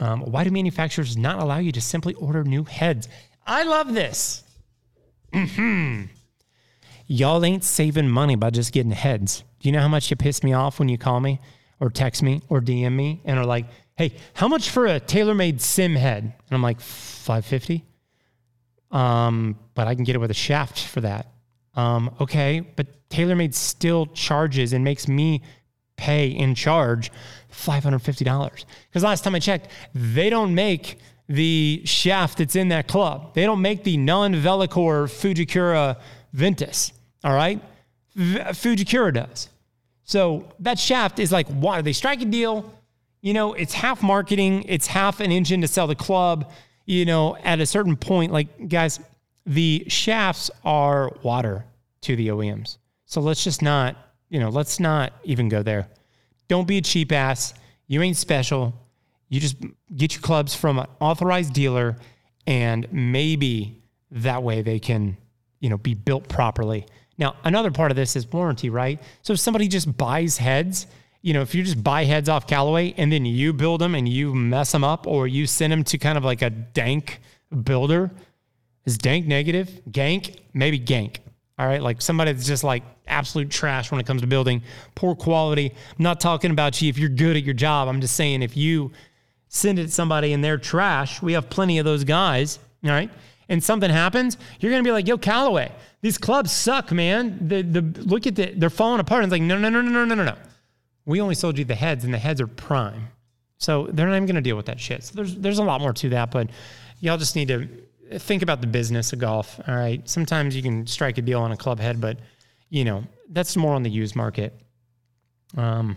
Um, 0.00 0.20
why 0.20 0.44
do 0.44 0.50
manufacturers 0.50 1.16
not 1.16 1.40
allow 1.42 1.58
you 1.58 1.72
to 1.72 1.80
simply 1.80 2.14
order 2.14 2.44
new 2.44 2.62
heads? 2.64 3.08
I 3.46 3.64
love 3.64 3.94
this. 3.94 4.44
hmm 5.32 6.02
Y'all 7.10 7.44
ain't 7.44 7.64
saving 7.64 8.08
money 8.08 8.36
by 8.36 8.50
just 8.50 8.72
getting 8.72 8.92
heads. 8.92 9.42
Do 9.60 9.68
you 9.68 9.72
know 9.72 9.80
how 9.80 9.88
much 9.88 10.10
you 10.10 10.16
piss 10.16 10.44
me 10.44 10.52
off 10.52 10.78
when 10.78 10.88
you 10.88 10.98
call 10.98 11.20
me 11.20 11.40
or 11.80 11.90
text 11.90 12.22
me 12.22 12.42
or 12.48 12.60
DM 12.60 12.92
me 12.92 13.22
and 13.24 13.38
are 13.38 13.46
like, 13.46 13.64
"Hey, 13.96 14.12
how 14.34 14.46
much 14.46 14.68
for 14.70 14.86
a 14.86 15.00
TaylorMade 15.00 15.60
sim 15.60 15.96
head?" 15.96 16.22
And 16.24 16.32
I'm 16.50 16.62
like, 16.62 16.80
550. 16.80 17.84
Um, 18.90 19.58
but 19.74 19.88
I 19.88 19.94
can 19.94 20.04
get 20.04 20.14
it 20.16 20.18
with 20.18 20.30
a 20.30 20.34
shaft 20.34 20.80
for 20.84 21.00
that. 21.00 21.32
Um, 21.78 22.12
okay, 22.20 22.60
but 22.74 23.08
TaylorMade 23.08 23.54
still 23.54 24.06
charges 24.06 24.72
and 24.72 24.82
makes 24.82 25.06
me 25.06 25.42
pay 25.96 26.26
in 26.26 26.56
charge 26.56 27.12
$550. 27.52 28.64
Because 28.88 29.04
last 29.04 29.22
time 29.22 29.36
I 29.36 29.38
checked, 29.38 29.68
they 29.94 30.28
don't 30.28 30.56
make 30.56 30.98
the 31.28 31.82
shaft 31.84 32.38
that's 32.38 32.56
in 32.56 32.68
that 32.70 32.88
club. 32.88 33.32
They 33.34 33.44
don't 33.44 33.62
make 33.62 33.84
the 33.84 33.96
non 33.96 34.34
VeloCore 34.34 35.06
Fujikura 35.06 35.96
Ventus. 36.32 36.92
All 37.22 37.34
right? 37.34 37.62
Fujikura 38.16 39.14
does. 39.14 39.48
So 40.02 40.52
that 40.58 40.80
shaft 40.80 41.20
is 41.20 41.30
like, 41.30 41.46
why? 41.46 41.80
They 41.82 41.92
strike 41.92 42.20
a 42.22 42.24
deal. 42.24 42.74
You 43.20 43.34
know, 43.34 43.52
it's 43.52 43.74
half 43.74 44.02
marketing, 44.02 44.64
it's 44.66 44.88
half 44.88 45.20
an 45.20 45.30
engine 45.30 45.60
to 45.60 45.68
sell 45.68 45.86
the 45.86 45.94
club. 45.94 46.50
You 46.86 47.04
know, 47.04 47.36
at 47.36 47.60
a 47.60 47.66
certain 47.66 47.96
point, 47.96 48.32
like, 48.32 48.68
guys, 48.68 48.98
the 49.48 49.82
shafts 49.88 50.50
are 50.62 51.10
water 51.22 51.64
to 52.02 52.14
the 52.14 52.28
OEMs. 52.28 52.76
So 53.06 53.22
let's 53.22 53.42
just 53.42 53.62
not, 53.62 53.96
you 54.28 54.38
know, 54.38 54.50
let's 54.50 54.78
not 54.78 55.14
even 55.24 55.48
go 55.48 55.62
there. 55.62 55.88
Don't 56.48 56.68
be 56.68 56.76
a 56.76 56.82
cheap 56.82 57.12
ass. 57.12 57.54
You 57.86 58.02
ain't 58.02 58.18
special. 58.18 58.74
You 59.30 59.40
just 59.40 59.56
get 59.96 60.12
your 60.12 60.20
clubs 60.20 60.54
from 60.54 60.78
an 60.78 60.86
authorized 61.00 61.54
dealer 61.54 61.96
and 62.46 62.86
maybe 62.92 63.82
that 64.10 64.42
way 64.42 64.60
they 64.60 64.78
can, 64.78 65.16
you 65.60 65.70
know, 65.70 65.78
be 65.78 65.94
built 65.94 66.28
properly. 66.28 66.84
Now, 67.16 67.34
another 67.42 67.70
part 67.70 67.90
of 67.90 67.96
this 67.96 68.16
is 68.16 68.30
warranty, 68.30 68.68
right? 68.68 69.00
So 69.22 69.32
if 69.32 69.40
somebody 69.40 69.66
just 69.66 69.96
buys 69.96 70.36
heads, 70.36 70.86
you 71.22 71.32
know, 71.32 71.40
if 71.40 71.54
you 71.54 71.62
just 71.62 71.82
buy 71.82 72.04
heads 72.04 72.28
off 72.28 72.46
Callaway 72.46 72.92
and 72.98 73.10
then 73.10 73.24
you 73.24 73.54
build 73.54 73.80
them 73.80 73.94
and 73.94 74.06
you 74.06 74.34
mess 74.34 74.72
them 74.72 74.84
up 74.84 75.06
or 75.06 75.26
you 75.26 75.46
send 75.46 75.72
them 75.72 75.84
to 75.84 75.96
kind 75.96 76.18
of 76.18 76.24
like 76.24 76.42
a 76.42 76.50
dank 76.50 77.20
builder, 77.64 78.10
is 78.88 78.96
dank 78.96 79.26
negative? 79.26 79.82
Gank? 79.90 80.38
Maybe 80.54 80.80
gank. 80.80 81.18
All 81.58 81.66
right. 81.66 81.82
Like 81.82 82.00
somebody 82.00 82.32
that's 82.32 82.46
just 82.46 82.64
like 82.64 82.82
absolute 83.06 83.50
trash 83.50 83.90
when 83.90 84.00
it 84.00 84.06
comes 84.06 84.22
to 84.22 84.26
building, 84.26 84.62
poor 84.94 85.14
quality. 85.14 85.70
I'm 85.70 86.02
not 86.02 86.20
talking 86.20 86.50
about 86.50 86.80
you 86.80 86.88
if 86.88 86.96
you're 86.96 87.10
good 87.10 87.36
at 87.36 87.42
your 87.42 87.54
job. 87.54 87.88
I'm 87.88 88.00
just 88.00 88.16
saying 88.16 88.42
if 88.42 88.56
you 88.56 88.92
send 89.48 89.78
it 89.78 89.84
to 89.84 89.90
somebody 89.90 90.32
and 90.32 90.42
they're 90.42 90.56
trash, 90.56 91.20
we 91.20 91.34
have 91.34 91.50
plenty 91.50 91.78
of 91.78 91.84
those 91.84 92.02
guys. 92.02 92.58
All 92.82 92.90
right. 92.90 93.10
And 93.50 93.62
something 93.62 93.90
happens, 93.90 94.38
you're 94.60 94.70
gonna 94.72 94.84
be 94.84 94.92
like, 94.92 95.06
yo, 95.06 95.18
Callaway, 95.18 95.70
these 96.00 96.16
clubs 96.16 96.50
suck, 96.50 96.90
man. 96.90 97.48
The 97.48 97.62
the 97.62 97.82
look 98.02 98.26
at 98.26 98.36
the 98.36 98.54
they're 98.56 98.70
falling 98.70 99.00
apart. 99.00 99.22
And 99.22 99.30
it's 99.30 99.38
like, 99.38 99.46
no, 99.46 99.58
no, 99.58 99.68
no, 99.68 99.82
no, 99.82 99.90
no, 99.90 100.04
no, 100.06 100.14
no, 100.14 100.24
no. 100.24 100.36
We 101.04 101.20
only 101.20 101.34
sold 101.34 101.58
you 101.58 101.64
the 101.64 101.74
heads, 101.74 102.04
and 102.04 102.12
the 102.12 102.18
heads 102.18 102.40
are 102.40 102.46
prime. 102.46 103.08
So 103.58 103.86
they're 103.90 104.06
not 104.06 104.16
even 104.16 104.26
gonna 104.26 104.42
deal 104.42 104.56
with 104.56 104.66
that 104.66 104.80
shit. 104.80 105.02
So 105.04 105.14
there's 105.14 105.34
there's 105.36 105.58
a 105.58 105.64
lot 105.64 105.80
more 105.80 105.94
to 105.94 106.08
that, 106.10 106.30
but 106.30 106.50
y'all 107.00 107.16
just 107.18 107.36
need 107.36 107.48
to 107.48 107.68
think 108.16 108.42
about 108.42 108.60
the 108.60 108.66
business 108.66 109.12
of 109.12 109.18
golf. 109.18 109.60
All 109.66 109.74
right. 109.74 110.06
Sometimes 110.08 110.56
you 110.56 110.62
can 110.62 110.86
strike 110.86 111.18
a 111.18 111.22
deal 111.22 111.40
on 111.40 111.52
a 111.52 111.56
club 111.56 111.80
head, 111.80 112.00
but 112.00 112.18
you 112.70 112.84
know, 112.84 113.04
that's 113.30 113.56
more 113.56 113.74
on 113.74 113.82
the 113.82 113.90
used 113.90 114.16
market. 114.16 114.54
Um, 115.56 115.96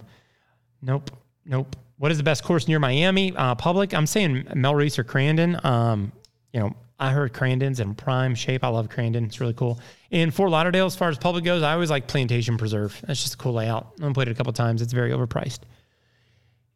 nope, 0.82 1.12
nope. 1.46 1.76
What 1.98 2.12
is 2.12 2.18
the 2.18 2.24
best 2.24 2.44
course 2.44 2.68
near 2.68 2.80
Miami? 2.80 3.36
Uh, 3.36 3.56
public. 3.56 3.94
I'm 3.94 4.08
saying 4.08 4.46
Melreese 4.56 4.98
or 4.98 5.04
Crandon. 5.04 5.64
Um, 5.64 6.12
you 6.52 6.60
know, 6.60 6.76
I 7.00 7.12
heard 7.12 7.34
Crandon's 7.34 7.80
in 7.80 7.96
prime 7.96 8.36
shape. 8.36 8.64
I 8.64 8.70
love 8.70 8.90
Crandon. 8.90 9.26
It's 9.26 9.40
really 9.40 9.54
cool. 9.54 9.80
In 10.10 10.32
Fort 10.32 10.52
Lauderdale, 10.52 10.86
as 10.86 10.96
far 10.96 11.10
as 11.10 11.18
public 11.18 11.44
goes, 11.44 11.64
I 11.64 11.74
always 11.74 11.90
like 11.90 12.08
Plantation 12.08 12.58
Preserve. 12.58 13.00
That's 13.08 13.22
just 13.22 13.36
a 13.36 13.38
cool 13.38 13.54
layout. 13.54 13.94
I've 14.02 14.14
played 14.14 14.28
it 14.28 14.32
a 14.32 14.36
couple 14.36 14.54
times. 14.54 14.82
It's 14.82 14.94
very 14.94 15.12
overpriced. 15.12 15.60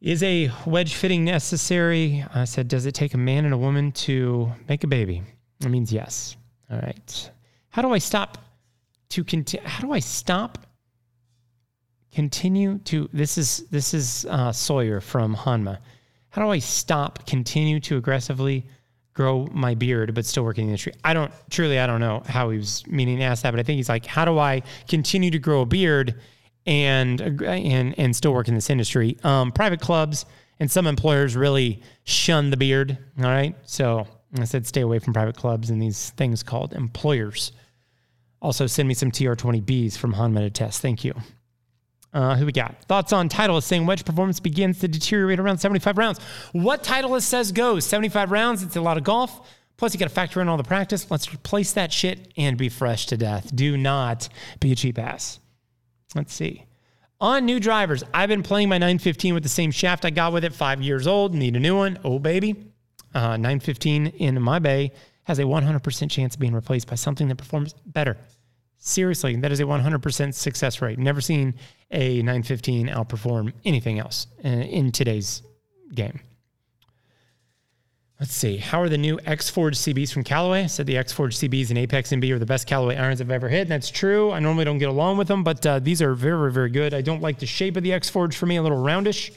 Is 0.00 0.22
a 0.22 0.50
wedge 0.66 0.94
fitting 0.94 1.24
necessary? 1.24 2.24
I 2.34 2.44
said, 2.44 2.68
does 2.68 2.86
it 2.86 2.92
take 2.92 3.14
a 3.14 3.18
man 3.18 3.44
and 3.44 3.54
a 3.54 3.58
woman 3.58 3.92
to 3.92 4.52
make 4.68 4.84
a 4.84 4.86
baby? 4.86 5.22
That 5.60 5.70
means 5.70 5.92
yes. 5.92 6.36
All 6.70 6.78
right. 6.78 7.30
How 7.70 7.82
do 7.82 7.92
I 7.92 7.98
stop 7.98 8.38
to 9.10 9.24
continue? 9.24 9.66
How 9.66 9.80
do 9.80 9.92
I 9.92 10.00
stop? 10.00 10.58
Continue 12.12 12.78
to 12.78 13.08
this 13.12 13.36
is 13.36 13.66
this 13.70 13.92
is 13.94 14.26
uh, 14.30 14.52
Sawyer 14.52 15.00
from 15.00 15.34
Honma. 15.34 15.78
How 16.30 16.42
do 16.42 16.50
I 16.50 16.58
stop? 16.58 17.26
Continue 17.26 17.80
to 17.80 17.96
aggressively 17.96 18.66
grow 19.14 19.46
my 19.50 19.74
beard, 19.74 20.14
but 20.14 20.26
still 20.26 20.44
work 20.44 20.58
in 20.58 20.64
the 20.64 20.68
industry. 20.68 20.92
I 21.02 21.14
don't 21.14 21.32
truly, 21.50 21.78
I 21.78 21.86
don't 21.86 22.00
know 22.00 22.22
how 22.26 22.50
he 22.50 22.58
was 22.58 22.86
meaning 22.86 23.18
to 23.18 23.24
ask 23.24 23.42
that, 23.42 23.50
but 23.50 23.60
I 23.60 23.62
think 23.62 23.76
he's 23.76 23.88
like, 23.88 24.04
how 24.04 24.26
do 24.26 24.38
I 24.38 24.62
continue 24.88 25.30
to 25.30 25.38
grow 25.38 25.62
a 25.62 25.66
beard 25.66 26.20
and 26.66 27.20
and 27.20 27.98
and 27.98 28.16
still 28.16 28.32
work 28.32 28.48
in 28.48 28.54
this 28.54 28.70
industry? 28.70 29.16
Um, 29.24 29.52
private 29.52 29.80
clubs 29.80 30.26
and 30.58 30.70
some 30.70 30.86
employers 30.86 31.36
really 31.36 31.82
shun 32.04 32.50
the 32.50 32.56
beard. 32.56 32.98
All 33.18 33.24
right, 33.24 33.54
so 33.64 34.06
I 34.38 34.44
said 34.44 34.66
stay 34.66 34.80
away 34.80 34.98
from 34.98 35.12
private 35.12 35.36
clubs 35.36 35.70
and 35.70 35.80
these 35.80 36.10
things 36.10 36.42
called 36.42 36.72
employers. 36.72 37.52
Also, 38.42 38.66
send 38.66 38.86
me 38.86 38.94
some 38.94 39.10
TR20Bs 39.10 39.96
from 39.96 40.12
to 40.34 40.50
test. 40.50 40.82
Thank 40.82 41.04
you. 41.04 41.14
Uh, 42.12 42.36
who 42.36 42.46
we 42.46 42.52
got? 42.52 42.82
Thoughts 42.84 43.12
on 43.12 43.28
Titleist 43.28 43.64
saying 43.64 43.84
wedge 43.84 44.04
performance 44.04 44.40
begins 44.40 44.78
to 44.80 44.88
deteriorate 44.88 45.38
around 45.38 45.58
75 45.58 45.98
rounds. 45.98 46.20
What 46.52 46.82
Titleist 46.82 47.24
says 47.24 47.52
goes 47.52 47.84
75 47.84 48.30
rounds. 48.30 48.62
It's 48.62 48.76
a 48.76 48.80
lot 48.80 48.96
of 48.96 49.04
golf. 49.04 49.46
Plus, 49.76 49.92
you 49.92 50.00
got 50.00 50.08
to 50.08 50.14
factor 50.14 50.40
in 50.40 50.48
all 50.48 50.56
the 50.56 50.64
practice. 50.64 51.10
Let's 51.10 51.32
replace 51.34 51.72
that 51.74 51.92
shit 51.92 52.32
and 52.38 52.56
be 52.56 52.70
fresh 52.70 53.06
to 53.06 53.18
death. 53.18 53.54
Do 53.54 53.76
not 53.76 54.30
be 54.60 54.72
a 54.72 54.74
cheap 54.74 54.98
ass. 54.98 55.40
Let's 56.14 56.32
see. 56.32 56.64
On 57.20 57.44
new 57.46 57.58
drivers, 57.58 58.04
I've 58.12 58.28
been 58.28 58.42
playing 58.42 58.68
my 58.68 58.76
915 58.76 59.34
with 59.34 59.42
the 59.42 59.48
same 59.48 59.70
shaft 59.70 60.04
I 60.04 60.10
got 60.10 60.32
with 60.32 60.44
it, 60.44 60.52
five 60.54 60.82
years 60.82 61.06
old. 61.06 61.34
Need 61.34 61.56
a 61.56 61.60
new 61.60 61.76
one. 61.76 61.98
Oh, 62.04 62.18
baby. 62.18 62.72
Uh, 63.14 63.38
915 63.38 64.08
in 64.08 64.42
my 64.42 64.58
bay 64.58 64.92
has 65.24 65.38
a 65.38 65.42
100% 65.42 66.10
chance 66.10 66.34
of 66.34 66.40
being 66.40 66.52
replaced 66.52 66.88
by 66.88 66.94
something 66.94 67.28
that 67.28 67.36
performs 67.36 67.74
better. 67.86 68.18
Seriously, 68.78 69.34
that 69.36 69.50
is 69.50 69.60
a 69.60 69.64
100% 69.64 70.34
success 70.34 70.82
rate. 70.82 70.98
Never 70.98 71.22
seen 71.22 71.54
a 71.90 72.18
915 72.18 72.88
outperform 72.88 73.52
anything 73.64 73.98
else 73.98 74.26
in 74.44 74.92
today's 74.92 75.42
game. 75.94 76.20
Let's 78.18 78.32
see. 78.32 78.56
How 78.56 78.80
are 78.80 78.88
the 78.88 78.96
new 78.96 79.20
X 79.26 79.50
Forge 79.50 79.76
CBs 79.76 80.10
from 80.10 80.24
Callaway? 80.24 80.64
I 80.64 80.66
said 80.68 80.86
the 80.86 80.96
X 80.96 81.12
Forge 81.12 81.36
CBs 81.36 81.68
and 81.68 81.78
Apex 81.78 82.10
MB 82.10 82.30
are 82.30 82.38
the 82.38 82.46
best 82.46 82.66
Callaway 82.66 82.96
irons 82.96 83.20
I've 83.20 83.30
ever 83.30 83.50
hit. 83.50 83.62
And 83.62 83.70
that's 83.70 83.90
true. 83.90 84.32
I 84.32 84.38
normally 84.38 84.64
don't 84.64 84.78
get 84.78 84.88
along 84.88 85.18
with 85.18 85.28
them, 85.28 85.44
but 85.44 85.64
uh, 85.66 85.80
these 85.80 86.00
are 86.00 86.14
very, 86.14 86.50
very, 86.50 86.70
good. 86.70 86.94
I 86.94 87.02
don't 87.02 87.20
like 87.20 87.38
the 87.38 87.46
shape 87.46 87.76
of 87.76 87.82
the 87.82 87.92
X 87.92 88.08
Forge 88.08 88.34
for 88.34 88.46
me, 88.46 88.56
a 88.56 88.62
little 88.62 88.82
roundish. 88.82 89.32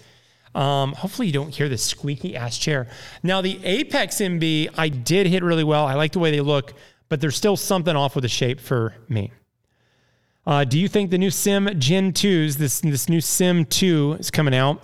Um, 0.56 0.94
hopefully, 0.94 1.28
you 1.28 1.34
don't 1.34 1.54
hear 1.54 1.68
the 1.68 1.78
squeaky 1.78 2.38
ass 2.38 2.58
chair. 2.58 2.88
Now, 3.22 3.42
the 3.42 3.60
Apex 3.66 4.16
MB, 4.16 4.70
I 4.78 4.88
did 4.88 5.28
hit 5.28 5.44
really 5.44 5.66
well. 5.66 5.86
I 5.86 5.96
like 5.96 6.14
the 6.14 6.20
way 6.20 6.32
they 6.32 6.42
look, 6.42 6.74
but 7.10 7.20
there's 7.20 7.36
still 7.36 7.58
something 7.58 7.96
off 7.98 8.16
with 8.16 8.22
the 8.22 8.30
shape 8.30 8.62
for 8.62 8.96
me. 9.10 9.32
Uh, 10.48 10.64
do 10.64 10.80
you 10.80 10.88
think 10.88 11.12
the 11.12 11.18
new 11.18 11.30
Sim 11.30 11.70
Gen 11.78 12.14
2s, 12.14 12.56
this 12.56 12.80
this 12.80 13.10
new 13.10 13.20
Sim 13.20 13.66
2 13.66 14.18
is 14.20 14.32
coming 14.32 14.56
out? 14.56 14.82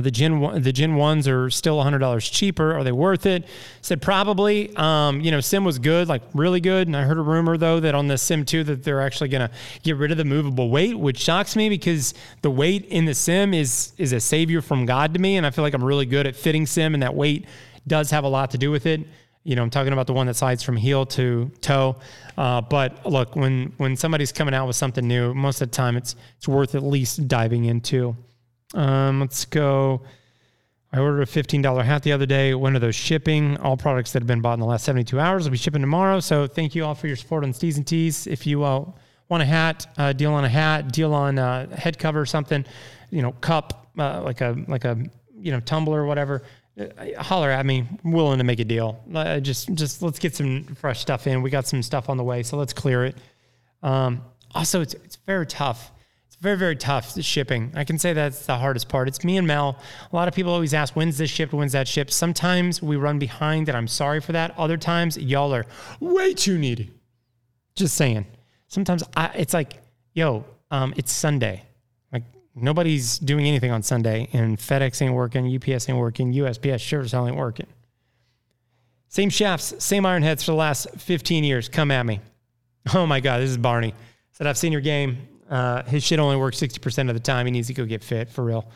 The 0.00 0.10
Gen 0.10 0.40
one, 0.40 0.62
the 0.62 0.72
Gen 0.72 0.96
ones 0.96 1.28
are 1.28 1.48
still 1.50 1.82
hundred 1.82 1.98
dollars 1.98 2.28
cheaper. 2.28 2.74
Are 2.74 2.84
they 2.84 2.92
worth 2.92 3.26
it? 3.26 3.46
Said 3.80 4.02
probably. 4.02 4.74
Um, 4.76 5.20
you 5.20 5.30
know, 5.30 5.40
Sim 5.40 5.64
was 5.64 5.78
good, 5.78 6.08
like 6.08 6.22
really 6.34 6.60
good. 6.60 6.86
And 6.86 6.96
I 6.96 7.02
heard 7.02 7.18
a 7.18 7.22
rumor 7.22 7.56
though 7.56 7.80
that 7.80 7.94
on 7.94 8.06
the 8.06 8.18
Sim 8.18 8.44
two 8.44 8.64
that 8.64 8.84
they're 8.84 9.00
actually 9.00 9.28
gonna 9.28 9.50
get 9.82 9.96
rid 9.96 10.10
of 10.10 10.18
the 10.18 10.24
movable 10.24 10.70
weight, 10.70 10.98
which 10.98 11.18
shocks 11.18 11.56
me 11.56 11.68
because 11.68 12.14
the 12.42 12.50
weight 12.50 12.84
in 12.86 13.04
the 13.04 13.14
Sim 13.14 13.54
is 13.54 13.92
is 13.98 14.12
a 14.12 14.20
savior 14.20 14.60
from 14.60 14.86
God 14.86 15.14
to 15.14 15.20
me, 15.20 15.36
and 15.36 15.46
I 15.46 15.50
feel 15.50 15.62
like 15.62 15.74
I'm 15.74 15.84
really 15.84 16.06
good 16.06 16.26
at 16.26 16.36
fitting 16.36 16.66
Sim, 16.66 16.94
and 16.94 17.02
that 17.02 17.14
weight 17.14 17.46
does 17.86 18.10
have 18.10 18.24
a 18.24 18.28
lot 18.28 18.50
to 18.50 18.58
do 18.58 18.70
with 18.70 18.86
it. 18.86 19.06
You 19.44 19.54
know, 19.54 19.62
I'm 19.62 19.70
talking 19.70 19.92
about 19.92 20.08
the 20.08 20.12
one 20.12 20.26
that 20.26 20.34
slides 20.34 20.64
from 20.64 20.76
heel 20.76 21.06
to 21.06 21.52
toe. 21.60 21.96
Uh, 22.36 22.60
but 22.60 23.06
look, 23.06 23.36
when 23.36 23.72
when 23.76 23.96
somebody's 23.96 24.32
coming 24.32 24.54
out 24.54 24.66
with 24.66 24.74
something 24.74 25.06
new, 25.06 25.32
most 25.34 25.62
of 25.62 25.70
the 25.70 25.76
time 25.76 25.96
it's 25.96 26.16
it's 26.36 26.48
worth 26.48 26.74
at 26.74 26.82
least 26.82 27.28
diving 27.28 27.66
into. 27.66 28.16
Um, 28.74 29.20
let's 29.20 29.44
go. 29.44 30.02
I 30.92 30.98
ordered 30.98 31.22
a 31.22 31.26
$15 31.26 31.84
hat 31.84 32.02
the 32.02 32.12
other 32.12 32.26
day. 32.26 32.54
When 32.54 32.74
are 32.74 32.78
those 32.78 32.94
shipping? 32.94 33.56
All 33.58 33.76
products 33.76 34.12
that 34.12 34.22
have 34.22 34.26
been 34.26 34.40
bought 34.40 34.54
in 34.54 34.60
the 34.60 34.66
last 34.66 34.84
72 34.84 35.18
hours 35.18 35.44
will 35.44 35.50
be 35.50 35.58
shipping 35.58 35.82
tomorrow. 35.82 36.20
So 36.20 36.46
thank 36.46 36.74
you 36.74 36.84
all 36.84 36.94
for 36.94 37.06
your 37.06 37.16
support 37.16 37.44
on 37.44 37.52
Steez 37.52 37.76
and 37.76 37.86
Tees. 37.86 38.26
If 38.26 38.46
you 38.46 38.64
uh, 38.64 38.84
want 39.28 39.42
a 39.42 39.46
hat, 39.46 39.86
uh, 39.98 40.12
deal 40.12 40.32
on 40.32 40.44
a 40.44 40.48
hat, 40.48 40.92
deal 40.92 41.12
on 41.12 41.38
a 41.38 41.66
head 41.76 41.98
cover 41.98 42.20
or 42.20 42.26
something, 42.26 42.64
you 43.10 43.22
know, 43.22 43.32
cup, 43.32 43.88
uh, 43.98 44.22
like 44.22 44.40
a 44.40 44.56
like 44.68 44.84
a 44.84 44.98
you 45.38 45.52
know 45.52 45.60
tumbler 45.60 46.02
or 46.02 46.06
whatever 46.06 46.42
holler 47.18 47.50
at 47.50 47.64
me. 47.64 47.86
I'm 48.04 48.12
willing 48.12 48.38
to 48.38 48.44
make 48.44 48.60
a 48.60 48.64
deal. 48.64 49.02
Uh, 49.12 49.40
just, 49.40 49.72
just 49.74 50.02
let's 50.02 50.18
get 50.18 50.34
some 50.34 50.64
fresh 50.76 51.00
stuff 51.00 51.26
in. 51.26 51.42
We 51.42 51.50
got 51.50 51.66
some 51.66 51.82
stuff 51.82 52.08
on 52.08 52.16
the 52.16 52.24
way, 52.24 52.42
so 52.42 52.56
let's 52.56 52.72
clear 52.72 53.04
it. 53.04 53.16
Um, 53.82 54.22
also, 54.54 54.80
it's 54.80 54.94
it's 54.94 55.16
very 55.16 55.46
tough. 55.46 55.90
Very 56.46 56.56
very 56.56 56.76
tough 56.76 57.20
shipping. 57.24 57.72
I 57.74 57.82
can 57.82 57.98
say 57.98 58.12
that's 58.12 58.46
the 58.46 58.56
hardest 58.56 58.88
part. 58.88 59.08
It's 59.08 59.24
me 59.24 59.36
and 59.36 59.48
Mel. 59.48 59.80
A 60.12 60.14
lot 60.14 60.28
of 60.28 60.34
people 60.34 60.52
always 60.52 60.74
ask, 60.74 60.94
"When's 60.94 61.18
this 61.18 61.28
shipped? 61.28 61.52
When's 61.52 61.72
that 61.72 61.88
shipped?" 61.88 62.12
Sometimes 62.12 62.80
we 62.80 62.94
run 62.94 63.18
behind, 63.18 63.68
and 63.68 63.76
I'm 63.76 63.88
sorry 63.88 64.20
for 64.20 64.30
that. 64.30 64.56
Other 64.56 64.76
times, 64.76 65.18
y'all 65.18 65.52
are 65.52 65.66
way 65.98 66.34
too 66.34 66.56
needy. 66.56 66.92
Just 67.74 67.96
saying. 67.96 68.26
Sometimes 68.68 69.02
I, 69.16 69.26
it's 69.34 69.52
like, 69.54 69.82
"Yo, 70.12 70.44
um, 70.70 70.94
it's 70.96 71.10
Sunday 71.10 71.64
Like 72.12 72.22
nobody's 72.54 73.18
doing 73.18 73.44
anything 73.44 73.72
on 73.72 73.82
Sunday, 73.82 74.28
and 74.32 74.56
FedEx 74.56 75.02
ain't 75.02 75.14
working, 75.14 75.52
UPS 75.52 75.88
ain't 75.88 75.98
working, 75.98 76.32
USPS 76.32 76.78
sure 76.78 77.00
as 77.00 77.10
hell 77.10 77.26
ain't 77.26 77.36
working. 77.36 77.66
Same 79.08 79.30
shafts, 79.30 79.74
same 79.80 80.06
iron 80.06 80.22
heads 80.22 80.44
for 80.44 80.52
the 80.52 80.58
last 80.58 80.86
15 80.96 81.42
years. 81.42 81.68
Come 81.68 81.90
at 81.90 82.06
me. 82.06 82.20
Oh 82.94 83.04
my 83.04 83.18
God, 83.18 83.40
this 83.40 83.50
is 83.50 83.58
Barney. 83.58 83.94
Said, 84.30 84.46
I've 84.46 84.56
seen 84.56 84.70
your 84.70 84.80
game. 84.80 85.26
Uh, 85.48 85.82
his 85.84 86.02
shit 86.02 86.18
only 86.18 86.36
works 86.36 86.58
60% 86.58 87.08
of 87.08 87.14
the 87.14 87.20
time. 87.20 87.46
He 87.46 87.52
needs 87.52 87.68
to 87.68 87.74
go 87.74 87.84
get 87.84 88.02
fit 88.02 88.30
for 88.30 88.44
real. 88.44 88.68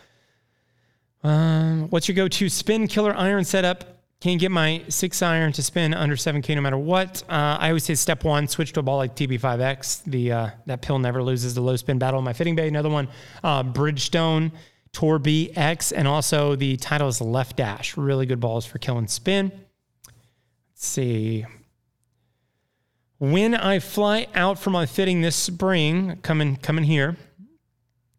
Um, 1.22 1.88
what's 1.90 2.08
your 2.08 2.14
go 2.14 2.28
to 2.28 2.48
spin 2.48 2.88
killer 2.88 3.14
iron 3.14 3.44
setup? 3.44 4.00
Can't 4.20 4.38
get 4.38 4.50
my 4.50 4.82
six 4.88 5.22
iron 5.22 5.52
to 5.52 5.62
spin 5.62 5.94
under 5.94 6.14
7K 6.14 6.54
no 6.54 6.60
matter 6.60 6.76
what. 6.76 7.22
Uh, 7.28 7.56
I 7.58 7.68
always 7.68 7.84
say 7.84 7.94
step 7.94 8.22
one, 8.22 8.46
switch 8.48 8.72
to 8.74 8.80
a 8.80 8.82
ball 8.82 8.98
like 8.98 9.16
TP5X. 9.16 10.04
The 10.04 10.32
uh, 10.32 10.50
That 10.66 10.82
pill 10.82 10.98
never 10.98 11.22
loses 11.22 11.54
the 11.54 11.62
low 11.62 11.76
spin 11.76 11.98
battle 11.98 12.18
in 12.18 12.24
my 12.24 12.34
fitting 12.34 12.54
bay. 12.54 12.68
Another 12.68 12.90
one, 12.90 13.08
uh, 13.42 13.62
Bridgestone 13.62 14.52
Tour 14.92 15.18
B 15.18 15.52
X, 15.56 15.92
and 15.92 16.06
also 16.06 16.54
the 16.54 16.76
Titleist 16.76 17.24
Left 17.24 17.56
Dash. 17.56 17.96
Really 17.96 18.26
good 18.26 18.40
balls 18.40 18.66
for 18.66 18.78
killing 18.78 19.06
spin. 19.06 19.52
Let's 20.72 20.86
see. 20.86 21.46
When 23.20 23.54
I 23.54 23.78
fly 23.78 24.26
out 24.34 24.58
for 24.58 24.70
my 24.70 24.86
fitting 24.86 25.20
this 25.20 25.36
spring, 25.36 26.18
coming 26.22 26.56
coming 26.56 26.84
here, 26.84 27.16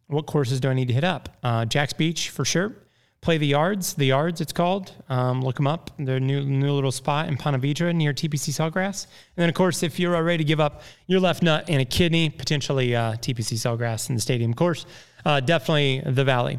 what 0.06 0.24
courses 0.24 0.60
do 0.60 0.70
I 0.70 0.74
need 0.74 0.88
to 0.88 0.94
hit 0.94 1.04
up? 1.04 1.28
Uh, 1.42 1.66
Jax 1.66 1.92
Beach 1.92 2.30
for 2.30 2.44
sure 2.46 2.74
play 3.22 3.38
the 3.38 3.46
yards. 3.46 3.94
The 3.94 4.06
yards, 4.06 4.40
it's 4.40 4.52
called. 4.52 4.92
Um, 5.08 5.42
look 5.42 5.56
them 5.56 5.66
up. 5.66 5.90
They're 5.98 6.16
a 6.16 6.20
new 6.20 6.44
new 6.44 6.72
little 6.72 6.92
spot 6.92 7.28
in 7.28 7.36
Ponte 7.36 7.62
Vedra 7.62 7.94
near 7.94 8.12
TPC 8.12 8.50
Sawgrass. 8.50 9.06
And 9.06 9.42
then, 9.42 9.48
of 9.48 9.54
course, 9.54 9.82
if 9.82 9.98
you're 9.98 10.20
ready 10.22 10.38
to 10.38 10.44
give 10.44 10.60
up 10.60 10.82
your 11.06 11.20
left 11.20 11.42
nut 11.42 11.64
and 11.68 11.80
a 11.80 11.84
kidney, 11.84 12.28
potentially 12.28 12.94
uh, 12.94 13.12
TPC 13.14 13.54
Sawgrass 13.54 14.10
in 14.10 14.16
the 14.16 14.20
stadium 14.20 14.52
course, 14.52 14.84
uh, 15.24 15.40
definitely 15.40 16.02
the 16.04 16.24
Valley. 16.24 16.58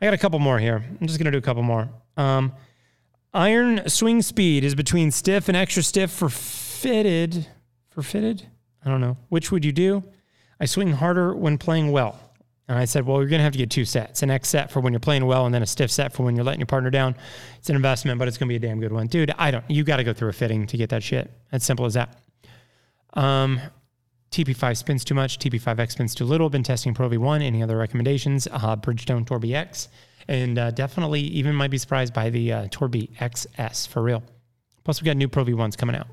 I 0.00 0.06
got 0.06 0.14
a 0.14 0.18
couple 0.18 0.38
more 0.38 0.58
here. 0.58 0.82
I'm 1.00 1.06
just 1.06 1.18
gonna 1.18 1.30
do 1.30 1.38
a 1.38 1.42
couple 1.42 1.62
more. 1.62 1.90
Um, 2.16 2.52
iron 3.34 3.88
swing 3.88 4.22
speed 4.22 4.64
is 4.64 4.74
between 4.74 5.10
stiff 5.10 5.48
and 5.48 5.56
extra 5.56 5.82
stiff 5.82 6.10
for 6.10 6.28
fitted. 6.82 7.46
For 7.90 8.02
fitted, 8.02 8.46
I 8.84 8.88
don't 8.88 9.00
know. 9.00 9.18
Which 9.28 9.52
would 9.52 9.64
you 9.64 9.72
do? 9.72 10.02
I 10.58 10.64
swing 10.64 10.92
harder 10.92 11.34
when 11.34 11.58
playing 11.58 11.92
well. 11.92 12.18
And 12.68 12.78
I 12.78 12.86
said, 12.86 13.04
well, 13.04 13.18
you're 13.18 13.28
going 13.28 13.40
to 13.40 13.44
have 13.44 13.52
to 13.52 13.58
get 13.58 13.70
two 13.70 13.84
sets 13.84 14.22
an 14.22 14.30
X 14.30 14.48
set 14.48 14.70
for 14.70 14.80
when 14.80 14.92
you're 14.92 15.00
playing 15.00 15.26
well, 15.26 15.44
and 15.44 15.54
then 15.54 15.62
a 15.62 15.66
stiff 15.66 15.90
set 15.90 16.12
for 16.12 16.22
when 16.22 16.36
you're 16.36 16.44
letting 16.44 16.60
your 16.60 16.66
partner 16.66 16.88
down. 16.90 17.14
It's 17.58 17.68
an 17.68 17.76
investment, 17.76 18.18
but 18.18 18.28
it's 18.28 18.38
going 18.38 18.48
to 18.48 18.52
be 18.52 18.56
a 18.56 18.68
damn 18.68 18.80
good 18.80 18.92
one. 18.92 19.08
Dude, 19.08 19.32
I 19.36 19.50
don't, 19.50 19.68
you 19.68 19.84
got 19.84 19.98
to 19.98 20.04
go 20.04 20.14
through 20.14 20.30
a 20.30 20.32
fitting 20.32 20.66
to 20.68 20.76
get 20.78 20.88
that 20.90 21.02
shit. 21.02 21.30
As 21.50 21.64
simple 21.64 21.84
as 21.84 21.94
that. 21.94 22.16
Um, 23.12 23.60
TP5 24.30 24.76
spins 24.76 25.04
too 25.04 25.14
much. 25.14 25.38
TP5X 25.38 25.92
spins 25.92 26.14
too 26.14 26.24
little. 26.24 26.48
Been 26.48 26.62
testing 26.62 26.94
Pro 26.94 27.10
V1. 27.10 27.42
Any 27.42 27.62
other 27.62 27.76
recommendations? 27.76 28.48
Uh, 28.50 28.76
Bridgestone 28.76 29.26
Tour 29.26 29.38
B 29.38 29.54
X. 29.54 29.88
And 30.28 30.58
uh, 30.58 30.70
definitely 30.70 31.20
even 31.20 31.54
might 31.54 31.70
be 31.70 31.78
surprised 31.78 32.14
by 32.14 32.30
the 32.30 32.52
uh, 32.52 32.68
Tour 32.70 32.88
B 32.88 33.10
XS 33.20 33.86
for 33.88 34.02
real. 34.02 34.22
Plus, 34.84 35.02
we 35.02 35.04
got 35.04 35.16
new 35.16 35.28
Pro 35.28 35.44
V1s 35.44 35.76
coming 35.76 35.94
out. 35.94 36.06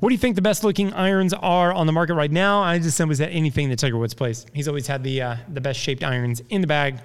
What 0.00 0.08
do 0.08 0.14
you 0.14 0.18
think 0.18 0.36
the 0.36 0.42
best 0.42 0.64
looking 0.64 0.92
irons 0.92 1.32
are 1.32 1.72
on 1.72 1.86
the 1.86 1.92
market 1.92 2.14
right 2.14 2.30
now? 2.30 2.62
I 2.62 2.78
just 2.78 2.96
simply 2.96 3.16
said 3.16 3.30
anything 3.30 3.70
that 3.70 3.78
Tiger 3.78 3.96
Woods 3.96 4.14
plays. 4.14 4.46
He's 4.52 4.68
always 4.68 4.86
had 4.86 5.02
the 5.02 5.22
uh, 5.22 5.36
the 5.48 5.60
best 5.60 5.80
shaped 5.80 6.02
irons 6.02 6.42
in 6.48 6.60
the 6.60 6.66
bag. 6.66 6.98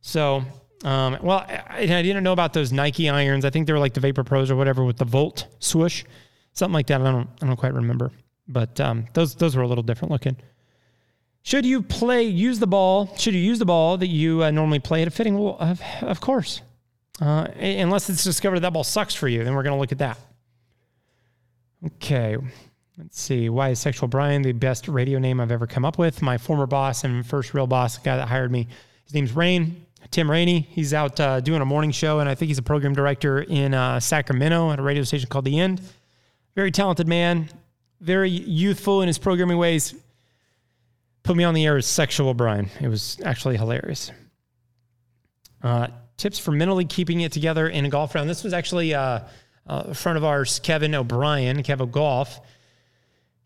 So, 0.00 0.42
um, 0.84 1.18
well, 1.22 1.44
I, 1.48 1.82
I, 1.82 2.02
didn't 2.02 2.22
know 2.22 2.32
about 2.32 2.52
those 2.52 2.72
Nike 2.72 3.08
irons. 3.08 3.44
I 3.44 3.50
think 3.50 3.66
they 3.66 3.72
were 3.72 3.78
like 3.78 3.94
the 3.94 4.00
Vapor 4.00 4.24
Pros 4.24 4.50
or 4.50 4.56
whatever 4.56 4.84
with 4.84 4.96
the 4.96 5.04
Volt 5.04 5.46
swoosh, 5.58 6.04
something 6.52 6.74
like 6.74 6.86
that. 6.86 7.00
I 7.00 7.10
don't 7.10 7.28
I 7.42 7.46
don't 7.46 7.56
quite 7.56 7.74
remember, 7.74 8.12
but 8.46 8.80
um, 8.80 9.06
those 9.14 9.34
those 9.34 9.56
were 9.56 9.62
a 9.62 9.68
little 9.68 9.84
different 9.84 10.12
looking. 10.12 10.36
Should 11.42 11.64
you 11.64 11.82
play, 11.82 12.24
use 12.24 12.58
the 12.58 12.66
ball? 12.66 13.14
Should 13.16 13.34
you 13.34 13.40
use 13.40 13.58
the 13.58 13.64
ball 13.64 13.96
that 13.96 14.08
you 14.08 14.44
uh, 14.44 14.50
normally 14.50 14.80
play 14.80 15.02
at 15.02 15.08
a 15.08 15.10
fitting? 15.10 15.38
Well, 15.38 15.56
of, 15.58 15.80
of 16.02 16.20
course. 16.20 16.60
Uh, 17.20 17.48
unless 17.58 18.10
it's 18.10 18.22
discovered 18.22 18.60
that 18.60 18.72
ball 18.72 18.84
sucks 18.84 19.14
for 19.14 19.28
you, 19.28 19.44
then 19.44 19.54
we're 19.54 19.62
going 19.62 19.74
to 19.74 19.80
look 19.80 19.90
at 19.90 19.98
that. 19.98 20.18
Okay. 21.84 22.36
Let's 22.98 23.20
see. 23.20 23.48
Why 23.48 23.68
is 23.68 23.78
Sexual 23.78 24.08
Brian 24.08 24.42
the 24.42 24.50
best 24.50 24.88
radio 24.88 25.20
name 25.20 25.40
I've 25.40 25.52
ever 25.52 25.68
come 25.68 25.84
up 25.84 25.98
with? 25.98 26.20
My 26.20 26.36
former 26.36 26.66
boss 26.66 27.04
and 27.04 27.24
first 27.24 27.54
real 27.54 27.68
boss, 27.68 27.96
the 27.96 28.04
guy 28.04 28.16
that 28.16 28.26
hired 28.26 28.50
me, 28.50 28.66
his 29.04 29.14
name's 29.14 29.36
Rain, 29.36 29.86
Tim 30.10 30.28
Rainey. 30.28 30.66
He's 30.70 30.92
out 30.92 31.20
uh, 31.20 31.38
doing 31.38 31.62
a 31.62 31.64
morning 31.64 31.92
show, 31.92 32.18
and 32.18 32.28
I 32.28 32.34
think 32.34 32.48
he's 32.48 32.58
a 32.58 32.62
program 32.62 32.94
director 32.94 33.42
in 33.42 33.72
uh, 33.72 34.00
Sacramento 34.00 34.72
at 34.72 34.80
a 34.80 34.82
radio 34.82 35.04
station 35.04 35.28
called 35.28 35.44
The 35.44 35.60
End. 35.60 35.80
Very 36.56 36.72
talented 36.72 37.06
man, 37.06 37.48
very 38.00 38.30
youthful 38.30 39.00
in 39.02 39.06
his 39.06 39.18
programming 39.18 39.58
ways. 39.58 39.94
Put 41.22 41.36
me 41.36 41.44
on 41.44 41.54
the 41.54 41.66
air 41.66 41.76
as 41.76 41.86
Sexual 41.86 42.34
Brian. 42.34 42.68
It 42.80 42.88
was 42.88 43.20
actually 43.24 43.56
hilarious. 43.56 44.10
Uh, 45.62 45.86
tips 46.16 46.40
for 46.40 46.50
mentally 46.50 46.84
keeping 46.84 47.20
it 47.20 47.30
together 47.30 47.68
in 47.68 47.84
a 47.84 47.88
golf 47.88 48.16
round. 48.16 48.28
This 48.28 48.42
was 48.42 48.52
actually 48.52 48.92
uh, 49.68 49.84
a 49.88 49.94
friend 49.94 50.16
of 50.16 50.24
ours, 50.24 50.58
Kevin 50.60 50.94
O'Brien, 50.94 51.62
Kevo 51.62 51.90
Golf 51.90 52.40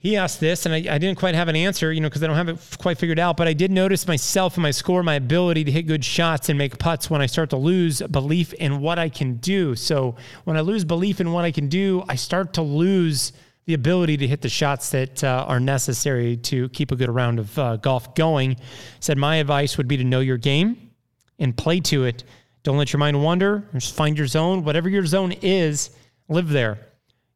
he 0.03 0.17
asked 0.17 0.41
this, 0.41 0.67
and 0.67 0.75
I, 0.75 0.79
I, 0.79 0.99
didn't 0.99 1.15
quite 1.15 1.37
have 1.37 1.47
an 1.47 1.55
answer, 1.55 1.93
you 1.93 2.01
know, 2.01 2.09
because 2.09 2.25
I 2.25 2.27
don't 2.27 2.35
have 2.35 2.49
it 2.49 2.59
quite 2.79 2.99
figured 2.99 3.21
out. 3.21 3.37
But 3.37 3.47
I 3.47 3.53
did 3.53 3.71
notice 3.71 4.09
myself 4.09 4.57
and 4.57 4.63
my 4.65 4.73
score, 4.73 5.01
my 5.05 5.15
ability 5.15 5.63
to 5.63 5.71
hit 5.71 5.87
good 5.87 6.05
shots 6.05 6.49
and 6.49 6.59
make 6.59 6.77
putts 6.77 7.09
when 7.09 7.21
I 7.21 7.27
start 7.27 7.51
to 7.51 7.57
lose 7.57 8.03
belief 8.03 8.53
in 8.55 8.81
what 8.81 8.99
I 8.99 9.09
can 9.09 9.37
do. 9.37 9.77
So 9.77 10.17
when 10.43 10.57
I 10.57 10.61
lose 10.61 10.85
belief 10.85 11.21
in 11.21 11.31
what 11.31 11.45
I 11.45 11.53
can 11.53 11.69
do, 11.69 12.03
I 12.09 12.17
start 12.17 12.53
to 12.55 12.63
lose 12.63 13.33
the 13.67 13.75
ability 13.75 14.17
to 14.17 14.27
hit 14.27 14.41
the 14.41 14.49
shots 14.49 14.91
that 14.91 15.23
uh, 15.23 15.45
are 15.47 15.61
necessary 15.61 16.37
to 16.39 16.69
keep 16.71 16.91
a 16.91 16.97
good 16.97 17.09
round 17.09 17.39
of 17.39 17.57
uh, 17.57 17.77
golf 17.77 18.17
going. 18.17 18.57
Said 18.99 19.19
my 19.19 19.37
advice 19.37 19.77
would 19.77 19.87
be 19.87 19.99
to 19.99 20.05
know 20.05 20.19
your 20.19 20.37
game 20.37 20.91
and 21.39 21.57
play 21.57 21.79
to 21.79 22.07
it. 22.07 22.25
Don't 22.65 22.77
let 22.77 22.93
your 22.93 22.99
mind 22.99 23.23
wander. 23.23 23.69
Just 23.73 23.95
find 23.95 24.19
your 24.19 24.27
zone. 24.27 24.65
Whatever 24.65 24.89
your 24.89 25.07
zone 25.07 25.31
is, 25.43 25.91
live 26.29 26.49
there 26.49 26.79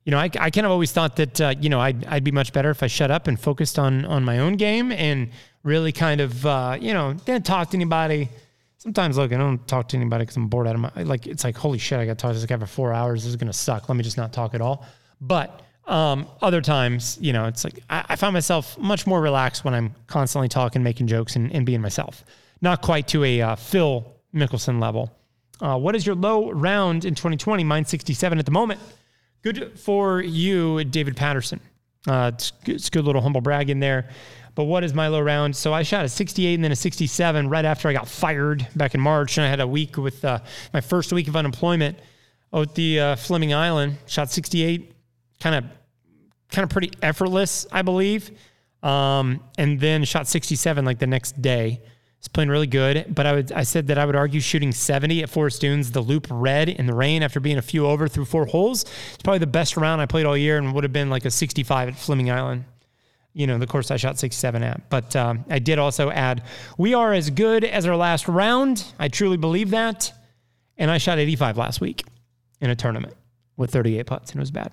you 0.06 0.12
know, 0.12 0.18
I, 0.18 0.30
I 0.38 0.50
kind 0.50 0.64
of 0.64 0.70
always 0.70 0.92
thought 0.92 1.16
that, 1.16 1.40
uh, 1.40 1.54
you 1.60 1.68
know, 1.68 1.80
I'd, 1.80 2.04
I'd 2.06 2.22
be 2.22 2.30
much 2.30 2.52
better 2.52 2.70
if 2.70 2.80
I 2.80 2.86
shut 2.86 3.10
up 3.10 3.26
and 3.26 3.38
focused 3.38 3.76
on, 3.76 4.04
on 4.04 4.24
my 4.24 4.38
own 4.38 4.54
game 4.54 4.92
and 4.92 5.30
really 5.64 5.90
kind 5.90 6.20
of, 6.20 6.46
uh, 6.46 6.78
you 6.80 6.94
know, 6.94 7.14
didn't 7.24 7.44
talk 7.44 7.70
to 7.70 7.76
anybody. 7.76 8.28
Sometimes, 8.78 9.18
look, 9.18 9.32
I 9.32 9.36
don't 9.36 9.66
talk 9.66 9.88
to 9.88 9.96
anybody 9.96 10.22
because 10.22 10.36
I'm 10.36 10.46
bored 10.46 10.68
out 10.68 10.76
of 10.76 10.80
my, 10.80 11.02
like, 11.02 11.26
it's 11.26 11.42
like, 11.42 11.56
holy 11.56 11.78
shit, 11.78 11.98
I 11.98 12.06
got 12.06 12.18
to 12.18 12.22
talk 12.22 12.30
to 12.30 12.38
this 12.38 12.46
guy 12.46 12.56
for 12.56 12.66
four 12.66 12.92
hours. 12.92 13.24
This 13.24 13.30
is 13.30 13.36
going 13.36 13.48
to 13.48 13.52
suck. 13.52 13.88
Let 13.88 13.96
me 13.96 14.04
just 14.04 14.16
not 14.16 14.32
talk 14.32 14.54
at 14.54 14.60
all. 14.60 14.86
But 15.20 15.60
um, 15.88 16.28
other 16.40 16.60
times, 16.60 17.18
you 17.20 17.32
know, 17.32 17.46
it's 17.46 17.64
like, 17.64 17.80
I, 17.90 18.04
I 18.10 18.16
find 18.16 18.32
myself 18.32 18.78
much 18.78 19.08
more 19.08 19.20
relaxed 19.20 19.64
when 19.64 19.74
I'm 19.74 19.92
constantly 20.06 20.48
talking, 20.48 20.84
making 20.84 21.08
jokes 21.08 21.34
and, 21.34 21.50
and 21.50 21.66
being 21.66 21.80
myself. 21.80 22.24
Not 22.60 22.80
quite 22.80 23.08
to 23.08 23.24
a 23.24 23.40
uh, 23.40 23.56
Phil 23.56 24.06
Mickelson 24.32 24.80
level. 24.80 25.15
Uh, 25.60 25.78
what 25.78 25.96
is 25.96 26.06
your 26.06 26.14
low 26.14 26.50
round 26.50 27.04
in 27.04 27.14
2020? 27.14 27.64
Mine 27.64 27.84
67 27.84 28.38
at 28.38 28.44
the 28.44 28.50
moment. 28.50 28.80
Good 29.42 29.78
for 29.78 30.20
you, 30.20 30.84
David 30.84 31.16
Patterson. 31.16 31.60
Uh, 32.06 32.30
it's, 32.34 32.52
it's 32.66 32.90
good 32.90 33.04
little 33.04 33.22
humble 33.22 33.40
brag 33.40 33.70
in 33.70 33.80
there. 33.80 34.08
But 34.54 34.64
what 34.64 34.84
is 34.84 34.94
my 34.94 35.08
low 35.08 35.20
round? 35.20 35.54
So 35.54 35.74
I 35.74 35.82
shot 35.82 36.04
a 36.04 36.08
68 36.08 36.54
and 36.54 36.64
then 36.64 36.72
a 36.72 36.76
67 36.76 37.48
right 37.48 37.64
after 37.64 37.88
I 37.88 37.92
got 37.92 38.08
fired 38.08 38.66
back 38.74 38.94
in 38.94 39.00
March. 39.00 39.36
And 39.36 39.46
I 39.46 39.50
had 39.50 39.60
a 39.60 39.66
week 39.66 39.96
with 39.98 40.24
uh, 40.24 40.40
my 40.72 40.80
first 40.80 41.12
week 41.12 41.28
of 41.28 41.36
unemployment 41.36 41.98
out 42.52 42.74
the 42.74 43.00
uh, 43.00 43.16
Fleming 43.16 43.52
Island. 43.52 43.96
Shot 44.06 44.30
68, 44.30 44.92
kind 45.40 45.56
of 45.56 45.64
kind 46.50 46.64
of 46.64 46.70
pretty 46.70 46.90
effortless, 47.02 47.66
I 47.70 47.82
believe. 47.82 48.30
Um, 48.82 49.40
and 49.58 49.78
then 49.80 50.04
shot 50.04 50.26
67 50.26 50.84
like 50.84 50.98
the 50.98 51.06
next 51.06 51.40
day. 51.42 51.82
He's 52.26 52.32
playing 52.32 52.48
really 52.48 52.66
good, 52.66 53.14
but 53.14 53.24
I 53.24 53.34
would 53.34 53.52
I 53.52 53.62
said 53.62 53.86
that 53.86 53.98
I 53.98 54.04
would 54.04 54.16
argue 54.16 54.40
shooting 54.40 54.72
70 54.72 55.22
at 55.22 55.30
Forest 55.30 55.60
Dunes, 55.60 55.92
the 55.92 56.00
loop 56.00 56.26
red 56.28 56.68
in 56.68 56.86
the 56.86 56.92
rain 56.92 57.22
after 57.22 57.38
being 57.38 57.56
a 57.56 57.62
few 57.62 57.86
over 57.86 58.08
through 58.08 58.24
four 58.24 58.46
holes. 58.46 58.82
It's 58.82 59.22
probably 59.22 59.38
the 59.38 59.46
best 59.46 59.76
round 59.76 60.02
I 60.02 60.06
played 60.06 60.26
all 60.26 60.36
year 60.36 60.58
and 60.58 60.74
would 60.74 60.82
have 60.82 60.92
been 60.92 61.08
like 61.08 61.24
a 61.24 61.30
65 61.30 61.90
at 61.90 61.94
Fleming 61.94 62.28
Island. 62.28 62.64
You 63.32 63.46
know, 63.46 63.58
the 63.58 63.66
course 63.68 63.92
I 63.92 63.96
shot 63.96 64.18
67 64.18 64.60
at. 64.64 64.90
But 64.90 65.14
um, 65.14 65.44
I 65.48 65.60
did 65.60 65.78
also 65.78 66.10
add, 66.10 66.42
we 66.76 66.94
are 66.94 67.12
as 67.12 67.30
good 67.30 67.62
as 67.62 67.86
our 67.86 67.94
last 67.94 68.26
round. 68.26 68.84
I 68.98 69.06
truly 69.06 69.36
believe 69.36 69.70
that. 69.70 70.12
And 70.76 70.90
I 70.90 70.98
shot 70.98 71.20
85 71.20 71.56
last 71.56 71.80
week 71.80 72.02
in 72.60 72.70
a 72.70 72.74
tournament 72.74 73.14
with 73.56 73.70
38 73.70 74.04
putts, 74.04 74.32
and 74.32 74.40
it 74.40 74.42
was 74.42 74.50
bad. 74.50 74.72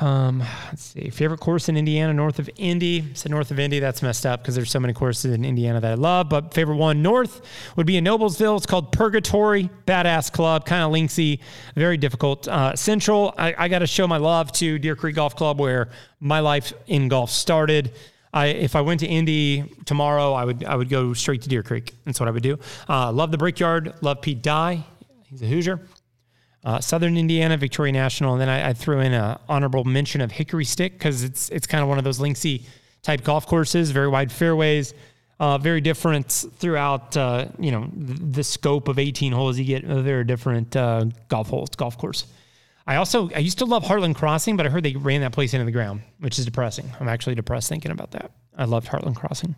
Um, 0.00 0.42
let's 0.68 0.82
see. 0.82 1.10
Favorite 1.10 1.40
course 1.40 1.68
in 1.68 1.76
Indiana, 1.76 2.14
north 2.14 2.38
of 2.38 2.48
Indy. 2.56 3.04
Said 3.14 3.30
north 3.30 3.50
of 3.50 3.58
Indy. 3.58 3.80
That's 3.80 4.02
messed 4.02 4.24
up 4.24 4.40
because 4.40 4.54
there's 4.54 4.70
so 4.70 4.80
many 4.80 4.94
courses 4.94 5.34
in 5.34 5.44
Indiana 5.44 5.80
that 5.80 5.92
I 5.92 5.94
love. 5.94 6.30
But 6.30 6.54
favorite 6.54 6.76
one 6.76 7.02
north 7.02 7.42
would 7.76 7.86
be 7.86 7.98
in 7.98 8.04
Noblesville. 8.04 8.56
It's 8.56 8.66
called 8.66 8.92
Purgatory. 8.92 9.68
Badass 9.86 10.32
club, 10.32 10.64
kind 10.64 10.82
of 10.82 10.90
linksy, 10.90 11.40
very 11.74 11.98
difficult. 11.98 12.48
Uh, 12.48 12.74
Central. 12.74 13.34
I, 13.36 13.54
I 13.56 13.68
got 13.68 13.80
to 13.80 13.86
show 13.86 14.06
my 14.06 14.16
love 14.16 14.52
to 14.52 14.78
Deer 14.78 14.96
Creek 14.96 15.16
Golf 15.16 15.36
Club, 15.36 15.60
where 15.60 15.90
my 16.18 16.40
life 16.40 16.72
in 16.86 17.08
golf 17.08 17.30
started. 17.30 17.92
I, 18.32 18.46
if 18.46 18.76
I 18.76 18.80
went 18.80 19.00
to 19.00 19.06
Indy 19.06 19.64
tomorrow, 19.84 20.32
I 20.32 20.44
would 20.44 20.64
I 20.64 20.76
would 20.76 20.88
go 20.88 21.12
straight 21.12 21.42
to 21.42 21.48
Deer 21.48 21.62
Creek. 21.62 21.92
That's 22.06 22.20
what 22.20 22.28
I 22.28 22.32
would 22.32 22.42
do. 22.42 22.58
Uh, 22.88 23.12
love 23.12 23.32
the 23.32 23.38
Brickyard. 23.38 23.94
Love 24.00 24.22
Pete 24.22 24.40
Dye. 24.40 24.84
He's 25.28 25.42
a 25.42 25.46
Hoosier 25.46 25.80
uh, 26.64 26.80
Southern 26.80 27.16
Indiana, 27.16 27.56
Victoria 27.56 27.92
National, 27.92 28.32
and 28.32 28.40
then 28.40 28.48
I, 28.48 28.70
I 28.70 28.72
threw 28.72 29.00
in 29.00 29.12
an 29.12 29.38
honorable 29.48 29.84
mention 29.84 30.20
of 30.20 30.30
Hickory 30.30 30.64
Stick 30.64 30.92
because 30.92 31.22
it's 31.24 31.48
it's 31.50 31.66
kind 31.66 31.82
of 31.82 31.88
one 31.88 31.98
of 31.98 32.04
those 32.04 32.18
linksy 32.18 32.62
type 33.02 33.24
golf 33.24 33.46
courses, 33.46 33.90
very 33.90 34.08
wide 34.08 34.30
fairways, 34.30 34.92
uh, 35.38 35.56
very 35.56 35.80
different 35.80 36.44
throughout. 36.56 37.16
Uh, 37.16 37.46
you 37.58 37.70
know 37.70 37.90
the, 37.94 38.44
scope 38.44 38.88
of 38.88 38.98
18 38.98 39.32
holes, 39.32 39.58
you 39.58 39.64
get 39.64 39.84
a 39.84 40.02
very 40.02 40.24
different 40.24 40.76
uh, 40.76 41.06
golf 41.28 41.48
holes, 41.48 41.70
golf 41.70 41.96
course. 41.96 42.26
I 42.86 42.96
also 42.96 43.30
I 43.34 43.38
used 43.38 43.58
to 43.58 43.64
love 43.64 43.84
Heartland 43.84 44.16
Crossing, 44.16 44.56
but 44.56 44.66
I 44.66 44.68
heard 44.68 44.82
they 44.82 44.96
ran 44.96 45.22
that 45.22 45.32
place 45.32 45.54
into 45.54 45.64
the 45.64 45.72
ground, 45.72 46.02
which 46.18 46.38
is 46.38 46.44
depressing. 46.44 46.90
I'm 47.00 47.08
actually 47.08 47.36
depressed 47.36 47.68
thinking 47.70 47.90
about 47.90 48.10
that. 48.10 48.32
I 48.56 48.64
loved 48.64 48.88
Heartland 48.88 49.16
Crossing. 49.16 49.56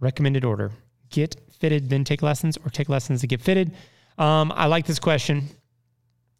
Recommended 0.00 0.44
order: 0.44 0.72
get 1.10 1.36
fitted, 1.60 1.88
then 1.88 2.02
take 2.02 2.22
lessons, 2.22 2.56
or 2.64 2.70
take 2.70 2.88
lessons 2.88 3.20
to 3.20 3.28
get 3.28 3.40
fitted. 3.40 3.76
Um, 4.16 4.52
I 4.56 4.66
like 4.66 4.84
this 4.86 4.98
question. 4.98 5.48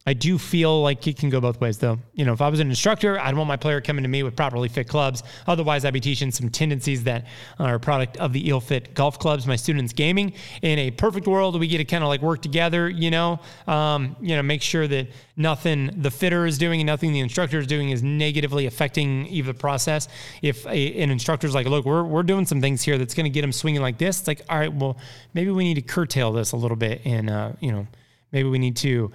I 0.09 0.15
do 0.15 0.39
feel 0.39 0.81
like 0.81 1.07
it 1.07 1.19
can 1.19 1.29
go 1.29 1.39
both 1.39 1.61
ways, 1.61 1.77
though. 1.77 1.99
You 2.15 2.25
know, 2.25 2.33
if 2.33 2.41
I 2.41 2.49
was 2.49 2.61
an 2.61 2.71
instructor, 2.71 3.21
I'd 3.21 3.37
want 3.37 3.47
my 3.47 3.59
player 3.59 3.83
coming 3.83 4.05
to 4.05 4.09
me 4.09 4.23
with 4.23 4.35
properly 4.35 4.71
fit 4.71 4.89
clubs. 4.89 5.23
Otherwise, 5.47 5.85
I'd 5.85 5.93
be 5.93 6.01
teaching 6.01 6.31
some 6.31 6.49
tendencies 6.49 7.05
that 7.05 7.27
are 7.59 7.75
a 7.75 7.79
product 7.79 8.17
of 8.17 8.33
the 8.33 8.49
ill 8.49 8.63
fit 8.63 8.95
golf 8.95 9.19
clubs, 9.19 9.47
my 9.47 9.57
students 9.57 9.93
gaming. 9.93 10.33
In 10.63 10.79
a 10.79 10.91
perfect 10.91 11.27
world, 11.27 11.61
we 11.61 11.69
get 11.69 11.77
to 11.77 11.85
kind 11.85 12.03
of 12.03 12.09
like 12.09 12.23
work 12.23 12.41
together, 12.41 12.89
you 12.89 13.11
know, 13.11 13.39
um, 13.67 14.17
you 14.19 14.35
know, 14.35 14.43
make 14.43 14.63
sure 14.63 14.89
that 14.89 15.09
nothing 15.37 15.91
the 16.01 16.11
fitter 16.11 16.47
is 16.47 16.57
doing 16.57 16.81
and 16.81 16.87
nothing 16.87 17.13
the 17.13 17.21
instructor 17.21 17.59
is 17.59 17.67
doing 17.67 17.91
is 17.91 18.03
negatively 18.03 18.65
affecting 18.65 19.27
either 19.27 19.53
process. 19.53 20.09
If 20.41 20.65
a, 20.65 21.03
an 21.03 21.11
instructor's 21.11 21.55
like, 21.55 21.67
look, 21.67 21.85
we're, 21.85 22.03
we're 22.03 22.23
doing 22.23 22.47
some 22.47 22.63
things 22.63 22.81
here 22.81 22.97
that's 22.97 23.13
going 23.13 23.25
to 23.25 23.31
get 23.31 23.43
them 23.43 23.53
swinging 23.53 23.83
like 23.83 23.99
this, 23.99 24.21
it's 24.21 24.29
like, 24.29 24.41
all 24.49 24.59
right, 24.59 24.73
well, 24.73 24.97
maybe 25.35 25.51
we 25.51 25.65
need 25.65 25.75
to 25.75 25.83
curtail 25.83 26.33
this 26.33 26.53
a 26.53 26.57
little 26.57 26.79
bit 26.79 27.03
and, 27.05 27.29
uh, 27.29 27.53
you 27.61 27.73
know, 27.73 27.87
maybe 28.33 28.49
we 28.49 28.59
need 28.59 28.77
to 28.77 29.13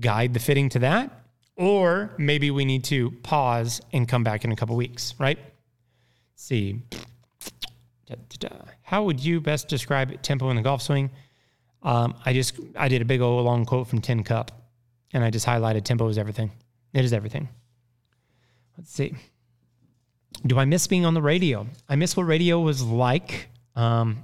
guide 0.00 0.34
the 0.34 0.40
fitting 0.40 0.68
to 0.70 0.80
that. 0.80 1.10
Or 1.56 2.14
maybe 2.18 2.50
we 2.50 2.64
need 2.64 2.84
to 2.84 3.10
pause 3.22 3.80
and 3.92 4.06
come 4.06 4.22
back 4.22 4.44
in 4.44 4.52
a 4.52 4.56
couple 4.56 4.76
weeks, 4.76 5.14
right? 5.18 5.38
See. 6.36 6.82
How 8.82 9.04
would 9.04 9.22
you 9.22 9.40
best 9.40 9.68
describe 9.68 10.22
tempo 10.22 10.48
in 10.50 10.56
the 10.56 10.62
golf 10.62 10.80
swing? 10.82 11.10
Um, 11.82 12.14
I 12.24 12.32
just 12.32 12.58
I 12.76 12.88
did 12.88 13.02
a 13.02 13.04
big 13.04 13.20
old 13.20 13.44
long 13.44 13.64
quote 13.64 13.86
from 13.86 14.00
Tin 14.00 14.24
Cup, 14.24 14.50
and 15.12 15.22
I 15.22 15.30
just 15.30 15.46
highlighted 15.46 15.84
tempo 15.84 16.08
is 16.08 16.16
everything. 16.16 16.50
It 16.94 17.04
is 17.04 17.12
everything. 17.12 17.48
Let's 18.76 18.92
see. 18.92 19.14
Do 20.46 20.58
I 20.58 20.64
miss 20.64 20.86
being 20.86 21.04
on 21.04 21.14
the 21.14 21.22
radio? 21.22 21.66
I 21.88 21.96
miss 21.96 22.16
what 22.16 22.24
radio 22.24 22.60
was 22.60 22.82
like. 22.82 23.48
Um, 23.76 24.22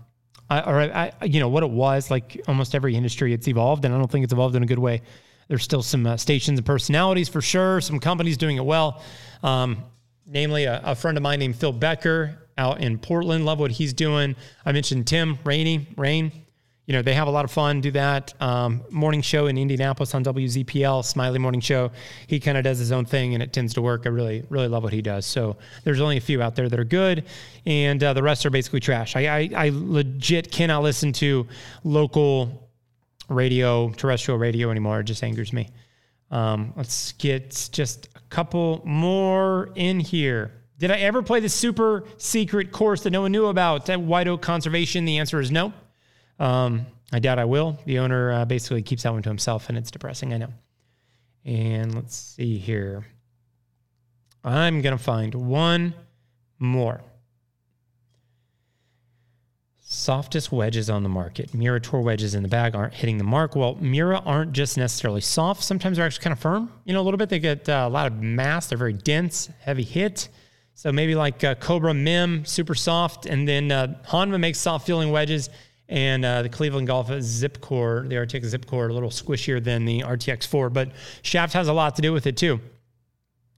I, 0.48 0.60
or 0.60 0.80
I, 0.80 1.12
you 1.24 1.40
know 1.40 1.48
what 1.48 1.62
it 1.62 1.70
was 1.70 2.10
like. 2.10 2.40
Almost 2.48 2.74
every 2.74 2.94
industry, 2.94 3.32
it's 3.32 3.48
evolved, 3.48 3.84
and 3.84 3.94
I 3.94 3.98
don't 3.98 4.10
think 4.10 4.24
it's 4.24 4.32
evolved 4.32 4.56
in 4.56 4.62
a 4.62 4.66
good 4.66 4.78
way. 4.78 5.02
There's 5.48 5.62
still 5.62 5.82
some 5.82 6.06
uh, 6.06 6.16
stations 6.16 6.58
and 6.58 6.66
personalities 6.66 7.28
for 7.28 7.40
sure. 7.40 7.80
Some 7.80 8.00
companies 8.00 8.36
doing 8.36 8.56
it 8.56 8.64
well. 8.64 9.02
Um, 9.42 9.84
namely, 10.26 10.64
a, 10.64 10.80
a, 10.84 10.94
friend 10.94 11.16
of 11.16 11.22
mine 11.22 11.38
named 11.38 11.56
Phil 11.56 11.72
Becker 11.72 12.38
out 12.56 12.80
in 12.80 12.98
Portland. 12.98 13.44
Love 13.44 13.60
what 13.60 13.70
he's 13.70 13.92
doing. 13.92 14.36
I 14.64 14.72
mentioned 14.72 15.06
Tim 15.06 15.38
Rainey, 15.44 15.88
Rain. 15.96 16.32
You 16.86 16.92
know, 16.92 17.00
they 17.00 17.14
have 17.14 17.28
a 17.28 17.30
lot 17.30 17.46
of 17.46 17.50
fun, 17.50 17.80
do 17.80 17.90
that. 17.92 18.34
Um, 18.42 18.82
morning 18.90 19.22
show 19.22 19.46
in 19.46 19.56
Indianapolis 19.56 20.14
on 20.14 20.22
WZPL, 20.22 21.02
Smiley 21.02 21.38
Morning 21.38 21.62
Show. 21.62 21.90
He 22.26 22.38
kind 22.38 22.58
of 22.58 22.64
does 22.64 22.78
his 22.78 22.92
own 22.92 23.06
thing 23.06 23.32
and 23.32 23.42
it 23.42 23.54
tends 23.54 23.72
to 23.74 23.82
work. 23.82 24.02
I 24.04 24.10
really, 24.10 24.44
really 24.50 24.68
love 24.68 24.82
what 24.82 24.92
he 24.92 25.00
does. 25.00 25.24
So 25.24 25.56
there's 25.84 26.00
only 26.00 26.18
a 26.18 26.20
few 26.20 26.42
out 26.42 26.56
there 26.56 26.68
that 26.68 26.78
are 26.78 26.84
good, 26.84 27.24
and 27.64 28.04
uh, 28.04 28.12
the 28.12 28.22
rest 28.22 28.44
are 28.44 28.50
basically 28.50 28.80
trash. 28.80 29.16
I, 29.16 29.20
I, 29.20 29.50
I 29.56 29.70
legit 29.72 30.52
cannot 30.52 30.82
listen 30.82 31.12
to 31.14 31.46
local 31.84 32.63
radio, 33.28 33.90
terrestrial 33.90 34.38
radio 34.38 34.70
anymore. 34.70 35.00
It 35.00 35.04
just 35.04 35.22
angers 35.22 35.52
me. 35.52 35.68
Um, 36.30 36.72
let's 36.76 37.12
get 37.12 37.68
just 37.72 38.08
a 38.16 38.20
couple 38.30 38.82
more 38.84 39.70
in 39.74 40.00
here. 40.00 40.52
Did 40.78 40.90
I 40.90 40.96
ever 40.96 41.22
play 41.22 41.40
the 41.40 41.48
super 41.48 42.04
secret 42.18 42.72
course 42.72 43.02
that 43.02 43.10
no 43.10 43.22
one 43.22 43.32
knew 43.32 43.46
about 43.46 43.88
at 43.88 44.00
White 44.00 44.26
Oak 44.26 44.42
Conservation? 44.42 45.04
The 45.04 45.18
answer 45.18 45.40
is 45.40 45.50
no. 45.50 45.72
Um, 46.38 46.86
I 47.12 47.20
doubt 47.20 47.38
I 47.38 47.44
will. 47.44 47.78
The 47.84 48.00
owner 48.00 48.32
uh, 48.32 48.44
basically 48.44 48.82
keeps 48.82 49.04
that 49.04 49.12
one 49.12 49.22
to 49.22 49.28
himself, 49.28 49.68
and 49.68 49.78
it's 49.78 49.90
depressing. 49.90 50.34
I 50.34 50.38
know. 50.38 50.52
And 51.44 51.94
let's 51.94 52.16
see 52.16 52.58
here. 52.58 53.06
I'm 54.42 54.82
going 54.82 54.96
to 54.96 55.02
find 55.02 55.34
one 55.34 55.94
more. 56.58 57.02
Softest 59.94 60.50
wedges 60.50 60.90
on 60.90 61.04
the 61.04 61.08
market. 61.08 61.54
Miura 61.54 61.78
Tour 61.80 62.00
wedges 62.00 62.34
in 62.34 62.42
the 62.42 62.48
bag 62.48 62.74
aren't 62.74 62.94
hitting 62.94 63.16
the 63.16 63.24
mark. 63.24 63.54
Well, 63.54 63.76
Miura 63.76 64.18
aren't 64.26 64.52
just 64.52 64.76
necessarily 64.76 65.20
soft. 65.20 65.62
Sometimes 65.62 65.96
they're 65.96 66.04
actually 66.04 66.24
kind 66.24 66.32
of 66.32 66.40
firm. 66.40 66.68
You 66.84 66.94
know, 66.94 67.00
a 67.00 67.04
little 67.04 67.16
bit. 67.16 67.28
They 67.28 67.38
get 67.38 67.68
uh, 67.68 67.84
a 67.86 67.88
lot 67.88 68.08
of 68.08 68.20
mass. 68.20 68.66
They're 68.66 68.76
very 68.76 68.92
dense, 68.92 69.48
heavy 69.60 69.84
hit. 69.84 70.30
So 70.74 70.90
maybe 70.90 71.14
like 71.14 71.44
uh, 71.44 71.54
Cobra 71.54 71.94
Mim, 71.94 72.44
super 72.44 72.74
soft. 72.74 73.26
And 73.26 73.46
then 73.46 73.70
uh, 73.70 73.96
Honma 74.08 74.40
makes 74.40 74.58
soft 74.58 74.84
feeling 74.84 75.12
wedges. 75.12 75.48
And 75.88 76.24
uh, 76.24 76.42
the 76.42 76.48
Cleveland 76.48 76.88
Golf 76.88 77.08
Zip 77.20 77.60
Core, 77.60 78.04
the 78.08 78.16
RTX 78.16 78.46
Zip 78.46 78.66
Core, 78.66 78.88
a 78.88 78.92
little 78.92 79.10
squishier 79.10 79.62
than 79.62 79.84
the 79.84 80.00
RTX 80.00 80.44
4. 80.48 80.70
But 80.70 80.90
shaft 81.22 81.52
has 81.52 81.68
a 81.68 81.72
lot 81.72 81.94
to 81.96 82.02
do 82.02 82.12
with 82.12 82.26
it 82.26 82.36
too. 82.36 82.60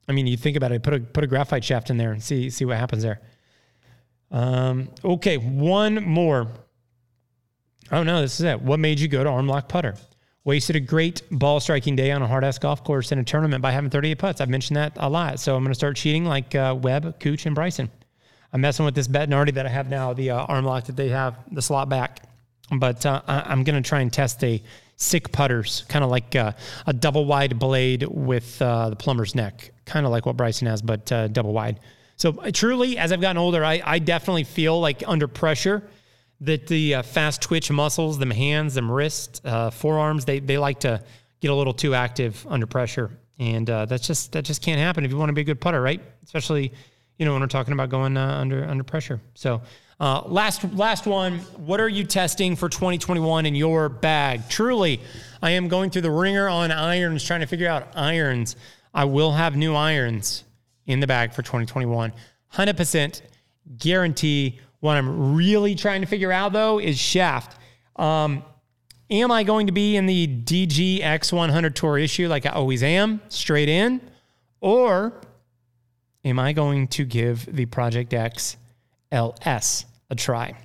I 0.07 0.13
mean, 0.13 0.27
you 0.27 0.37
think 0.37 0.59
about 0.59 0.71
it. 0.71 0.83
Put 0.83 0.93
a 0.93 1.01
put 1.01 1.25
a 1.25 1.27
graphite 1.27 1.65
shaft 1.65 1.89
in 1.89 1.97
there 1.97 2.13
and 2.13 2.23
see 2.23 2.51
see 2.51 2.67
what 2.67 2.77
happens 2.77 3.03
there. 3.03 3.23
Um, 4.31 4.89
okay, 5.05 5.37
one 5.37 6.05
more. 6.05 6.49
Oh 7.93 8.03
no, 8.03 8.21
this 8.21 8.41
is 8.41 8.45
it. 8.45 8.61
What 8.61 8.81
made 8.81 8.99
you 8.99 9.09
go 9.09 9.23
to 9.23 9.31
arm 9.31 9.47
lock 9.47 9.69
putter? 9.69 9.95
Wasted 10.45 10.77
a 10.77 10.81
great 10.81 11.23
ball 11.31 11.59
striking 11.59 11.97
day 11.97 12.13
on 12.13 12.23
a 12.23 12.27
hard 12.27 12.45
ass 12.45 12.59
golf 12.59 12.85
course 12.85 13.11
in 13.11 13.19
a 13.19 13.25
tournament 13.25 13.63
by 13.63 13.73
having 13.73 13.91
38 13.91 14.15
putts. 14.17 14.41
I've 14.41 14.49
mentioned 14.49 14.77
that 14.77 14.93
a 14.97 15.09
lot. 15.09 15.41
So 15.41 15.57
I'm 15.57 15.63
going 15.63 15.73
to 15.73 15.75
start 15.75 15.97
cheating 15.97 16.25
like 16.25 16.55
uh, 16.55 16.77
Webb, 16.81 17.19
Cooch, 17.19 17.47
and 17.47 17.55
Bryson. 17.55 17.91
I'm 18.53 18.61
messing 18.61 18.85
with 18.85 18.95
this 18.95 19.09
Bettinardi 19.09 19.55
that 19.55 19.67
I 19.67 19.69
have 19.69 19.89
now, 19.89 20.13
the 20.13 20.31
uh, 20.31 20.45
arm 20.45 20.65
lock 20.65 20.85
that 20.85 20.97
they 20.97 21.09
have, 21.09 21.37
the 21.51 21.61
slot 21.63 21.89
back. 21.89 22.23
But 22.71 23.05
uh, 23.05 23.23
I- 23.27 23.53
am 23.53 23.65
going 23.65 23.81
to 23.83 23.89
try 23.89 24.01
and 24.01 24.13
test 24.13 24.43
a 24.45 24.63
SIK 24.97 25.33
putters, 25.33 25.85
kind 25.89 26.05
of 26.05 26.11
like 26.11 26.35
uh, 26.37 26.53
a 26.87 26.93
double 26.93 27.25
wide 27.25 27.59
blade 27.59 28.05
with 28.09 28.61
uh, 28.63 28.91
the 28.91 28.97
plumber's 28.97 29.35
neck, 29.35 29.73
kind 29.85 30.07
of 30.07 30.13
like 30.13 30.27
what 30.27 30.37
Bryson 30.37 30.69
has, 30.69 30.81
but 30.81 31.11
uh, 31.13 31.29
double 31.29 31.53
wide. 31.53 31.81
So 32.17 32.33
truly, 32.51 32.97
as 32.97 33.13
I've 33.13 33.21
gotten 33.21 33.37
older, 33.37 33.65
I, 33.65 33.83
I 33.85 33.99
definitely 33.99 34.45
feel 34.45 34.81
like 34.81 35.03
under 35.07 35.29
pressure 35.29 35.83
that 36.41 36.67
the 36.67 36.97
uh, 36.97 37.03
fast 37.03 37.43
twitch 37.43 37.71
muscles, 37.71 38.19
them 38.19 38.31
hands, 38.31 38.75
them 38.75 38.91
wrists, 38.91 39.41
uh, 39.45 39.71
forearms, 39.71 40.25
they, 40.25 40.39
they 40.39 40.59
like 40.59 40.81
to 40.81 41.03
get 41.41 41.51
a 41.51 41.55
little 41.55 41.75
too 41.75 41.95
active 41.95 42.47
under 42.49 42.67
pressure. 42.67 43.11
And 43.39 43.69
uh, 43.69 43.85
that's 43.85 44.07
just, 44.07 44.33
that 44.33 44.45
just 44.45 44.63
can't 44.63 44.81
happen 44.81 45.05
if 45.05 45.11
you 45.11 45.19
want 45.19 45.29
to 45.29 45.35
be 45.35 45.43
a 45.43 45.45
good 45.45 45.61
putter, 45.61 45.81
right? 45.81 46.01
Especially, 46.25 46.73
you 47.19 47.27
know, 47.27 47.33
when 47.33 47.43
we're 47.43 47.49
talking 47.49 47.73
about 47.73 47.91
going 47.91 48.17
uh, 48.17 48.39
under, 48.39 48.65
under 48.65 48.85
pressure. 48.85 49.21
So 49.35 49.61
uh, 50.01 50.23
last, 50.27 50.65
last 50.75 51.07
one, 51.07 51.39
what 51.57 51.81
are 51.81 51.89
you 51.89 52.05
testing 52.05 52.57
for 52.57 52.71
2021 52.71 53.45
in 53.45 53.55
your 53.55 53.91
bag? 53.91 54.49
Truly, 54.49 55.01
I 55.43 55.51
am 55.53 55.69
going 55.69 55.91
through 55.91 56.03
the 56.03 56.11
ringer 56.11 56.49
on 56.49 56.73
irons, 56.73 57.25
trying 57.25 57.41
to 57.41 57.47
figure 57.47 57.69
out 57.69 57.89
irons. 57.95 58.57
I 58.95 59.05
will 59.05 59.33
have 59.33 59.55
new 59.55 59.75
irons 59.75 60.45
in 60.87 61.01
the 61.01 61.07
bag 61.07 61.33
for 61.33 61.43
2021. 61.43 62.13
100% 62.55 63.23
guarantee. 63.79 64.61
What 64.81 64.97
I'm 64.97 65.35
really 65.35 65.75
trying 65.75 66.01
to 66.01 66.07
figure 66.07 66.33
out 66.33 66.53
though 66.53 66.79
is 66.79 66.99
shaft. 66.99 67.59
Um, 67.97 68.45
am 69.11 69.31
I 69.31 69.43
going 69.43 69.67
to 69.67 69.73
be 69.73 69.97
in 69.97 70.07
the 70.07 70.27
DGX 70.27 71.33
100 71.33 71.77
Tour 71.77 71.99
issue 71.99 72.29
like 72.29 72.47
I 72.47 72.51
always 72.51 72.83
am, 72.83 73.21
straight 73.29 73.69
in? 73.69 74.01
Or 74.61 75.21
am 76.25 76.39
I 76.39 76.53
going 76.53 76.89
to 76.89 77.05
give 77.05 77.47
the 77.55 77.67
Project 77.67 78.15
X 78.15 78.57
LS 79.11 79.87
a 80.11 80.15
try? 80.15 80.57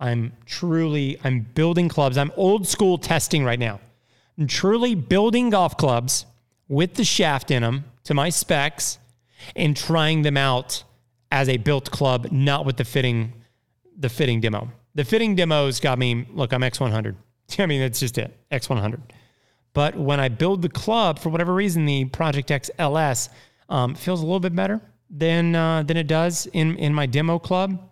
I'm 0.00 0.32
truly, 0.46 1.18
I'm 1.24 1.40
building 1.54 1.88
clubs. 1.88 2.18
I'm 2.18 2.32
old 2.36 2.66
school 2.66 2.98
testing 2.98 3.44
right 3.44 3.58
now. 3.58 3.80
I'm 4.36 4.46
truly 4.46 4.94
building 4.94 5.50
golf 5.50 5.76
clubs 5.76 6.26
with 6.68 6.94
the 6.94 7.04
shaft 7.04 7.50
in 7.50 7.62
them 7.62 7.84
to 8.04 8.14
my 8.14 8.30
specs 8.30 8.98
and 9.56 9.76
trying 9.76 10.22
them 10.22 10.36
out 10.36 10.84
as 11.30 11.48
a 11.48 11.56
built 11.56 11.90
club, 11.90 12.28
not 12.30 12.64
with 12.64 12.76
the 12.76 12.84
fitting, 12.84 13.32
the 13.98 14.08
fitting 14.08 14.40
demo. 14.40 14.70
The 14.94 15.04
fitting 15.04 15.34
demos 15.34 15.80
got 15.80 15.98
me, 15.98 16.26
look, 16.32 16.52
I'm 16.52 16.60
X100. 16.62 17.16
I 17.58 17.66
mean, 17.66 17.80
that's 17.80 18.00
just 18.00 18.18
it, 18.18 18.36
X100. 18.50 19.00
But 19.72 19.96
when 19.96 20.20
I 20.20 20.28
build 20.28 20.62
the 20.62 20.68
club, 20.68 21.18
for 21.18 21.30
whatever 21.30 21.52
reason, 21.52 21.84
the 21.84 22.04
Project 22.06 22.50
X 22.50 22.70
LS 22.78 23.28
um, 23.68 23.94
feels 23.94 24.20
a 24.20 24.24
little 24.24 24.40
bit 24.40 24.54
better 24.54 24.80
than 25.10 25.54
uh, 25.54 25.82
than 25.82 25.96
it 25.96 26.06
does 26.06 26.46
in 26.46 26.76
in 26.76 26.94
my 26.94 27.06
demo 27.06 27.38
club. 27.38 27.90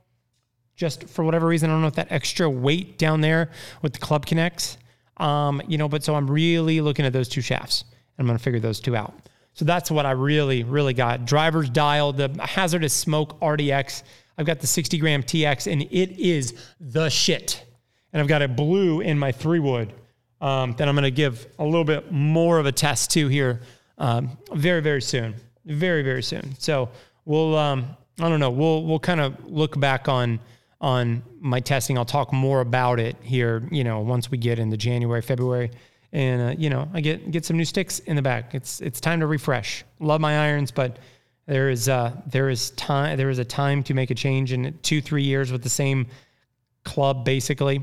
Just 0.76 1.08
for 1.08 1.24
whatever 1.24 1.46
reason, 1.46 1.70
I 1.70 1.74
don't 1.74 1.82
know 1.82 1.88
if 1.88 1.94
that 1.94 2.10
extra 2.10 2.48
weight 2.48 2.98
down 2.98 3.20
there 3.20 3.50
with 3.82 3.92
the 3.92 3.98
club 3.98 4.24
connects. 4.24 4.78
Um, 5.18 5.60
you 5.68 5.76
know, 5.76 5.88
but 5.88 6.02
so 6.02 6.14
I'm 6.14 6.30
really 6.30 6.80
looking 6.80 7.04
at 7.04 7.12
those 7.12 7.28
two 7.28 7.40
shafts. 7.40 7.84
And 8.16 8.24
I'm 8.24 8.26
going 8.26 8.38
to 8.38 8.42
figure 8.42 8.60
those 8.60 8.80
two 8.80 8.96
out. 8.96 9.14
So 9.54 9.64
that's 9.64 9.90
what 9.90 10.06
I 10.06 10.12
really, 10.12 10.64
really 10.64 10.94
got. 10.94 11.26
Driver's 11.26 11.68
dial, 11.68 12.12
the 12.12 12.28
HZRDUS 12.28 12.90
Smoke 12.90 13.38
RDX. 13.40 14.02
I've 14.38 14.46
got 14.46 14.60
the 14.60 14.66
60 14.66 14.98
gram 14.98 15.22
TX, 15.22 15.70
and 15.70 15.82
it 15.82 16.18
is 16.18 16.54
the 16.80 17.08
shit. 17.10 17.64
And 18.12 18.20
I've 18.20 18.28
got 18.28 18.42
a 18.42 18.48
blue 18.48 19.00
in 19.00 19.18
my 19.18 19.30
three 19.30 19.60
wood 19.60 19.92
um, 20.40 20.74
that 20.76 20.88
I'm 20.88 20.94
going 20.94 21.04
to 21.04 21.10
give 21.10 21.46
a 21.58 21.64
little 21.64 21.84
bit 21.84 22.10
more 22.10 22.58
of 22.58 22.66
a 22.66 22.72
test 22.72 23.10
to 23.12 23.28
here 23.28 23.60
um, 23.98 24.36
very, 24.52 24.80
very 24.80 25.02
soon. 25.02 25.34
Very, 25.66 26.02
very 26.02 26.22
soon. 26.22 26.54
So 26.58 26.88
we'll, 27.24 27.56
um, 27.56 27.96
I 28.20 28.28
don't 28.28 28.40
know, 28.40 28.50
we'll 28.50 28.84
we'll 28.84 28.98
kind 28.98 29.20
of 29.20 29.44
look 29.44 29.78
back 29.78 30.08
on 30.08 30.40
on 30.80 31.22
my 31.40 31.60
testing. 31.60 31.96
I'll 31.96 32.04
talk 32.04 32.32
more 32.32 32.60
about 32.60 32.98
it 32.98 33.16
here, 33.22 33.66
you 33.70 33.84
know, 33.84 34.00
once 34.00 34.30
we 34.30 34.38
get 34.38 34.58
into 34.58 34.76
January, 34.76 35.22
February 35.22 35.70
and 36.12 36.42
uh, 36.42 36.54
you 36.58 36.70
know 36.70 36.88
I 36.92 37.00
get 37.00 37.30
get 37.30 37.44
some 37.44 37.56
new 37.56 37.64
sticks 37.64 37.98
in 38.00 38.16
the 38.16 38.22
back. 38.22 38.54
It's 38.54 38.80
it's 38.80 39.00
time 39.00 39.20
to 39.20 39.26
refresh. 39.26 39.84
Love 39.98 40.20
my 40.20 40.38
irons, 40.46 40.70
but 40.70 40.98
there 41.46 41.70
is 41.70 41.88
uh, 41.88 42.12
there 42.26 42.50
is 42.50 42.70
time 42.72 43.16
there 43.16 43.30
is 43.30 43.38
a 43.38 43.44
time 43.44 43.82
to 43.84 43.94
make 43.94 44.10
a 44.10 44.14
change 44.14 44.52
in 44.52 44.78
two 44.82 45.00
three 45.00 45.22
years 45.22 45.50
with 45.50 45.62
the 45.62 45.70
same 45.70 46.06
club 46.84 47.24
basically. 47.24 47.80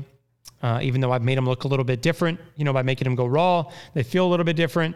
Uh, 0.62 0.78
even 0.82 1.00
though 1.00 1.10
I've 1.10 1.22
made 1.22 1.38
them 1.38 1.46
look 1.46 1.64
a 1.64 1.68
little 1.68 1.86
bit 1.86 2.02
different, 2.02 2.38
you 2.54 2.66
know, 2.66 2.72
by 2.74 2.82
making 2.82 3.06
them 3.06 3.14
go 3.14 3.24
raw, 3.24 3.64
they 3.94 4.02
feel 4.02 4.26
a 4.26 4.28
little 4.28 4.44
bit 4.44 4.56
different. 4.56 4.94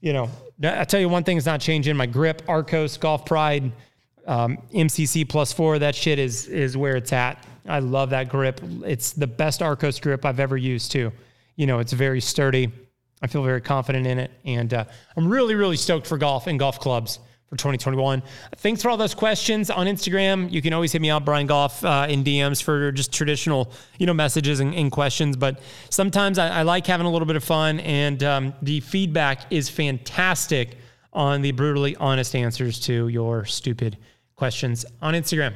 You 0.00 0.12
know, 0.12 0.30
I 0.64 0.84
tell 0.84 0.98
you 0.98 1.08
one 1.08 1.22
thing 1.22 1.36
is 1.36 1.46
not 1.46 1.60
changing. 1.60 1.96
My 1.96 2.06
grip, 2.06 2.44
Arccos 2.46 2.98
Golf 2.98 3.24
Pride, 3.24 3.70
um, 4.26 4.58
MCC 4.74 5.28
plus 5.28 5.52
four. 5.52 5.78
That 5.78 5.94
shit 5.94 6.18
is 6.18 6.48
is 6.48 6.76
where 6.76 6.96
it's 6.96 7.12
at. 7.12 7.42
I 7.68 7.78
love 7.78 8.10
that 8.10 8.28
grip. 8.28 8.60
It's 8.84 9.12
the 9.12 9.26
best 9.26 9.60
Arccos 9.60 10.00
grip 10.00 10.24
I've 10.24 10.40
ever 10.40 10.56
used 10.56 10.90
too 10.92 11.12
you 11.56 11.66
know, 11.66 11.78
it's 11.78 11.92
very 11.92 12.20
sturdy. 12.20 12.70
I 13.22 13.26
feel 13.26 13.42
very 13.42 13.60
confident 13.60 14.06
in 14.06 14.18
it. 14.18 14.30
And 14.44 14.72
uh, 14.72 14.84
I'm 15.16 15.28
really, 15.28 15.54
really 15.54 15.76
stoked 15.76 16.06
for 16.06 16.18
golf 16.18 16.46
and 16.46 16.58
golf 16.58 16.78
clubs 16.78 17.18
for 17.48 17.56
2021. 17.56 18.22
Thanks 18.56 18.82
for 18.82 18.90
all 18.90 18.96
those 18.96 19.14
questions 19.14 19.70
on 19.70 19.86
Instagram. 19.86 20.50
You 20.50 20.60
can 20.60 20.72
always 20.72 20.92
hit 20.92 21.00
me 21.00 21.10
up, 21.10 21.24
Brian 21.24 21.46
Golf, 21.46 21.84
uh, 21.84 22.06
in 22.08 22.24
DMs 22.24 22.62
for 22.62 22.90
just 22.92 23.12
traditional, 23.12 23.72
you 23.98 24.06
know, 24.06 24.14
messages 24.14 24.60
and, 24.60 24.74
and 24.74 24.90
questions. 24.90 25.36
But 25.36 25.60
sometimes 25.90 26.38
I, 26.38 26.48
I, 26.48 26.62
like 26.62 26.86
having 26.86 27.06
a 27.06 27.10
little 27.10 27.26
bit 27.26 27.36
of 27.36 27.44
fun, 27.44 27.80
and 27.80 28.22
um, 28.24 28.54
the 28.62 28.80
feedback 28.80 29.52
is 29.52 29.68
fantastic 29.68 30.76
on 31.12 31.40
the 31.40 31.52
brutally 31.52 31.94
honest 31.96 32.34
answers 32.34 32.80
to 32.80 33.08
your 33.08 33.44
stupid 33.44 33.96
questions 34.34 34.84
on 35.00 35.14
Instagram. 35.14 35.54